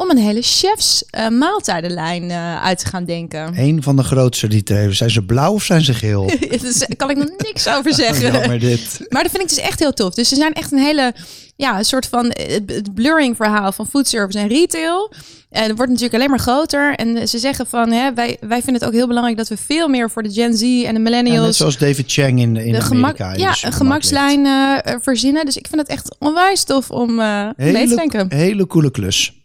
Om 0.00 0.10
een 0.10 0.18
hele 0.18 0.42
chefs 0.42 1.04
eh, 1.10 1.28
maaltijdenlijn 1.28 2.30
eh, 2.30 2.62
uit 2.64 2.78
te 2.78 2.86
gaan 2.86 3.04
denken. 3.04 3.52
Een 3.58 3.82
van 3.82 3.96
de 3.96 4.02
grootste 4.02 4.48
die 4.48 4.62
te 4.62 4.72
hebben. 4.72 4.96
Zijn 4.96 5.10
ze 5.10 5.22
blauw 5.22 5.52
of 5.52 5.64
zijn 5.64 5.82
ze 5.82 5.94
geel? 5.94 6.26
Daar 6.60 6.96
kan 6.96 7.10
ik 7.10 7.16
nog 7.16 7.28
niks 7.36 7.68
over 7.68 7.94
zeggen. 8.04 8.32
Jammer 8.32 8.58
dit. 8.58 9.06
Maar 9.08 9.22
dat 9.22 9.30
vind 9.30 9.42
ik 9.42 9.48
dus 9.48 9.58
echt 9.58 9.78
heel 9.78 9.92
tof. 9.92 10.14
Dus 10.14 10.28
ze 10.28 10.34
zijn 10.34 10.52
echt 10.52 10.72
een 10.72 10.78
hele, 10.78 11.14
ja, 11.56 11.78
een 11.78 11.84
soort 11.84 12.06
van 12.06 12.30
eh, 12.30 12.52
het, 12.66 12.94
blurring 12.94 13.36
verhaal 13.36 13.72
van 13.72 13.86
foodservice 13.86 14.38
en 14.38 14.48
retail. 14.48 15.12
En 15.50 15.62
het 15.62 15.76
wordt 15.76 15.90
natuurlijk 15.92 16.14
alleen 16.14 16.30
maar 16.30 16.38
groter. 16.38 16.94
En 16.94 17.28
ze 17.28 17.38
zeggen 17.38 17.66
van, 17.66 17.92
hè, 17.92 18.14
wij, 18.14 18.36
wij 18.40 18.62
vinden 18.62 18.74
het 18.74 18.84
ook 18.84 18.92
heel 18.92 19.06
belangrijk 19.06 19.36
dat 19.38 19.48
we 19.48 19.56
veel 19.56 19.88
meer 19.88 20.10
voor 20.10 20.22
de 20.22 20.32
Gen 20.32 20.54
Z 20.56 20.62
en 20.62 20.94
de 20.94 21.00
millennials 21.00 21.56
zoals 21.56 21.78
David 21.78 22.12
Chang 22.12 22.40
in, 22.40 22.56
in 22.56 22.72
de 22.72 22.80
gemak, 22.80 23.20
Amerika. 23.20 23.50
ja, 23.50 23.66
een 23.66 23.72
gemakslijn 23.72 24.46
eh, 24.46 24.94
verzinnen. 25.00 25.44
Dus 25.44 25.56
ik 25.56 25.66
vind 25.68 25.80
het 25.80 25.90
echt 25.90 26.16
onwijs 26.18 26.64
tof 26.64 26.90
om 26.90 27.20
eh 27.20 27.48
ligt. 27.56 27.72
mee 27.72 27.88
te 27.88 27.94
denken. 27.94 28.26
Hele, 28.28 28.42
hele 28.42 28.66
coole 28.66 28.90
klus. 28.90 29.39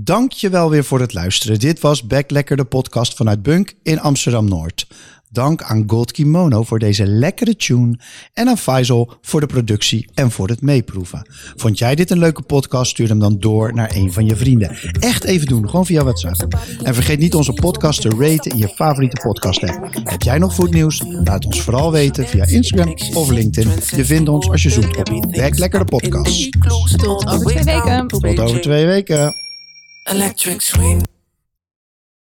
Dank 0.00 0.32
je 0.32 0.48
wel 0.48 0.70
weer 0.70 0.84
voor 0.84 1.00
het 1.00 1.14
luisteren. 1.14 1.58
Dit 1.58 1.80
was 1.80 2.06
Back 2.06 2.30
Lekker, 2.30 2.56
de 2.56 2.64
podcast 2.64 3.14
vanuit 3.14 3.42
Bunk 3.42 3.74
in 3.82 4.00
Amsterdam-Noord. 4.00 4.86
Dank 5.30 5.62
aan 5.62 5.84
Gold 5.86 6.12
Kimono 6.12 6.62
voor 6.62 6.78
deze 6.78 7.06
lekkere 7.06 7.56
tune 7.56 7.98
en 8.32 8.48
aan 8.48 8.58
Faisal 8.58 9.12
voor 9.22 9.40
de 9.40 9.46
productie 9.46 10.08
en 10.14 10.30
voor 10.30 10.48
het 10.48 10.60
meeproeven. 10.60 11.28
Vond 11.56 11.78
jij 11.78 11.94
dit 11.94 12.10
een 12.10 12.18
leuke 12.18 12.42
podcast? 12.42 12.90
Stuur 12.90 13.08
hem 13.08 13.18
dan 13.18 13.38
door 13.38 13.74
naar 13.74 13.94
een 13.94 14.12
van 14.12 14.26
je 14.26 14.36
vrienden. 14.36 14.76
Echt 15.00 15.24
even 15.24 15.46
doen, 15.46 15.68
gewoon 15.68 15.86
via 15.86 16.02
WhatsApp. 16.02 16.58
En 16.82 16.94
vergeet 16.94 17.18
niet 17.18 17.34
onze 17.34 17.52
podcast 17.52 18.00
te 18.00 18.08
raten 18.08 18.50
in 18.50 18.58
je 18.58 18.68
favoriete 18.68 19.20
podcast 19.22 19.62
app. 19.62 19.88
Heb 20.02 20.22
jij 20.22 20.38
nog 20.38 20.54
voetnieuws? 20.54 21.02
Laat 21.24 21.44
ons 21.44 21.60
vooral 21.60 21.92
weten 21.92 22.26
via 22.26 22.46
Instagram 22.46 22.94
of 23.14 23.30
LinkedIn. 23.30 23.70
Je 23.96 24.04
vindt 24.04 24.28
ons 24.28 24.50
als 24.50 24.62
je 24.62 24.70
zoekt 24.70 24.96
op 24.96 25.26
Back 25.30 25.58
Lekker 25.58 25.78
de 25.78 25.84
podcast. 25.84 26.50
Tot 26.98 27.26
over 27.26 27.46
twee 27.46 27.64
weken. 27.64 28.06
Tot 28.06 28.38
over 28.38 28.60
twee 28.60 28.86
weken. 28.86 29.46
Electric 30.10 30.62
swing. 30.62 31.04